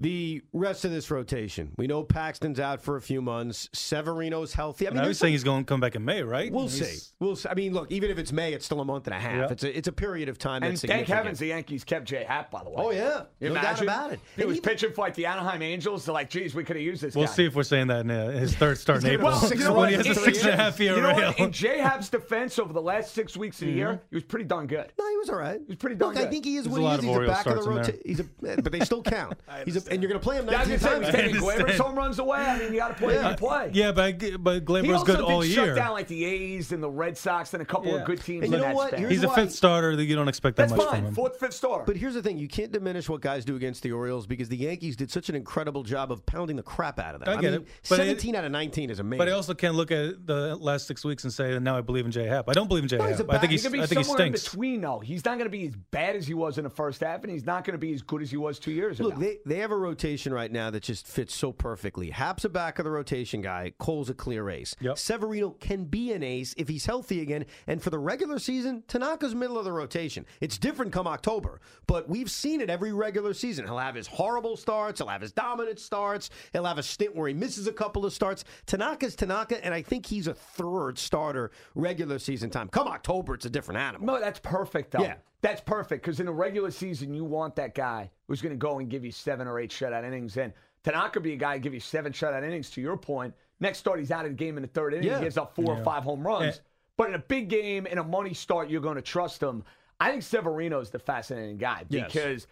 The 0.00 0.42
rest 0.52 0.84
of 0.84 0.92
this 0.92 1.10
rotation, 1.10 1.72
we 1.76 1.88
know 1.88 2.04
Paxton's 2.04 2.60
out 2.60 2.80
for 2.80 2.96
a 2.96 3.00
few 3.02 3.20
months. 3.20 3.68
Severino's 3.72 4.52
healthy. 4.52 4.86
I 4.86 4.90
I 4.90 4.92
mean, 4.92 4.98
mean, 4.98 5.04
I 5.06 5.08
was 5.08 5.18
saying 5.18 5.32
he's 5.32 5.42
going 5.42 5.64
to 5.64 5.68
come 5.68 5.80
back 5.80 5.96
in 5.96 6.04
May, 6.04 6.22
right? 6.22 6.52
We'll 6.52 6.68
He's- 6.68 6.88
see. 7.00 7.12
We'll 7.18 7.34
see. 7.34 7.48
I 7.48 7.54
mean, 7.54 7.72
look, 7.72 7.90
even 7.90 8.08
if 8.10 8.16
it's 8.18 8.30
May, 8.32 8.52
it's 8.52 8.64
still 8.64 8.80
a 8.80 8.84
month 8.84 9.08
and 9.08 9.14
a 9.14 9.18
half. 9.18 9.34
Yeah. 9.34 9.48
It's 9.50 9.64
a 9.64 9.76
it's 9.76 9.88
a 9.88 9.92
period 9.92 10.28
of 10.28 10.38
time 10.38 10.62
And 10.62 10.72
that's 10.76 10.82
thank 10.84 11.08
heavens 11.08 11.40
the 11.40 11.46
Yankees 11.48 11.82
kept 11.82 12.04
Jay 12.04 12.22
Happ, 12.22 12.48
by 12.52 12.62
the 12.62 12.70
way. 12.70 12.76
Oh 12.78 12.90
yeah, 12.92 13.22
You 13.40 13.48
no 13.48 13.54
doubt 13.56 13.64
imagine? 13.64 13.82
about 13.88 14.12
it. 14.12 14.20
He 14.36 14.42
And 14.42 14.48
was 14.48 14.58
even- 14.58 14.70
pitching 14.70 14.92
for 14.92 15.00
like 15.00 15.14
the 15.16 15.26
Anaheim 15.26 15.62
Angels. 15.62 16.04
They're 16.04 16.14
like, 16.14 16.30
geez, 16.30 16.54
we 16.54 16.62
could 16.62 16.76
have 16.76 16.84
used 16.84 17.02
this 17.02 17.16
We'll 17.16 17.26
guy. 17.26 17.32
see 17.32 17.44
if 17.46 17.56
we're 17.56 17.64
saying 17.64 17.88
that 17.88 18.02
in 18.04 18.10
uh, 18.12 18.30
his 18.30 18.54
third 18.54 18.78
start 18.78 19.02
in 19.02 19.10
April. 19.10 19.32
go 19.32 19.38
six 19.38 19.60
You 19.60 19.64
know 19.66 19.72
when 19.72 19.80
what? 19.80 19.90
he 19.90 19.96
has 19.96 20.06
a 20.06 20.14
six 20.14 20.40
and 20.42 20.50
a 20.50 20.56
half 20.56 20.78
year 20.78 20.94
you 20.94 21.02
know 21.02 21.08
rail. 21.16 21.34
In 21.38 21.50
Jay 21.50 21.78
Happ's 21.78 22.08
defense 22.08 22.60
over 22.60 22.72
the 22.72 22.80
last 22.82 23.14
six 23.14 23.36
weeks 23.36 23.60
of 23.62 23.66
the 23.66 23.72
year, 23.74 24.00
he 24.10 24.16
was 24.16 24.22
pretty 24.24 24.44
darn 24.44 24.68
good. 24.68 24.92
No, 24.96 25.08
he 25.10 25.16
was 25.16 25.28
all 25.28 25.38
right. 25.38 25.58
He 25.58 25.66
was 25.66 25.76
pretty 25.76 25.96
darn 25.96 26.14
Look, 26.14 26.24
I 26.24 26.30
think 26.30 26.44
he 26.44 26.56
is 26.56 26.66
There's 26.66 26.78
what 26.78 27.00
he 27.00 27.08
is. 27.08 27.16
He's 27.16 27.16
a 27.16 27.26
back 27.26 27.46
of 27.46 27.54
the 27.56 27.62
starts 27.62 27.66
in 27.66 27.74
there. 27.74 27.82
rotation. 27.82 28.00
He's 28.06 28.20
a, 28.20 28.62
but 28.62 28.70
they 28.72 28.80
still 28.80 29.02
count. 29.02 29.34
he's 29.64 29.76
a, 29.87 29.87
and 29.90 30.02
you're 30.02 30.08
going 30.08 30.20
to 30.20 30.24
play 30.24 30.36
him 30.36 30.46
Yeah, 30.48 30.58
I 30.58 30.60
was 30.60 30.68
19 30.68 30.80
gonna 30.80 30.94
times. 30.94 31.06
was 31.06 31.14
taking 31.14 31.36
understand. 31.60 31.80
Home 31.80 31.96
runs 31.96 32.18
away. 32.18 32.38
I 32.38 32.58
mean, 32.58 32.72
you 32.72 32.78
got 32.78 32.88
to 32.88 32.94
play. 32.94 33.14
Yeah. 33.14 33.30
You 33.30 33.36
play. 33.36 33.70
Yeah, 33.74 33.92
but 33.92 34.04
I- 34.04 34.36
but 34.36 34.54
He 34.54 34.60
Glaber's 34.60 34.90
also 34.92 35.04
good 35.06 35.16
did 35.16 35.24
all 35.24 35.42
shut 35.42 35.66
year. 35.66 35.74
down 35.74 35.92
like 35.92 36.08
the 36.08 36.24
A's 36.24 36.72
and 36.72 36.82
the 36.82 36.90
Red 36.90 37.16
Sox 37.18 37.54
and 37.54 37.62
a 37.62 37.66
couple 37.66 37.88
Yeah. 37.92 37.98
of 38.00 38.06
good 38.06 38.22
teams 38.22 38.44
And 38.44 38.52
you 38.52 38.56
in 38.56 38.62
know 38.62 38.68
that 38.68 38.74
what? 38.74 38.88
span. 38.88 39.00
Here's 39.00 39.12
He's 39.12 39.22
a 39.24 39.28
fifth 39.30 39.52
starter 39.52 39.96
that 39.96 40.04
you 40.04 40.14
don't 40.16 40.28
expect 40.28 40.56
that 40.56 40.68
That's 40.68 40.78
much 40.78 40.88
from 40.96 41.04
him. 41.06 41.14
Fourth, 41.14 41.38
fifth 41.38 41.54
star. 41.54 41.82
But 41.86 41.96
here's 41.96 42.14
the 42.14 42.22
thing: 42.22 42.38
you 42.38 42.48
can't 42.48 42.72
diminish 42.72 43.08
what 43.08 43.20
guys 43.20 43.44
do 43.44 43.56
against 43.56 43.82
the 43.82 43.92
Orioles 43.92 44.26
because 44.26 44.48
the 44.48 44.56
Yankees 44.56 44.96
did 44.96 45.10
such 45.10 45.28
an 45.28 45.34
incredible 45.34 45.82
job 45.82 46.10
of 46.12 46.24
pounding 46.26 46.56
the 46.56 46.62
crap 46.62 46.98
out 46.98 47.14
of 47.14 47.20
them. 47.24 47.28
I 47.36 47.40
get 47.40 47.52
mean, 47.52 47.60
it, 47.62 47.68
but 47.88 48.00
it- 48.00 48.06
17 48.20 48.34
out 48.34 48.44
of 48.44 48.52
19 48.52 48.90
is 48.90 49.00
amazing. 49.00 49.18
But 49.18 49.28
I 49.28 49.32
also 49.32 49.54
can't 49.54 49.74
look 49.74 49.90
at 49.90 50.26
the 50.26 50.56
last 50.56 50.86
six 50.86 51.04
weeks 51.04 51.24
and 51.24 51.32
say 51.32 51.58
now 51.58 51.76
I 51.76 51.80
believe 51.80 52.04
in 52.04 52.10
J 52.12 52.24
Happ. 52.26 52.48
I 52.48 52.52
don't 52.52 52.68
believe 52.68 52.84
in 52.84 52.88
J 52.88 52.98
No, 52.98 53.04
Happ. 53.04 53.20
a 53.20 53.32
I 53.32 53.38
think 53.38 53.52
he's 53.52 53.62
He's 53.68 53.72
I 53.74 53.86
think 53.86 53.98
he 53.98 54.04
somewhere 54.04 54.18
stinks. 54.26 54.44
between, 54.48 54.80
though. 54.80 54.98
He's 55.00 55.24
not 55.24 55.36
gonna 55.38 55.50
be 55.50 55.66
as 55.66 55.74
bad 55.90 56.16
as 56.16 56.26
he 56.26 56.34
was 56.34 56.58
in 56.58 56.64
the 56.64 56.70
first 56.70 57.00
half, 57.02 57.22
and 57.22 57.30
he's 57.32 57.44
not 57.44 57.64
gonna 57.64 57.76
be 57.78 57.92
as 57.92 58.02
good 58.02 58.22
as 58.22 58.30
he 58.30 58.36
was 58.36 58.58
two 58.58 58.70
years 58.72 58.98
ago. 59.00 59.08
Look, 59.10 59.18
they, 59.18 59.38
they 59.46 59.56
have 59.58 59.70
a 59.70 59.76
rotation 59.78 60.32
right 60.32 60.50
now 60.50 60.70
that 60.70 60.82
just 60.82 61.06
fits 61.06 61.34
so 61.34 61.52
perfectly. 61.52 62.10
Happ's 62.10 62.44
a 62.44 62.48
back 62.48 62.78
of 62.78 62.84
the 62.84 62.90
rotation 62.90 63.40
guy. 63.40 63.72
Cole's 63.78 64.10
a 64.10 64.14
clear 64.14 64.50
ace. 64.50 64.74
Yep. 64.80 64.98
Severino 64.98 65.50
can 65.50 65.84
be 65.84 66.12
an 66.12 66.22
ace 66.22 66.54
if 66.56 66.68
he's 66.68 66.86
healthy 66.86 67.20
again. 67.20 67.46
And 67.66 67.82
for 67.82 67.90
the 67.90 67.98
regular 67.98 68.38
season, 68.38 68.82
Tanaka's 68.88 69.34
middle 69.34 69.58
of 69.58 69.64
the 69.64 69.72
rotation. 69.72 70.26
It's 70.40 70.58
different 70.58 70.92
come 70.92 71.06
October, 71.06 71.60
but 71.86 72.08
we've 72.08 72.30
seen 72.30 72.60
it 72.60 72.70
every 72.70 72.92
regular 72.92 73.34
season. 73.34 73.64
He'll 73.64 73.78
have 73.78 73.94
his 73.94 74.06
horrible 74.06 74.56
starts. 74.56 75.00
He'll 75.00 75.08
have 75.08 75.22
his 75.22 75.32
dominant 75.32 75.78
starts. 75.78 76.30
He'll 76.52 76.64
have 76.64 76.78
a 76.78 76.82
stint 76.82 77.14
where 77.14 77.28
he 77.28 77.34
misses 77.34 77.66
a 77.66 77.72
couple 77.72 78.04
of 78.04 78.12
starts. 78.12 78.44
Tanaka's 78.66 79.14
Tanaka, 79.14 79.64
and 79.64 79.74
I 79.74 79.82
think 79.82 80.06
he's 80.06 80.26
a 80.26 80.34
third 80.34 80.98
starter 80.98 81.50
regular 81.74 82.18
season 82.18 82.50
time. 82.50 82.68
Come 82.68 82.88
October, 82.88 83.34
it's 83.34 83.46
a 83.46 83.50
different 83.50 83.80
animal. 83.80 84.06
No, 84.06 84.20
that's 84.20 84.40
perfect, 84.40 84.92
though. 84.92 85.02
Yeah. 85.02 85.14
That's 85.40 85.60
perfect 85.60 86.02
because 86.02 86.20
in 86.20 86.26
the 86.26 86.32
regular 86.32 86.70
season, 86.70 87.14
you 87.14 87.24
want 87.24 87.54
that 87.56 87.74
guy 87.74 88.10
who's 88.26 88.42
going 88.42 88.52
to 88.54 88.58
go 88.58 88.78
and 88.80 88.88
give 88.88 89.04
you 89.04 89.12
seven 89.12 89.46
or 89.46 89.60
eight 89.60 89.70
shutout 89.70 90.04
innings. 90.04 90.36
And 90.36 90.52
Tanaka 90.82 91.20
be 91.20 91.32
a 91.32 91.36
guy 91.36 91.54
who 91.54 91.60
give 91.60 91.74
you 91.74 91.80
seven 91.80 92.12
shutout 92.12 92.42
innings. 92.42 92.70
To 92.70 92.80
your 92.80 92.96
point, 92.96 93.34
next 93.60 93.78
start 93.78 94.00
he's 94.00 94.10
out 94.10 94.24
of 94.24 94.32
the 94.32 94.36
game 94.36 94.56
in 94.56 94.62
the 94.62 94.68
third 94.68 94.94
inning. 94.94 95.06
Yeah. 95.06 95.18
He 95.18 95.24
gives 95.24 95.36
up 95.38 95.52
uh, 95.56 95.62
four 95.62 95.78
or 95.78 95.84
five 95.84 96.02
home 96.02 96.26
runs. 96.26 96.60
But 96.96 97.08
in 97.10 97.14
a 97.14 97.20
big 97.20 97.48
game, 97.48 97.86
in 97.86 97.98
a 97.98 98.04
money 98.04 98.34
start, 98.34 98.68
you're 98.68 98.80
going 98.80 98.96
to 98.96 99.02
trust 99.02 99.40
him. 99.40 99.62
I 100.00 100.10
think 100.10 100.24
Severino's 100.24 100.90
the 100.90 100.98
fascinating 100.98 101.56
guy 101.56 101.84
Yes. 101.88 102.12
because 102.12 102.46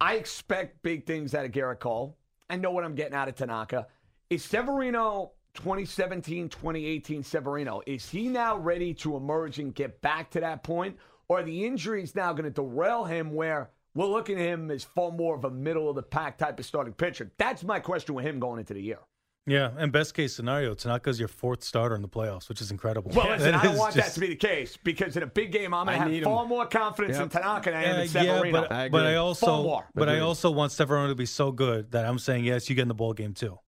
I 0.00 0.14
expect 0.14 0.82
big 0.82 1.06
things 1.06 1.34
out 1.34 1.44
of 1.44 1.52
Gerrit 1.52 1.78
Cole. 1.78 2.16
I 2.50 2.56
know 2.56 2.72
what 2.72 2.82
I'm 2.84 2.96
getting 2.96 3.14
out 3.14 3.28
of 3.28 3.36
Tanaka. 3.36 3.86
Is 4.30 4.44
Severino 4.44 5.32
2017, 5.54 6.48
2018 6.48 7.22
Severino, 7.22 7.82
is 7.86 8.08
he 8.08 8.28
now 8.28 8.56
ready 8.56 8.94
to 8.94 9.16
emerge 9.16 9.58
and 9.58 9.74
get 9.74 10.00
back 10.00 10.30
to 10.30 10.40
that 10.40 10.62
point? 10.64 10.96
Or 11.32 11.38
are 11.38 11.42
the 11.42 11.64
injuries 11.64 12.14
now 12.14 12.34
going 12.34 12.44
to 12.44 12.50
derail 12.50 13.04
him 13.04 13.32
where 13.32 13.70
we're 13.94 14.04
looking 14.04 14.38
at 14.38 14.42
him 14.46 14.70
as 14.70 14.84
far 14.84 15.10
more 15.10 15.34
of 15.34 15.46
a 15.46 15.50
middle 15.50 15.88
of 15.88 15.96
the 15.96 16.02
pack 16.02 16.36
type 16.36 16.58
of 16.58 16.66
starting 16.66 16.92
pitcher? 16.92 17.30
That's 17.38 17.64
my 17.64 17.80
question 17.80 18.14
with 18.14 18.26
him 18.26 18.38
going 18.38 18.58
into 18.60 18.74
the 18.74 18.82
year. 18.82 18.98
Yeah, 19.46 19.70
and 19.78 19.90
best 19.90 20.12
case 20.14 20.36
scenario, 20.36 20.74
Tanaka's 20.74 21.18
your 21.18 21.28
fourth 21.28 21.64
starter 21.64 21.94
in 21.96 22.02
the 22.02 22.08
playoffs, 22.08 22.50
which 22.50 22.60
is 22.60 22.70
incredible. 22.70 23.12
Well, 23.14 23.28
listen, 23.30 23.52
That 23.52 23.60
I 23.60 23.62
don't 23.64 23.78
want 23.78 23.94
just- 23.94 24.08
that 24.08 24.14
to 24.14 24.20
be 24.20 24.26
the 24.28 24.36
case 24.36 24.76
because 24.84 25.16
in 25.16 25.22
a 25.22 25.26
big 25.26 25.52
game, 25.52 25.72
I'm 25.72 25.86
going 25.86 25.96
to 25.96 26.02
have 26.02 26.12
need 26.12 26.22
far 26.24 26.42
him. 26.42 26.50
more 26.50 26.66
confidence 26.66 27.16
in 27.16 27.30
Tanaka 27.30 27.70
than 27.70 27.80
I 27.80 27.84
am 27.84 27.96
Uh, 27.96 28.02
in 28.02 28.08
Severino. 28.08 28.44
yeah, 28.44 28.68
but, 28.68 28.72
I 28.72 28.88
but 28.90 29.06
I 29.06 29.14
also 29.16 29.62
more. 29.62 29.88
but 29.94 30.08
I 30.10 30.20
also 30.20 30.50
want 30.50 30.70
Severino 30.72 31.08
to 31.08 31.14
be 31.14 31.24
so 31.26 31.50
good 31.50 31.92
that 31.92 32.04
I'm 32.04 32.18
saying 32.18 32.44
yes, 32.44 32.68
you 32.68 32.76
get 32.76 32.82
in 32.82 32.88
the 32.88 32.94
ball 32.94 33.14
game 33.14 33.32
too, 33.32 33.58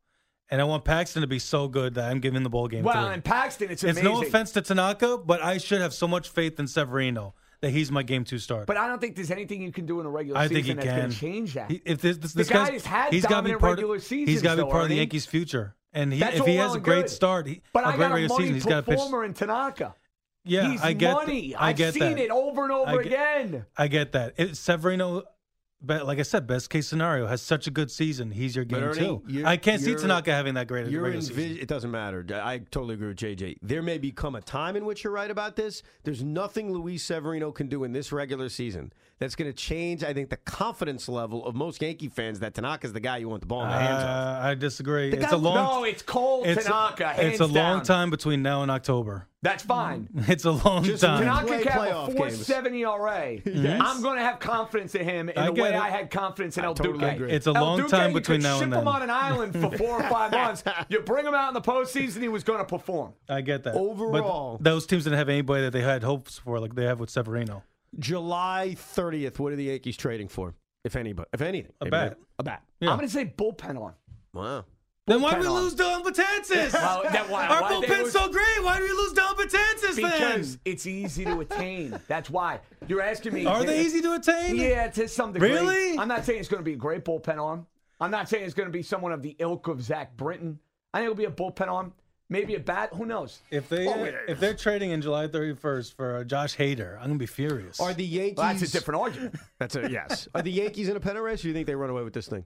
and 0.51 0.61
I 0.61 0.65
want 0.65 0.85
Paxton 0.85 1.23
to 1.23 1.27
be 1.27 1.39
so 1.41 1.67
good 1.67 1.95
that 1.95 2.09
I'm 2.11 2.21
giving 2.21 2.43
the 2.45 2.51
ball 2.51 2.69
game 2.69 2.85
well, 2.85 3.07
three. 3.07 3.15
and 3.15 3.25
Paxton, 3.25 3.71
it's 3.71 3.83
it's 3.83 3.99
amazing. 3.99 4.05
no 4.05 4.23
offense 4.23 4.53
to 4.53 4.61
Tanaka, 4.63 5.19
but 5.19 5.43
I 5.43 5.59
should 5.59 5.81
have 5.81 5.95
so 5.95 6.07
much 6.07 6.29
faith 6.29 6.61
in 6.61 6.69
Severino 6.69 7.35
that 7.65 7.71
he's 7.71 7.91
my 7.91 8.03
game 8.03 8.25
two 8.25 8.39
starter. 8.39 8.65
But 8.67 8.77
I 8.77 8.87
don't 8.87 9.01
think 9.01 9.17
there's 9.17 9.31
anything 9.31 9.61
you 9.63 9.73
can 9.73 9.87
do 9.87 10.01
in 10.01 10.07
a 10.07 10.11
regular 10.11 10.39
I 10.39 10.49
season 10.49 10.55
think 10.55 10.67
he 10.67 10.73
that's 10.87 10.99
going 10.99 11.11
to 11.11 11.17
change 11.17 11.55
that. 11.55 11.71
He- 11.71 11.83
if 11.85 12.01
this, 12.01 12.17
this, 12.19 12.33
The 12.33 12.39
this 12.39 12.49
guy's- 12.51 12.71
guy's 12.71 12.87
had 12.87 13.13
he's 13.13 13.23
be 13.25 13.29
dominant 13.29 13.61
part 13.61 13.77
regular 13.77 13.97
of, 13.97 14.03
seasons, 14.03 14.29
He's 14.31 14.43
got 14.43 14.55
to 14.57 14.65
be 14.65 14.71
part 14.71 14.85
of 14.85 14.89
the 14.91 14.97
Yankees' 14.97 15.27
future, 15.27 15.75
and 15.93 16.13
he, 16.13 16.23
if 16.23 16.45
he 16.45 16.57
has 16.57 16.75
a 16.75 16.81
great 16.81 17.03
good. 17.03 17.11
start, 17.11 17.47
he, 17.47 17.61
but 17.73 17.85
a 17.85 17.89
I 17.89 17.97
great 17.97 17.99
got 17.99 18.11
a 18.11 18.15
regular 18.15 18.29
money 18.29 18.45
season, 18.45 18.55
he's 18.55 18.65
got 18.65 18.85
to 18.87 18.91
pitch. 18.91 18.99
in 19.27 19.35
Tanaka. 19.35 19.95
Yeah, 20.47 20.71
He's 20.71 20.83
I 20.83 20.93
get 20.93 21.13
money. 21.15 21.53
That. 21.53 21.63
I 21.63 21.69
I've 21.71 21.77
get 21.77 21.95
seen 21.95 22.03
that. 22.03 22.19
it 22.19 22.31
over 22.31 22.65
and 22.65 22.73
over 22.73 22.91
I 22.91 23.03
get- 23.03 23.07
again. 23.07 23.67
I 23.79 23.89
get 23.89 24.13
that. 24.13 24.35
It, 24.37 24.57
Severino, 24.59 25.23
but 25.83 26.07
like 26.07 26.19
I 26.19 26.23
said, 26.23 26.47
best 26.47 26.71
case 26.71 26.87
scenario 26.87 27.27
has 27.27 27.43
such 27.43 27.67
a 27.67 27.71
good 27.71 27.91
season. 27.91 28.31
He's 28.31 28.57
your 28.57 28.65
game 28.65 28.83
Ernie, 28.83 28.99
too. 28.99 29.45
I 29.45 29.57
can't 29.57 29.81
see 29.81 29.95
Tanaka 29.95 30.33
having 30.33 30.55
that 30.55 30.67
great 30.67 30.89
You're 30.89 31.21
season. 31.21 31.59
it 31.59 31.69
doesn't 31.69 31.91
matter. 31.91 32.25
I 32.33 32.59
totally 32.59 32.95
agree 32.95 33.09
with 33.09 33.19
JJ. 33.19 33.57
There 33.63 33.83
may 33.83 33.99
become 33.99 34.35
a 34.35 34.41
time 34.41 34.77
in 34.77 34.85
which 34.85 35.05
you're 35.05 35.13
right 35.13 35.31
about 35.31 35.57
this. 35.57 35.83
There's 36.05 36.23
nothing 36.23 36.73
Luis 36.73 37.05
Severino 37.05 37.53
can 37.53 37.69
do 37.69 37.85
in 37.85 37.93
this 37.93 38.13
regular 38.13 38.49
season 38.49 38.93
that's 39.25 39.35
going 39.35 39.51
to 39.51 39.57
change, 39.57 40.05
I 40.05 40.13
think, 40.13 40.29
the 40.31 40.37
confidence 40.37 41.09
level 41.09 41.45
of 41.47 41.55
most 41.55 41.81
Yankee 41.81 42.09
fans 42.09 42.41
that 42.41 42.55
Tanaka's 42.55 42.93
the 42.93 43.01
guy 43.01 43.17
you 43.17 43.29
want 43.29 43.41
the 43.41 43.47
ball 43.47 43.63
in 43.65 43.71
the 43.71 43.77
hands 43.79 44.03
of. 44.03 44.09
Uh, 44.09 44.39
I 44.43 44.55
disagree. 44.55 45.11
The 45.11 45.17
It's 45.17 45.27
guy- 45.27 45.33
a 45.33 45.37
long. 45.37 45.55
no, 45.55 45.85
it's 45.85 46.03
Cole 46.03 46.45
it's, 46.45 46.65
Tanaka. 46.65 47.15
it's 47.19 47.41
a 47.41 47.45
hands 47.47 47.53
long 47.55 47.83
time 47.83 48.11
between 48.11 48.43
now 48.43 48.63
and 48.63 48.71
October. 48.71 49.27
That's 49.43 49.63
fine. 49.63 50.09
It's 50.29 50.45
a 50.47 50.53
long 50.53 50.85
Just 50.85 51.03
time. 51.03 51.23
Tanaka- 51.23 51.47
Tanaka 51.47 51.47
Play 51.47 51.63
can 51.65 51.73
have 51.73 52.09
a 52.09 52.15
games. 52.15 52.49
4.7 52.49 52.75
ERA. 52.81 53.41
Yes. 53.45 53.81
I'm 53.85 54.01
going 54.03 54.17
to 54.17 54.23
have 54.25 54.39
confidence 54.39 54.95
in 54.95 55.05
him 55.05 55.29
in 55.29 55.37
I 55.37 55.47
the 55.47 55.53
way 55.53 55.69
it. 55.69 55.75
I 55.75 55.91
had 55.91 56.11
confidence 56.11 56.57
in 56.57 56.65
I 56.65 56.69
El 56.69 56.75
totally 56.75 56.99
Duque. 57.01 57.13
agree. 57.13 57.31
It's 57.33 57.47
a 57.47 57.51
El 57.55 57.63
long 57.63 57.77
Duque, 57.79 57.91
time 57.91 58.11
you 58.13 58.21
between 58.21 58.39
could 58.41 58.45
now 58.45 58.59
ship 58.59 58.73
him 58.73 58.89
on 58.89 59.03
an 59.03 59.11
island 59.11 59.53
for 59.53 59.77
four 59.77 60.01
or 60.01 60.09
five 60.09 60.31
months. 60.43 60.65
You 60.89 61.01
bring 61.01 61.27
him 61.27 61.35
out 61.35 61.49
in 61.49 61.55
the 61.55 61.61
postseason, 61.61 62.23
he 62.23 62.29
was 62.29 62.43
going 62.43 62.59
to 62.61 62.65
perform. 62.65 63.13
I 63.29 63.43
get 63.43 63.65
that. 63.65 63.75
Overall- 63.75 64.57
but 64.59 64.65
those 64.65 64.87
teams 64.87 65.05
didn't 65.05 65.19
have 65.19 65.29
anybody 65.29 65.63
that 65.65 65.73
they 65.73 65.83
had 65.83 66.03
hopes 66.05 66.39
for, 66.39 66.59
like 66.59 66.75
they 66.75 66.85
have 66.85 66.99
with 66.99 67.11
Severino. 67.11 67.63
July 67.99 68.75
30th, 68.77 69.39
what 69.39 69.53
are 69.53 69.57
the 69.57 69.65
Yankees 69.65 69.97
trading 69.97 70.29
for, 70.29 70.55
if 70.85 70.97
anybody, 70.97 71.29
if 71.33 71.41
anything? 71.41 71.73
A 71.81 71.87
bat. 71.87 72.19
A 72.39 72.43
bat. 72.43 72.63
Yeah. 72.81 72.91
I'm 72.91 72.97
going 72.99 73.09
to 73.09 73.13
say 73.15 73.27
bullpen 73.27 73.81
on. 73.81 73.95
Wow. 74.33 74.65
Then 75.07 75.21
why 75.21 75.35
do 75.35 75.41
we 75.41 75.47
on. 75.47 75.53
lose 75.63 75.75
Dellin 75.75 76.03
Betances? 76.03 76.73
Well, 76.73 77.03
that- 77.05 77.29
why- 77.29 77.47
Our 77.47 77.61
why 77.63 77.69
they 77.81 77.87
bullpen's 77.87 78.05
was- 78.05 78.13
so 78.15 78.29
great. 78.31 78.63
Why 78.65 78.79
do 78.79 78.85
we 78.85 78.91
lose 78.91 79.13
Dellin 79.13 79.35
Betances 79.37 79.97
Because 79.97 80.53
then? 80.57 80.61
it's 80.65 80.87
easy 80.87 81.25
to 81.27 81.41
attain. 81.41 81.99
That's 82.09 82.31
why. 82.31 82.61
You're 82.89 83.03
asking 83.03 83.35
me. 83.35 83.45
Are 83.47 83.63
they 83.65 83.83
easy 83.83 84.01
to 84.01 84.15
attain? 84.15 84.57
Yeah, 84.57 84.89
to 84.89 85.07
some 85.09 85.33
degree. 85.33 85.51
Really? 85.53 85.99
I'm 85.99 86.09
not 86.09 86.25
saying 86.25 86.41
it's 86.41 86.49
going 86.49 86.63
to 86.63 86.65
be 86.65 86.73
a 86.73 86.77
great 86.77 87.05
bullpen 87.05 87.37
arm. 87.39 87.67
I'm 88.01 88.11
not 88.11 88.29
saying 88.31 88.45
it's 88.45 88.55
going 88.55 88.69
to 88.69 88.73
be 88.73 88.83
someone 88.83 89.13
of 89.13 89.21
the 89.23 89.37
ilk 89.39 89.69
of 89.69 89.83
Zack 89.83 90.17
Britton. 90.17 90.59
I 90.95 90.99
think 90.99 91.11
it'll 91.11 91.17
be 91.17 91.25
a 91.27 91.31
bullpen 91.31 91.69
arm. 91.69 91.93
Maybe 92.31 92.55
a 92.55 92.61
bat. 92.61 92.91
Who 92.95 93.05
knows? 93.05 93.41
If 93.51 93.69
they 93.69 93.87
Oh, 93.87 94.03
yeah. 94.05 94.13
if 94.29 94.41
they're 94.41 94.55
trading 94.55 94.91
in 94.93 95.03
July 95.03 95.29
31st 95.29 95.95
for 95.95 96.17
uh, 96.17 96.25
Josh 96.25 96.57
Hader, 96.57 96.97
I'm 96.99 97.07
gonna 97.09 97.19
be 97.19 97.27
furious. 97.27 97.79
Are 97.81 97.93
the 97.93 98.05
Yankees. 98.05 98.37
Well, 98.39 98.47
that's 98.49 98.63
a 98.63 98.73
different 98.73 99.01
argument. 99.01 99.37
That's 99.59 99.77
a 99.77 99.91
yes. 99.91 100.27
Are 100.35 100.41
the 100.43 100.51
Yankees 100.51 100.89
in 100.89 100.97
a 100.97 101.01
pennant 101.01 101.25
race, 101.25 101.41
or 101.41 101.43
do 101.43 101.49
you 101.49 101.55
think 101.55 101.67
they 101.67 101.75
run 101.75 101.91
away 101.91 102.03
with 102.03 102.15
this 102.15 102.27
thing? 102.27 102.45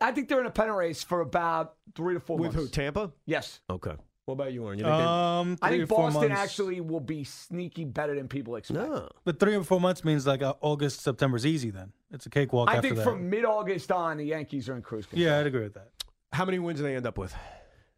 I 0.00 0.12
think 0.12 0.28
they're 0.28 0.40
in 0.40 0.46
a 0.46 0.50
pennant 0.50 0.76
race 0.76 1.02
for 1.02 1.20
about 1.20 1.74
three 1.94 2.14
to 2.14 2.20
four 2.20 2.36
With 2.38 2.54
who? 2.54 2.68
Tampa? 2.68 3.12
Yes. 3.26 3.60
Okay. 3.70 3.94
What 4.26 4.34
about 4.34 4.52
you, 4.52 4.60
Warren? 4.62 4.78
You 4.78 4.84
think 4.84 4.96
they- 4.96 5.02
um, 5.04 5.58
I 5.62 5.70
think 5.70 5.84
or 5.84 5.86
four 5.86 5.98
Boston 6.10 6.28
months. 6.28 6.42
actually 6.42 6.80
will 6.82 7.00
be 7.00 7.24
sneaky 7.24 7.84
better 7.86 8.14
than 8.14 8.28
people 8.28 8.56
expect. 8.56 8.78
No. 8.78 9.08
But 9.24 9.40
three 9.40 9.54
or 9.56 9.64
four 9.64 9.80
months 9.80 10.04
means 10.04 10.26
like 10.26 10.42
uh, 10.42 10.54
August, 10.60 11.00
September's 11.00 11.46
easy. 11.46 11.70
Then 11.70 11.92
it's 12.10 12.26
a 12.26 12.30
cakewalk 12.30 12.68
I 12.68 12.74
after 12.76 12.82
think 12.88 12.96
that. 12.96 13.04
from 13.04 13.30
mid-August 13.30 13.90
on, 13.90 14.18
the 14.18 14.26
Yankees 14.26 14.68
are 14.68 14.76
in 14.76 14.82
cruise 14.82 15.06
control. 15.06 15.26
yeah, 15.26 15.38
I'd 15.38 15.46
agree 15.46 15.62
with 15.62 15.74
that. 15.74 15.88
How 16.32 16.44
many 16.44 16.58
wins 16.58 16.78
do 16.78 16.82
they 16.84 16.94
end 16.94 17.06
up 17.06 17.16
with? 17.16 17.34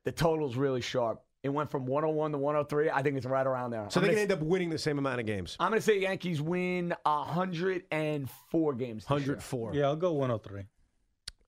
The 0.05 0.13
total's 0.13 0.57
really 0.57 0.81
sharp. 0.81 1.23
It 1.43 1.49
went 1.49 1.71
from 1.71 1.87
101 1.87 2.33
to 2.33 2.39
103. 2.39 2.91
I 2.91 3.03
think 3.03 3.17
it's 3.17 3.25
right 3.27 3.47
around 3.47 3.71
there. 3.71 3.87
So 3.89 3.99
I'm 4.01 4.03
they 4.03 4.09
gonna 4.13 4.27
can 4.27 4.31
end 4.33 4.43
up 4.43 4.47
winning 4.47 4.69
the 4.71 4.79
same 4.79 4.99
amount 4.99 5.21
of 5.21 5.27
games. 5.27 5.57
I'm 5.59 5.71
going 5.71 5.81
to 5.81 5.85
say 5.85 5.99
Yankees 6.01 6.41
win 6.43 6.95
104 7.05 8.75
games. 8.75 9.05
This 9.05 9.11
year. 9.27 9.37
104. 9.37 9.75
Yeah, 9.75 9.87
I'll 9.87 9.97
go 9.97 10.13
103. 10.13 10.65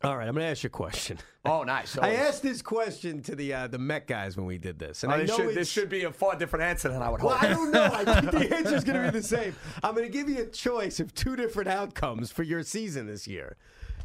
All 0.05 0.17
right, 0.17 0.27
I'm 0.27 0.35
going 0.35 0.45
to 0.45 0.51
ask 0.51 0.63
you 0.65 0.69
a 0.69 0.71
question. 0.71 1.19
Oh, 1.45 1.65
nice. 1.65 1.99
I 1.99 2.15
asked 2.15 2.45
this 2.45 2.63
question 2.63 3.21
to 3.23 3.35
the 3.35 3.53
uh, 3.53 3.67
the 3.67 3.77
Met 3.77 4.07
guys 4.07 4.37
when 4.37 4.47
we 4.47 4.59
did 4.59 4.79
this, 4.79 5.03
and 5.03 5.11
Oh, 5.13 5.17
I 5.17 5.19
this, 5.23 5.31
know 5.31 5.37
should, 5.39 5.47
it's, 5.47 5.55
this 5.57 5.69
should 5.69 5.89
be 5.89 6.05
a 6.05 6.13
far 6.13 6.37
different 6.37 6.67
answer 6.67 6.89
than 6.89 7.03
I 7.03 7.09
would 7.11 7.21
Well, 7.21 7.35
hope. 7.35 7.43
I 7.43 7.53
don't 7.53 7.73
know. 7.73 7.91
I 7.93 8.05
think 8.21 8.31
the 8.31 8.57
answer's 8.59 8.85
going 8.85 9.03
to 9.05 9.11
be 9.11 9.19
the 9.19 9.27
same. 9.27 9.57
I'm 9.83 9.97
going 9.97 10.07
to 10.07 10.13
give 10.13 10.29
you 10.29 10.43
a 10.43 10.47
choice 10.47 11.01
of 11.01 11.13
two 11.15 11.35
different 11.35 11.69
outcomes 11.69 12.31
for 12.31 12.45
your 12.45 12.63
season 12.63 13.09
this 13.09 13.27
year. 13.27 13.57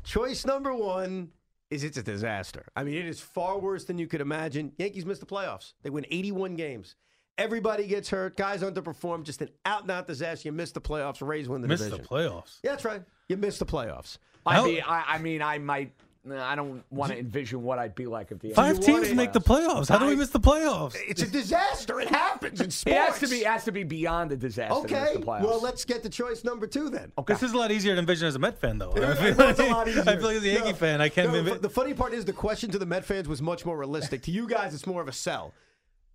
Choice 0.03 0.47
number 0.47 0.73
one: 0.73 1.29
is 1.69 1.83
it's 1.83 1.97
a 1.97 2.03
disaster. 2.03 2.65
I 2.75 2.83
mean, 2.83 2.95
it 2.95 3.05
is 3.05 3.19
far 3.19 3.59
worse 3.59 3.83
than 3.85 3.97
you 3.97 4.07
could 4.07 4.21
imagine. 4.21 4.71
Yankees 4.77 5.05
missed 5.05 5.19
the 5.21 5.25
playoffs. 5.27 5.73
They 5.83 5.89
win 5.89 6.05
81 6.09 6.55
games. 6.55 6.95
Everybody 7.37 7.85
gets 7.87 8.09
hurt. 8.09 8.35
Guys 8.35 8.61
underperform. 8.63 9.23
Just 9.23 9.41
an 9.41 9.49
out 9.65 9.83
and 9.83 9.91
out 9.91 10.07
disaster. 10.07 10.47
You 10.47 10.51
miss 10.53 10.71
the 10.71 10.81
playoffs. 10.81 11.25
Rays 11.25 11.47
win 11.47 11.61
the 11.61 11.67
Missed 11.67 11.83
division. 11.83 12.01
the 12.03 12.07
playoffs. 12.07 12.57
yeah, 12.63 12.71
that's 12.71 12.85
right. 12.85 13.03
You 13.29 13.37
missed 13.37 13.59
the 13.59 13.65
playoffs. 13.65 14.17
I 14.45 14.55
How- 14.55 14.65
mean, 14.65 14.81
I, 14.87 15.03
I 15.07 15.17
mean, 15.19 15.41
I 15.41 15.57
might. 15.59 15.93
I 16.31 16.55
don't 16.55 16.83
want 16.89 17.11
to 17.11 17.17
envision 17.19 17.63
what 17.63 17.79
I'd 17.79 17.95
be 17.95 18.05
like 18.05 18.31
if 18.31 18.39
the 18.39 18.51
Five 18.51 18.79
teams 18.79 19.13
make 19.13 19.33
the 19.33 19.39
playoffs. 19.41 19.89
How 19.89 19.97
do 19.97 20.05
we 20.07 20.15
miss 20.15 20.29
the 20.29 20.39
playoffs? 20.39 20.95
It's 21.07 21.21
a 21.21 21.27
disaster. 21.27 21.99
It 21.99 22.09
happens 22.09 22.59
in 22.59 22.67
It 22.67 22.73
sports. 22.73 22.97
has 22.97 23.19
to 23.19 23.27
be 23.27 23.35
it 23.41 23.47
has 23.47 23.63
to 23.65 23.71
be 23.71 23.83
beyond 23.83 24.31
a 24.31 24.35
disaster. 24.37 24.73
Okay. 24.75 25.15
Well, 25.25 25.61
let's 25.61 25.85
get 25.85 26.03
to 26.03 26.09
choice 26.09 26.43
number 26.43 26.67
two 26.67 26.89
then. 26.89 27.11
Okay. 27.17 27.33
This 27.33 27.43
is 27.43 27.53
a 27.53 27.57
lot 27.57 27.71
easier 27.71 27.93
to 27.93 27.99
envision 27.99 28.27
as 28.27 28.35
a 28.35 28.39
Met 28.39 28.59
fan, 28.59 28.77
though. 28.77 28.91
I 28.91 29.11
I 29.11 29.13
feel, 29.15 29.41
it's 29.49 29.59
a 29.59 29.63
like, 29.63 29.71
lot 29.71 29.87
easier. 29.87 30.01
I 30.03 30.15
feel 30.17 30.25
like 30.25 30.35
as 30.37 30.43
a 30.43 30.49
Yankee 30.49 30.69
No, 30.71 30.75
fan, 30.75 31.01
I 31.01 31.09
can't. 31.09 31.31
no, 31.33 31.41
envi- 31.43 31.61
the 31.61 31.69
funny 31.69 31.93
part 31.93 32.13
is 32.13 32.25
the 32.25 32.33
question 32.33 32.69
to 32.71 32.77
the 32.79 32.85
Met 32.85 33.05
fans 33.05 33.27
was 33.27 33.41
much 33.41 33.65
more 33.65 33.77
realistic. 33.77 34.21
to 34.23 34.31
you 34.31 34.47
guys, 34.47 34.73
it's 34.73 34.85
more 34.87 35.01
of 35.01 35.07
a 35.07 35.13
sell. 35.13 35.53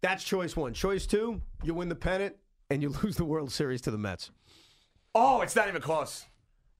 That's 0.03 0.25
choice 0.25 0.57
one. 0.57 0.75
Choice 0.75 1.07
two, 1.07 1.41
you 1.63 1.75
win 1.75 1.89
the 1.89 1.95
pennant 1.95 2.37
and 2.71 2.83
you 2.83 2.89
lose 3.03 3.17
the 3.17 3.25
World 3.25 3.51
Series 3.53 3.81
to 3.83 3.91
the 3.91 3.99
Mets. 3.99 4.31
Oh, 5.15 5.43
it's 5.43 5.55
not 5.55 5.69
even 5.69 5.83
close. 5.83 6.25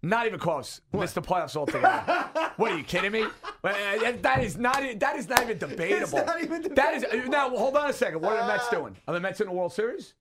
Not 0.05 0.27
even 0.27 0.41
close. 0.41 0.81
Missed 0.93 1.15
the 1.15 1.23
playoffs 1.23 1.57
altogether. 1.57 2.03
what 2.57 2.73
are 2.73 2.77
you 2.79 2.83
kidding 2.85 3.13
me? 3.13 3.23
Uh, 3.63 3.73
That 4.23 4.43
is 4.43 4.59
not. 4.59 4.83
That 4.99 5.17
is 5.17 5.29
not 5.29 5.43
even 5.45 5.59
debatable. 5.59 6.25
not 6.27 6.43
even 6.43 6.63
That 6.75 6.95
is 6.95 7.29
now. 7.29 7.51
Hold 7.51 7.77
on 7.77 7.89
a 7.89 7.93
second. 7.93 8.21
What 8.21 8.33
are 8.37 8.43
the 8.47 8.53
Mets 8.53 8.69
doing? 8.69 8.97
Are 9.07 9.15
the 9.15 9.21
Mets 9.21 9.41
in 9.41 9.47
the 9.47 9.53
World 9.53 9.73
Series? 9.73 10.15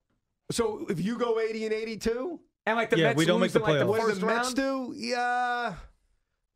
So 0.51 0.85
if 0.89 1.03
you 1.03 1.17
go 1.17 1.39
80 1.39 1.65
and 1.65 1.73
82, 1.73 2.39
And 2.67 2.75
like 2.77 2.89
the 2.91 2.97
Yeah, 2.97 3.03
Mets 3.07 3.17
we 3.17 3.25
don't 3.25 3.41
lose 3.41 3.53
make 3.55 3.63
the 3.63 3.69
in, 3.69 3.77
like 3.77 3.79
the 3.79 3.85
what 3.87 4.01
do 4.01 4.13
the 4.13 4.25
Mets 4.25 4.43
round? 4.47 4.55
do? 4.55 4.93
Yeah. 4.95 5.73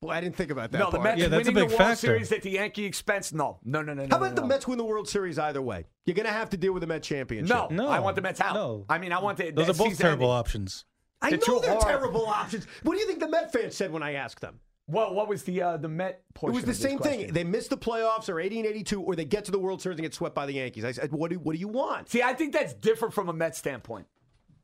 Well, 0.01 0.11
I 0.15 0.21
didn't 0.21 0.35
think 0.35 0.51
about 0.51 0.71
that. 0.73 0.77
No, 0.77 0.85
the 0.91 0.97
part. 0.97 1.03
Mets 1.03 1.21
Yeah, 1.21 1.27
that's 1.29 1.47
a 1.47 1.51
winning 1.51 1.63
big 1.63 1.69
the 1.69 1.75
World 1.77 1.89
factor. 1.89 2.07
Series 2.07 2.31
at 2.31 2.41
the 2.43 2.51
Yankee 2.51 2.85
expense. 2.85 3.33
No, 3.33 3.57
no, 3.63 3.81
no, 3.81 3.93
no. 3.95 4.03
How 4.03 4.07
no, 4.09 4.17
about 4.17 4.29
no, 4.31 4.35
the 4.35 4.41
no. 4.41 4.47
Mets 4.47 4.67
win 4.67 4.77
the 4.77 4.83
World 4.83 5.07
Series 5.09 5.39
either 5.39 5.61
way? 5.63 5.85
You're 6.05 6.13
going 6.15 6.27
to 6.27 6.31
have 6.33 6.49
to 6.51 6.57
deal 6.57 6.73
with 6.73 6.81
the 6.81 6.87
Met 6.87 7.01
championship. 7.01 7.49
No, 7.55 7.67
No, 7.71 7.87
I 7.89 7.99
want 8.01 8.15
the 8.17 8.21
Mets 8.21 8.39
out. 8.41 8.53
no. 8.53 8.85
I 8.87 8.99
mean, 8.99 9.11
I 9.13 9.19
want 9.19 9.37
the. 9.39 9.49
Those 9.51 9.69
are 9.69 9.73
both 9.73 9.97
terrible 9.97 10.25
ending. 10.27 10.37
options. 10.39 10.85
I 11.21 11.29
They're 11.31 11.39
know 11.47 11.59
they're 11.59 11.71
hard. 11.71 11.83
terrible 11.85 12.25
options. 12.27 12.67
What 12.83 12.93
do 12.93 12.99
you 12.99 13.07
think 13.07 13.19
the 13.19 13.27
Met 13.29 13.51
fans 13.51 13.75
said 13.75 13.91
when 13.91 14.03
I 14.03 14.13
asked 14.13 14.41
them? 14.41 14.59
Well, 14.87 15.15
What 15.15 15.27
was 15.27 15.41
the 15.43 15.61
uh, 15.63 15.77
the 15.77 15.87
Met 15.87 16.21
portion? 16.35 16.53
It 16.53 16.55
was 16.57 16.65
the 16.77 16.87
same 16.87 16.99
thing. 16.99 17.33
They 17.33 17.43
missed 17.43 17.71
the 17.71 17.77
playoffs 17.77 18.29
or 18.29 18.39
80 18.39 18.59
and 18.59 18.67
82, 18.67 19.01
or 19.01 19.15
they 19.15 19.25
get 19.25 19.43
to 19.45 19.51
the 19.51 19.57
World 19.57 19.81
Series 19.81 19.97
and 19.97 20.03
get 20.05 20.13
swept 20.13 20.35
by 20.35 20.45
the 20.45 20.53
Yankees. 20.53 20.85
I 20.85 20.91
said, 20.91 21.11
what 21.11 21.31
do, 21.31 21.39
what 21.39 21.53
do 21.53 21.59
you 21.59 21.67
want? 21.67 22.09
See, 22.09 22.21
I 22.21 22.33
think 22.33 22.53
that's 22.53 22.73
different 22.75 23.13
from 23.13 23.27
a 23.29 23.33
Met 23.33 23.55
standpoint. 23.55 24.05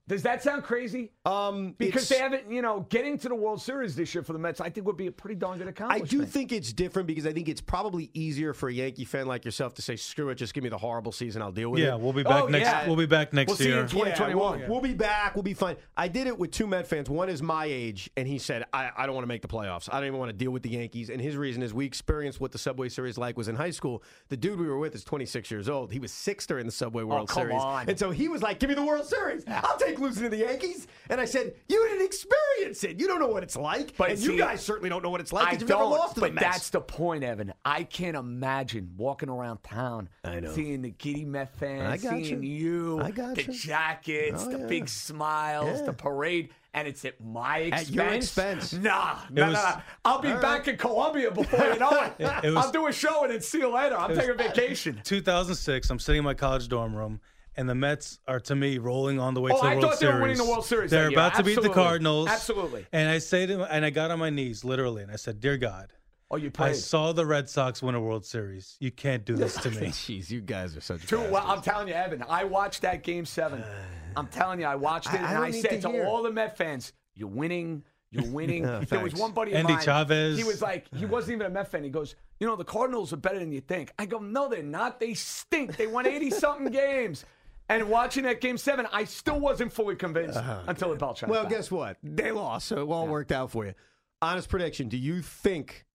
Does 0.08 0.24
that 0.24 0.44
sound 0.44 0.64
crazy? 0.64 1.12
Um, 1.26 1.74
Because 1.78 2.10
they 2.10 2.18
haven't, 2.18 2.52
you 2.52 2.62
know, 2.62 2.86
getting 2.90 3.18
to 3.20 3.30
the 3.30 3.36
World 3.36 3.62
Series 3.62 3.96
this 3.96 4.14
year 4.14 4.24
for 4.24 4.34
the 4.34 4.40
Mets, 4.40 4.60
I 4.60 4.70
think 4.70 4.86
would 4.88 4.98
be 4.98 5.08
a 5.08 5.12
pretty 5.12 5.36
darn 5.36 5.60
good 5.60 5.68
accomplishment. 5.68 6.12
I 6.12 6.26
do 6.26 6.26
think 6.30 6.52
it's 6.52 6.74
different 6.74 7.08
because 7.08 7.26
I 7.26 7.32
think 7.34 7.48
it's 7.48 7.62
probably 7.62 8.10
easier 8.14 8.54
for 8.54 8.68
a 8.68 8.74
Yankee 8.74 9.06
fan 9.06 9.28
like 9.28 9.46
yourself 9.46 9.76
to 9.76 9.82
say, 9.82 9.96
"Screw 9.96 10.30
it, 10.30 10.36
just 10.36 10.54
give 10.54 10.64
me 10.64 10.70
the 10.70 10.78
horrible 10.78 11.12
season. 11.12 11.42
I'll 11.42 11.52
deal 11.52 11.70
with 11.70 11.80
Yeah, 11.82 11.86
it." 11.86 11.90
Yeah, 11.92 11.96
we'll 11.96 12.14
be 12.14 12.24
back 12.24 12.44
Oh, 12.44 12.48
next. 12.48 12.66
yeah. 12.66 12.88
We'll 12.88 12.96
be 12.98 13.06
back 13.06 13.32
next 13.32 13.48
We'll 13.50 13.58
see 13.58 13.66
you 13.66 13.72
year. 13.74 13.82
in 13.84 13.88
2021. 13.88 14.60
we'll, 14.62 14.70
we'll 14.70 14.82
be 14.82 14.94
back. 14.96 15.36
We'll 15.36 15.44
be 15.44 15.54
fine. 15.54 15.78
I 15.96 16.08
did 16.08 16.28
it 16.28 16.38
with 16.38 16.52
two 16.52 16.68
Met 16.68 16.88
fans. 16.88 17.10
One 17.10 17.30
is 17.30 17.42
my 17.42 17.66
age, 17.66 18.10
and 18.18 18.28
he 18.28 18.38
said, 18.40 18.66
I, 18.74 18.90
I 18.98 19.06
don't 19.06 19.14
want 19.16 19.24
to 19.24 19.28
make 19.30 19.44
the 19.44 19.48
playoffs. 19.48 19.88
I 19.92 20.00
don't 20.00 20.08
even 20.08 20.20
want 20.20 20.30
to 20.30 20.38
deal 20.38 20.52
with 20.52 20.64
the 20.64 20.70
Yankees. 20.72 21.10
And 21.10 21.22
his 21.22 21.38
reason 21.38 21.62
is 21.64 21.74
we 21.74 21.86
experienced 21.86 22.42
what 22.42 22.52
the 22.52 22.58
Subway 22.58 22.90
Series 22.90 23.18
like 23.18 23.38
was 23.38 23.48
in 23.48 23.56
high 23.56 23.72
school. 23.72 24.04
The 24.30 24.38
dude 24.38 24.60
we 24.60 24.68
were 24.68 24.80
with 24.80 24.96
is 24.96 25.04
26 25.04 25.52
years 25.52 25.70
old. 25.70 25.92
He 25.92 26.00
was 26.00 26.12
sixth 26.12 26.48
during 26.48 26.66
the 26.66 26.72
Subway 26.72 27.04
World 27.04 27.30
Oh, 27.30 27.34
come 27.34 27.44
Series. 27.44 27.62
on. 27.62 27.88
And 27.90 27.98
so 28.00 28.10
he 28.12 28.28
was 28.28 28.42
like, 28.42 28.60
give 28.60 28.70
me 28.70 28.76
the 28.76 28.84
World 28.84 29.06
Series. 29.06 29.44
I'll 29.48 29.78
take 29.78 29.91
losing 30.00 30.24
to 30.24 30.30
the 30.30 30.38
Yankees. 30.38 30.88
And 31.10 31.20
I 31.20 31.26
said, 31.26 31.54
you 31.68 31.88
didn't 31.90 32.06
experience 32.06 32.84
it. 32.84 33.00
You 33.00 33.08
don't 33.08 33.20
know 33.20 33.28
what 33.28 33.44
it's 33.44 33.56
like. 33.58 33.96
But 33.98 34.12
and 34.12 34.20
see, 34.20 34.32
you 34.34 34.38
guys 34.38 34.62
certainly 34.64 34.90
don't 34.90 35.04
know 35.04 35.10
what 35.10 35.20
it's 35.22 35.34
like 35.34 35.48
I 35.48 35.52
because 35.52 35.62
you've 35.62 35.70
don't, 35.70 35.90
never 35.90 36.00
lost 36.02 36.14
to 36.16 36.20
the 36.22 36.26
but 36.28 36.34
Mets. 36.36 36.46
that's 36.46 36.70
the 36.70 36.82
point, 36.82 37.24
Evan. 37.24 37.54
I 37.66 37.84
can't 37.84 38.16
imagine 38.16 38.92
walking 38.98 39.30
around 39.30 39.64
town, 39.64 40.10
I 40.24 40.40
know. 40.40 40.52
seeing 40.54 40.82
the 40.82 40.92
giddy 40.92 41.26
Met 41.26 41.56
fans, 41.58 41.82
I 41.84 41.98
got 41.98 42.18
seeing 42.24 42.44
you. 42.44 42.98
you, 42.98 43.00
I 43.02 43.12
got 43.12 43.36
the 43.36 43.44
you. 43.44 43.54
jackets, 43.54 44.44
Oh, 44.46 44.52
the 44.52 44.60
yeah. 44.60 44.68
big 44.68 44.88
smiles, 44.90 45.80
Yeah. 45.80 45.86
the 45.88 45.94
parade, 45.94 46.50
and 46.74 46.88
it's 46.88 47.04
at 47.04 47.20
my 47.22 47.58
expense. 47.60 47.90
At 47.90 47.94
your 47.94 48.08
expense. 48.14 48.74
Nah, 48.74 49.18
nah, 49.30 49.46
was- 49.48 49.54
nah, 49.56 49.62
nah. 49.72 49.82
I'll 50.06 50.22
be 50.22 50.32
All 50.32 50.42
back 50.42 50.68
in 50.70 50.78
Colombia 50.78 51.30
before 51.32 51.66
you 51.68 51.80
know 51.80 51.90
it. 51.90 52.14
it 52.46 52.54
was- 52.54 52.66
I'll 52.66 52.72
do 52.72 52.88
a 52.88 52.94
show 52.94 53.24
and 53.24 53.34
then 53.34 53.42
see 53.42 53.58
you 53.60 53.70
later. 53.74 53.98
I'm 53.98 54.16
taking 54.16 54.38
vacation. 54.38 55.02
2006. 55.04 55.90
I'm 55.90 56.00
sitting 56.00 56.20
in 56.20 56.24
my 56.26 56.34
college 56.34 56.68
dorm 56.70 56.96
room, 56.96 57.20
and 57.58 57.70
the 57.70 57.76
Mets 57.76 58.20
are 58.28 58.40
to 58.42 58.56
me 58.56 58.78
rolling 58.78 59.20
on 59.20 59.34
the 59.34 59.42
way 59.42 59.52
Oh, 59.54 59.58
to 59.58 59.62
the 59.62 59.68
I 59.68 59.76
World 59.76 59.82
thought 59.84 59.92
they 60.00 60.06
Series. 60.06 60.14
were 60.16 60.22
winning 60.22 60.38
the 60.38 60.46
World 60.46 60.66
Series 60.66 60.92
They're 60.92 61.04
that 61.06 61.12
year. 61.12 61.20
about 61.20 61.36
to 61.36 61.44
beat 61.44 61.62
the 61.62 61.70
Cardinals. 61.70 62.28
Absolutely. 62.30 62.86
And 62.92 63.10
I 63.10 63.18
say 63.18 63.46
to, 63.46 63.64
and 63.74 63.84
I 63.86 63.90
got 63.90 64.12
on 64.12 64.20
my 64.20 64.30
knees 64.30 64.64
literally, 64.64 65.04
and 65.04 65.12
I 65.12 65.16
said, 65.18 65.40
"Dear 65.40 65.58
God, 65.58 65.94
Oh, 66.34 66.38
you 66.38 66.50
I 66.60 66.72
saw 66.72 67.12
the 67.12 67.26
Red 67.26 67.50
Sox 67.50 67.84
win 67.84 67.94
a 67.94 68.00
World 68.00 68.26
Series. 68.26 68.78
You 68.80 68.90
can't 68.92 69.26
do 69.26 69.36
this 69.36 69.56
to 69.64 69.70
me." 69.72 69.78
Jeez, 69.88 70.30
you 70.30 70.40
guys 70.42 70.78
are 70.78 70.82
such 70.82 71.06
Two, 71.08 71.20
well, 71.30 71.44
I'm 71.46 71.62
telling 71.62 71.90
you, 71.90 71.94
Evan, 71.94 72.24
I 72.30 72.46
watched 72.46 72.82
that 72.84 73.04
game 73.04 73.26
seven. 73.26 73.64
I'm 74.16 74.28
telling 74.28 74.60
you, 74.62 74.66
I 74.66 74.76
watched 74.76 75.14
it, 75.14 75.20
I- 75.22 75.24
I 75.24 75.28
and 75.28 75.34
don't 75.36 75.44
I 75.44 75.52
said 75.52 75.82
to 75.82 75.92
to 75.92 76.06
all 76.06 76.24
the 76.24 76.32
Met 76.32 76.58
fans, 76.58 76.94
"You're 77.16 77.28
winning." 77.30 77.84
You're 78.14 78.26
winning. 78.30 78.66
Oh, 78.66 78.82
there 78.82 79.00
was 79.00 79.14
one 79.16 79.32
buddy 79.32 79.52
of 79.52 79.58
Andy 79.60 79.72
mine. 79.74 79.84
Chavez. 79.84 80.38
He 80.38 80.44
was 80.44 80.62
like, 80.62 80.86
he 80.94 81.06
wasn't 81.16 81.36
even 81.36 81.48
a 81.48 81.50
Met 81.50 81.72
fan. 81.72 81.82
He 81.82 81.90
goes, 81.90 82.16
you 82.42 82.48
know, 82.48 82.58
the 82.58 82.66
Cardinals 82.66 83.14
are 83.14 83.18
better 83.18 83.40
than 83.40 83.54
you 83.54 83.62
think. 83.62 83.90
I 83.98 84.06
go, 84.06 84.20
no, 84.20 84.50
they're 84.50 84.62
not. 84.62 85.00
They 85.00 85.14
stink. 85.14 85.78
They 85.78 85.88
won 85.88 86.06
80 86.06 86.30
something 86.32 86.66
games. 86.74 87.24
And 87.72 87.90
watching 87.90 88.24
that 88.24 88.42
game 88.42 88.58
seven, 88.58 88.88
I 88.92 89.06
still 89.06 89.40
wasn't 89.40 89.72
fully 89.72 89.96
convinced 89.96 90.40
until 90.68 90.90
the 90.90 90.96
bell 90.96 91.14
chimed. 91.14 91.32
Well, 91.32 91.44
back. 91.44 91.52
guess 91.52 91.72
what? 91.72 91.98
They 92.04 92.32
lost, 92.32 92.68
so 92.68 92.82
it 92.82 92.92
all 92.92 93.08
worked 93.08 93.32
out 93.32 93.52
for 93.52 93.66
you. 93.66 93.74
Honest 94.22 94.50
prediction: 94.50 94.90
Do 94.90 94.98
you 94.98 95.22
think 95.22 95.86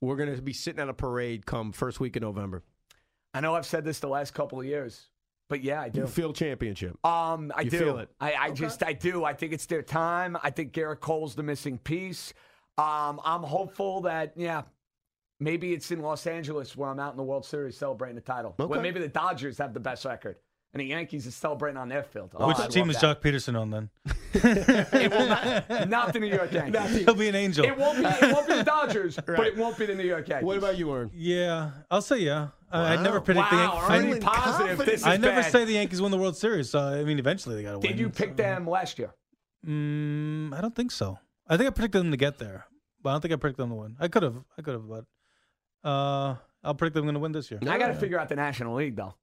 we're 0.00 0.16
going 0.16 0.34
to 0.34 0.40
be 0.42 0.52
sitting 0.52 0.80
at 0.80 0.88
a 0.88 0.94
parade 0.94 1.44
come 1.46 1.72
first 1.72 2.00
week 2.00 2.16
of 2.16 2.22
November? 2.22 2.62
I 3.34 3.40
know 3.40 3.54
I've 3.54 3.66
said 3.66 3.84
this 3.84 4.00
the 4.00 4.08
last 4.08 4.32
couple 4.32 4.58
of 4.58 4.66
years, 4.66 5.10
but 5.48 5.62
yeah, 5.62 5.82
I 5.82 5.90
do. 5.90 6.00
You 6.00 6.06
feel 6.06 6.32
championship. 6.32 6.96
Um, 7.04 7.52
I 7.54 7.60
You 7.62 7.70
do. 7.70 7.78
feel 7.78 7.98
it? 7.98 8.08
I, 8.20 8.32
I 8.34 8.50
just, 8.50 8.82
I 8.82 8.94
do. 8.94 9.24
I 9.24 9.34
think 9.34 9.52
it's 9.52 9.66
their 9.66 9.82
time. 9.82 10.36
I 10.42 10.50
think 10.50 10.72
Gerrit 10.72 11.00
Cole's 11.00 11.34
the 11.34 11.42
missing 11.42 11.78
piece. 11.78 12.32
Um, 12.78 13.20
I'm 13.24 13.42
hopeful 13.42 14.00
that, 14.02 14.32
yeah, 14.36 14.62
maybe 15.40 15.72
it's 15.74 15.90
in 15.90 16.00
Los 16.00 16.26
Angeles 16.26 16.74
where 16.76 16.88
I'm 16.88 16.98
out 16.98 17.12
in 17.12 17.16
the 17.16 17.22
World 17.24 17.44
Series 17.44 17.76
celebrating 17.76 18.14
the 18.16 18.22
title. 18.22 18.54
Okay. 18.58 18.66
Well, 18.68 18.80
maybe 18.80 18.98
the 19.00 19.08
Dodgers 19.08 19.58
have 19.58 19.74
the 19.74 19.80
best 19.80 20.04
record, 20.04 20.36
and 20.72 20.80
the 20.80 20.84
Yankees 20.84 21.26
are 21.26 21.30
celebrating 21.30 21.76
on 21.78 21.88
their 21.88 22.02
field. 22.02 22.30
Oh, 22.34 22.48
Which 22.48 22.58
I'd 22.58 22.70
team 22.70 22.86
love 22.88 22.96
is 22.96 23.00
that. 23.00 23.22
Joc 23.22 23.32
Pederson 23.32 23.58
on 23.58 23.70
then? 23.70 23.90
It 24.34 25.10
will 25.10 25.26
not, 25.26 25.88
not 25.88 26.12
the 26.12 26.20
New 26.20 26.26
York 26.26 26.52
Yankees. 26.52 26.96
He'll 27.04 27.14
be 27.14 27.28
an 27.28 27.34
angel. 27.34 27.64
It 27.64 27.76
won't 27.76 27.98
be. 27.98 28.04
It 28.04 28.32
won't 28.32 28.46
be 28.46 28.54
the 28.54 28.62
Dodgers, 28.62 29.16
but 29.26 29.40
it 29.46 29.56
won't 29.56 29.78
be 29.78 29.86
the 29.86 29.94
New 29.94 30.04
York 30.04 30.28
Yankees. 30.28 30.46
What 30.46 30.58
about 30.58 30.76
you, 30.76 30.92
Ern? 30.92 31.10
Yeah, 31.14 31.70
I'll 31.90 32.02
say 32.02 32.18
yeah. 32.18 32.48
I, 32.70 32.94
I 32.94 33.02
never 33.02 33.20
predict 33.22 33.50
the 33.50 33.56
Yankees. 33.56 33.80
Ernie 33.88 34.06
Feeling 34.06 34.20
positive. 34.22 34.78
This 34.78 35.00
is 35.00 35.04
I, 35.04 35.14
I 35.14 35.16
never 35.16 35.40
bad. 35.40 35.50
say 35.50 35.64
the 35.64 35.72
Yankees 35.72 36.02
win 36.02 36.10
the 36.10 36.18
World 36.18 36.36
Series. 36.36 36.70
So 36.70 36.78
I 36.78 37.04
mean, 37.04 37.18
eventually 37.18 37.56
they 37.56 37.62
got 37.62 37.72
to 37.72 37.78
win. 37.78 37.88
Did 37.88 37.98
you 37.98 38.10
pick 38.10 38.30
so- 38.30 38.34
them 38.34 38.66
last 38.68 38.98
year? 38.98 39.14
Mm, 39.66 40.52
I 40.56 40.60
don't 40.60 40.76
think 40.76 40.92
so. 40.92 41.18
I 41.48 41.56
think 41.56 41.68
I 41.68 41.70
predicted 41.70 42.02
them 42.02 42.10
to 42.10 42.16
get 42.18 42.38
there, 42.38 42.66
but 43.02 43.10
I 43.10 43.12
don't 43.14 43.22
think 43.22 43.32
I 43.32 43.36
predicted 43.36 43.62
them 43.64 43.70
to 43.70 43.76
win. 43.76 43.96
I 43.98 44.08
could 44.08 44.22
have. 44.22 44.36
I 44.58 44.62
could 44.62 44.74
have, 44.74 44.86
but 44.88 45.04
uh, 45.88 46.36
I'll 46.62 46.74
predict 46.74 46.94
them 46.94 47.04
going 47.04 47.14
to 47.14 47.20
win 47.20 47.32
this 47.32 47.50
year. 47.50 47.58
I 47.66 47.78
got 47.78 47.88
to 47.88 47.94
figure 47.94 48.20
out 48.20 48.28
the 48.28 48.36
National 48.36 48.74
League 48.76 48.94
though. 48.96 49.14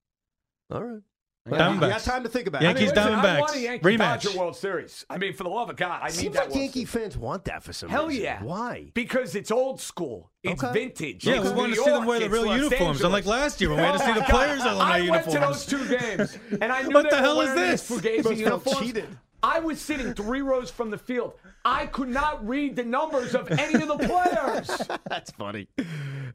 All 0.72 0.84
right. 0.84 1.02
Diamondbacks. 1.48 1.74
You 1.74 1.80
got 1.90 2.02
time 2.02 2.24
to 2.24 2.30
think 2.30 2.48
about 2.48 2.64
it. 2.64 2.66
Yankees 2.66 2.92
I 2.92 2.96
mean, 2.96 2.96
listen, 2.96 3.14
I 3.14 3.22
Diamondbacks. 3.36 3.40
want 3.40 3.56
a 3.56 3.60
Yankee 3.60 3.86
Rematch. 3.86 3.98
Dodger 4.24 4.40
World 4.40 4.56
Series. 4.56 5.06
I 5.12 5.18
mean, 5.20 5.34
for 5.34 5.44
the 5.44 5.50
love 5.50 5.70
of 5.70 5.76
God, 5.76 6.00
I 6.02 6.08
need 6.08 6.14
Seems 6.14 6.34
that 6.34 6.40
like 6.46 6.50
World 6.50 6.60
Yankee 6.62 6.86
Series. 6.86 6.90
fans 7.14 7.18
want 7.18 7.46
that 7.46 7.64
for 7.64 7.72
some 7.72 7.90
Hell 7.90 8.08
reason. 8.08 8.24
yeah. 8.24 8.42
Why? 8.44 8.90
Because 8.96 9.36
it's 9.36 9.52
old 9.52 9.80
school. 9.80 10.32
It's 10.42 10.64
Okay. 10.64 10.74
vintage. 10.74 11.26
Yeah, 11.28 11.36
It's 11.36 11.44
we 11.46 11.52
wanted 11.52 11.76
to 11.76 11.82
see 11.82 11.86
them 11.86 11.94
York. 11.96 12.08
wear 12.08 12.20
the 12.20 12.26
It's 12.26 12.34
real 12.34 12.46
Los 12.48 12.56
uniforms, 12.58 12.82
Angeles. 12.82 13.04
unlike 13.04 13.26
last 13.26 13.62
year 13.62 13.70
when 13.70 13.78
we 13.80 13.84
had 13.86 13.92
to 13.98 14.04
oh 14.04 14.06
see 14.06 14.12
Oh 14.12 14.14
the 14.16 14.20
my 14.22 14.26
players 14.30 14.58
God. 14.64 14.68
on 14.68 14.78
their 14.78 14.88
I 14.88 14.98
uniforms. 14.98 15.28
went 15.28 15.32
to 15.32 15.48
those 15.48 15.66
two 15.68 15.98
games, 16.00 16.38
and 16.62 16.72
I 16.72 16.82
knew 16.84 16.90
What 16.96 17.04
they 17.04 17.10
the 17.12 17.16
were 17.18 17.22
hell 17.22 17.42
is 17.42 17.48
wearing 17.50 17.72
this? 17.72 17.88
these 17.88 18.02
Fugazi 18.02 18.16
Must 18.18 18.26
felt 18.28 18.38
uniforms. 18.40 18.80
cheated. 18.80 19.18
I 19.46 19.60
was 19.60 19.80
sitting 19.80 20.16
three 20.16 20.42
rows 20.42 20.72
from 20.72 20.90
the 20.90 20.98
field. 20.98 21.34
I 21.64 21.86
could 21.86 22.10
not 22.10 22.46
read 22.48 22.76
the 22.76 22.84
numbers 22.84 23.36
of 23.36 23.52
any 23.52 23.76
of 23.76 23.88
the 23.88 23.98
players. 24.88 25.00
That's 25.08 25.30
funny. 25.32 25.68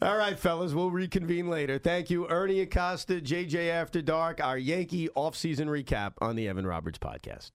All 0.01 0.17
right, 0.17 0.39
fellas, 0.39 0.75
we'll 0.75 0.93
reconvene 0.93 1.51
later. 1.51 1.79
Thank 1.79 2.09
you, 2.09 2.29
Ernie 2.29 2.61
Acosta, 2.61 3.15
JJ 3.15 3.69
After 3.71 4.01
Dark, 4.01 4.41
our 4.41 4.57
Yankee 4.57 5.09
offseason 5.17 5.67
recap 5.67 6.13
on 6.21 6.37
the 6.37 6.47
Evan 6.47 6.67
Roberts 6.67 6.99
podcast. 6.99 7.51